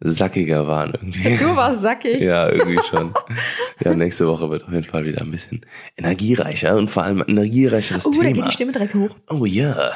sackiger 0.02 0.68
waren 0.68 0.92
irgendwie. 0.94 1.38
Du 1.40 1.56
warst 1.56 1.82
sackig. 1.82 2.20
Ja, 2.20 2.50
irgendwie 2.50 2.78
schon. 2.90 3.14
Ja, 3.84 3.96
nächste 3.96 4.28
Woche 4.28 4.50
wird 4.50 4.64
auf 4.66 4.72
jeden 4.74 4.84
Fall 4.84 5.06
wieder 5.06 5.22
ein 5.22 5.32
bisschen 5.32 5.62
energiereicher 5.98 6.76
und 6.76 6.92
vor 6.92 7.04
allem 7.04 7.24
energiereicheres 7.26 8.06
Oh, 8.06 8.12
da 8.12 8.20
Thema. 8.20 8.34
geht 8.34 8.46
die 8.46 8.52
Stimme 8.52 8.74
direkt 8.74 8.94
hoch. 8.94 9.16
Oh 9.30 9.46
ja. 9.46 9.94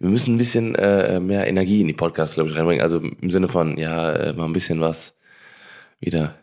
Wir 0.00 0.08
müssen 0.08 0.34
ein 0.34 0.38
bisschen 0.38 0.74
äh, 0.76 1.20
mehr 1.20 1.46
Energie 1.46 1.82
in 1.82 1.86
die 1.86 1.92
Podcasts, 1.92 2.34
glaube 2.34 2.48
ich, 2.50 2.56
reinbringen. 2.56 2.82
Also 2.82 2.98
im 3.00 3.30
Sinne 3.30 3.48
von, 3.50 3.76
ja, 3.76 4.10
äh, 4.12 4.32
mal 4.32 4.46
ein 4.46 4.54
bisschen 4.54 4.80
was 4.80 5.14
wieder, 6.00 6.34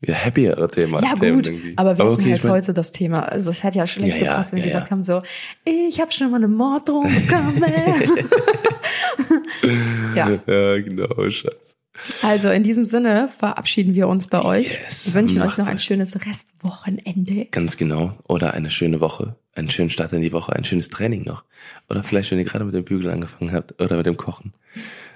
wieder 0.00 0.14
happiere 0.16 0.68
Thema. 0.68 1.00
Ja 1.02 1.14
gut, 1.14 1.52
aber 1.76 1.96
wir 1.96 2.04
hatten 2.04 2.14
okay, 2.14 2.24
halt 2.30 2.38
ich 2.38 2.42
mein- 2.44 2.52
heute 2.54 2.74
das 2.74 2.90
Thema. 2.90 3.20
Also 3.22 3.52
es 3.52 3.62
hätte 3.62 3.78
ja 3.78 3.86
schlecht 3.86 4.16
Ja, 4.18 4.24
ja, 4.24 4.30
gepasst, 4.32 4.52
wenn 4.52 4.58
wir 4.58 4.64
ja, 4.66 4.72
gesagt 4.72 4.88
ja. 4.88 4.90
haben 4.90 5.04
so, 5.04 5.22
ich 5.64 6.00
habe 6.00 6.10
schon 6.10 6.30
mal 6.32 6.38
eine 6.38 6.48
Morddrohung 6.48 7.04
bekommen. 7.04 7.62
ja, 10.16 10.40
Ja, 10.46 10.80
genau, 10.80 11.30
scheiße. 11.30 11.76
Also 12.22 12.50
in 12.50 12.62
diesem 12.62 12.84
Sinne 12.84 13.28
verabschieden 13.38 13.94
wir 13.94 14.08
uns 14.08 14.26
bei 14.28 14.42
euch. 14.42 14.74
Yes, 14.84 15.06
wir 15.06 15.14
wünschen 15.20 15.42
euch 15.42 15.56
noch 15.58 15.66
ein 15.66 15.76
euch. 15.76 15.82
schönes 15.82 16.24
Restwochenende. 16.24 17.46
Ganz 17.50 17.76
genau. 17.76 18.18
Oder 18.28 18.54
eine 18.54 18.70
schöne 18.70 19.00
Woche, 19.00 19.36
einen 19.54 19.70
schönen 19.70 19.90
Start 19.90 20.12
in 20.12 20.22
die 20.22 20.32
Woche, 20.32 20.54
ein 20.54 20.64
schönes 20.64 20.88
Training 20.88 21.24
noch. 21.24 21.44
Oder 21.88 22.02
vielleicht, 22.02 22.30
wenn 22.30 22.38
ihr 22.38 22.44
gerade 22.44 22.64
mit 22.64 22.74
dem 22.74 22.84
Bügeln 22.84 23.12
angefangen 23.12 23.52
habt 23.52 23.80
oder 23.80 23.96
mit 23.96 24.06
dem 24.06 24.16
Kochen, 24.16 24.52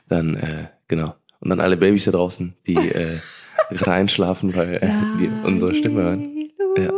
dann 0.08 0.36
äh, 0.36 0.66
genau. 0.88 1.14
Und 1.40 1.50
dann 1.50 1.60
alle 1.60 1.76
Babys 1.76 2.04
da 2.04 2.10
draußen, 2.12 2.54
die 2.66 2.74
äh, 2.76 3.18
gerade 3.70 3.92
einschlafen, 3.92 4.54
weil 4.54 4.74
äh, 4.74 4.90
die 5.18 5.28
unsere 5.44 5.74
Stimme 5.74 6.02
hören. 6.02 6.50
Ja. 6.76 6.92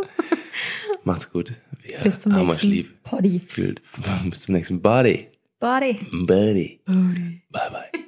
Macht's 1.05 1.31
gut. 1.31 1.53
Wir 1.83 1.99
Bis 1.99 2.21
zum 2.21 2.33
haben 2.35 2.49
euch 2.49 2.63
nächsten 2.63 2.69
lieb. 2.71 3.03
Poddy. 3.03 3.41
Fühlt, 3.47 3.83
bis 4.31 4.43
zum 4.43 4.55
nächsten 4.55 4.81
Body. 4.81 5.29
Body. 5.59 5.99
Buddy. 6.27 6.81
Bye 6.87 7.71
bye. 7.71 8.03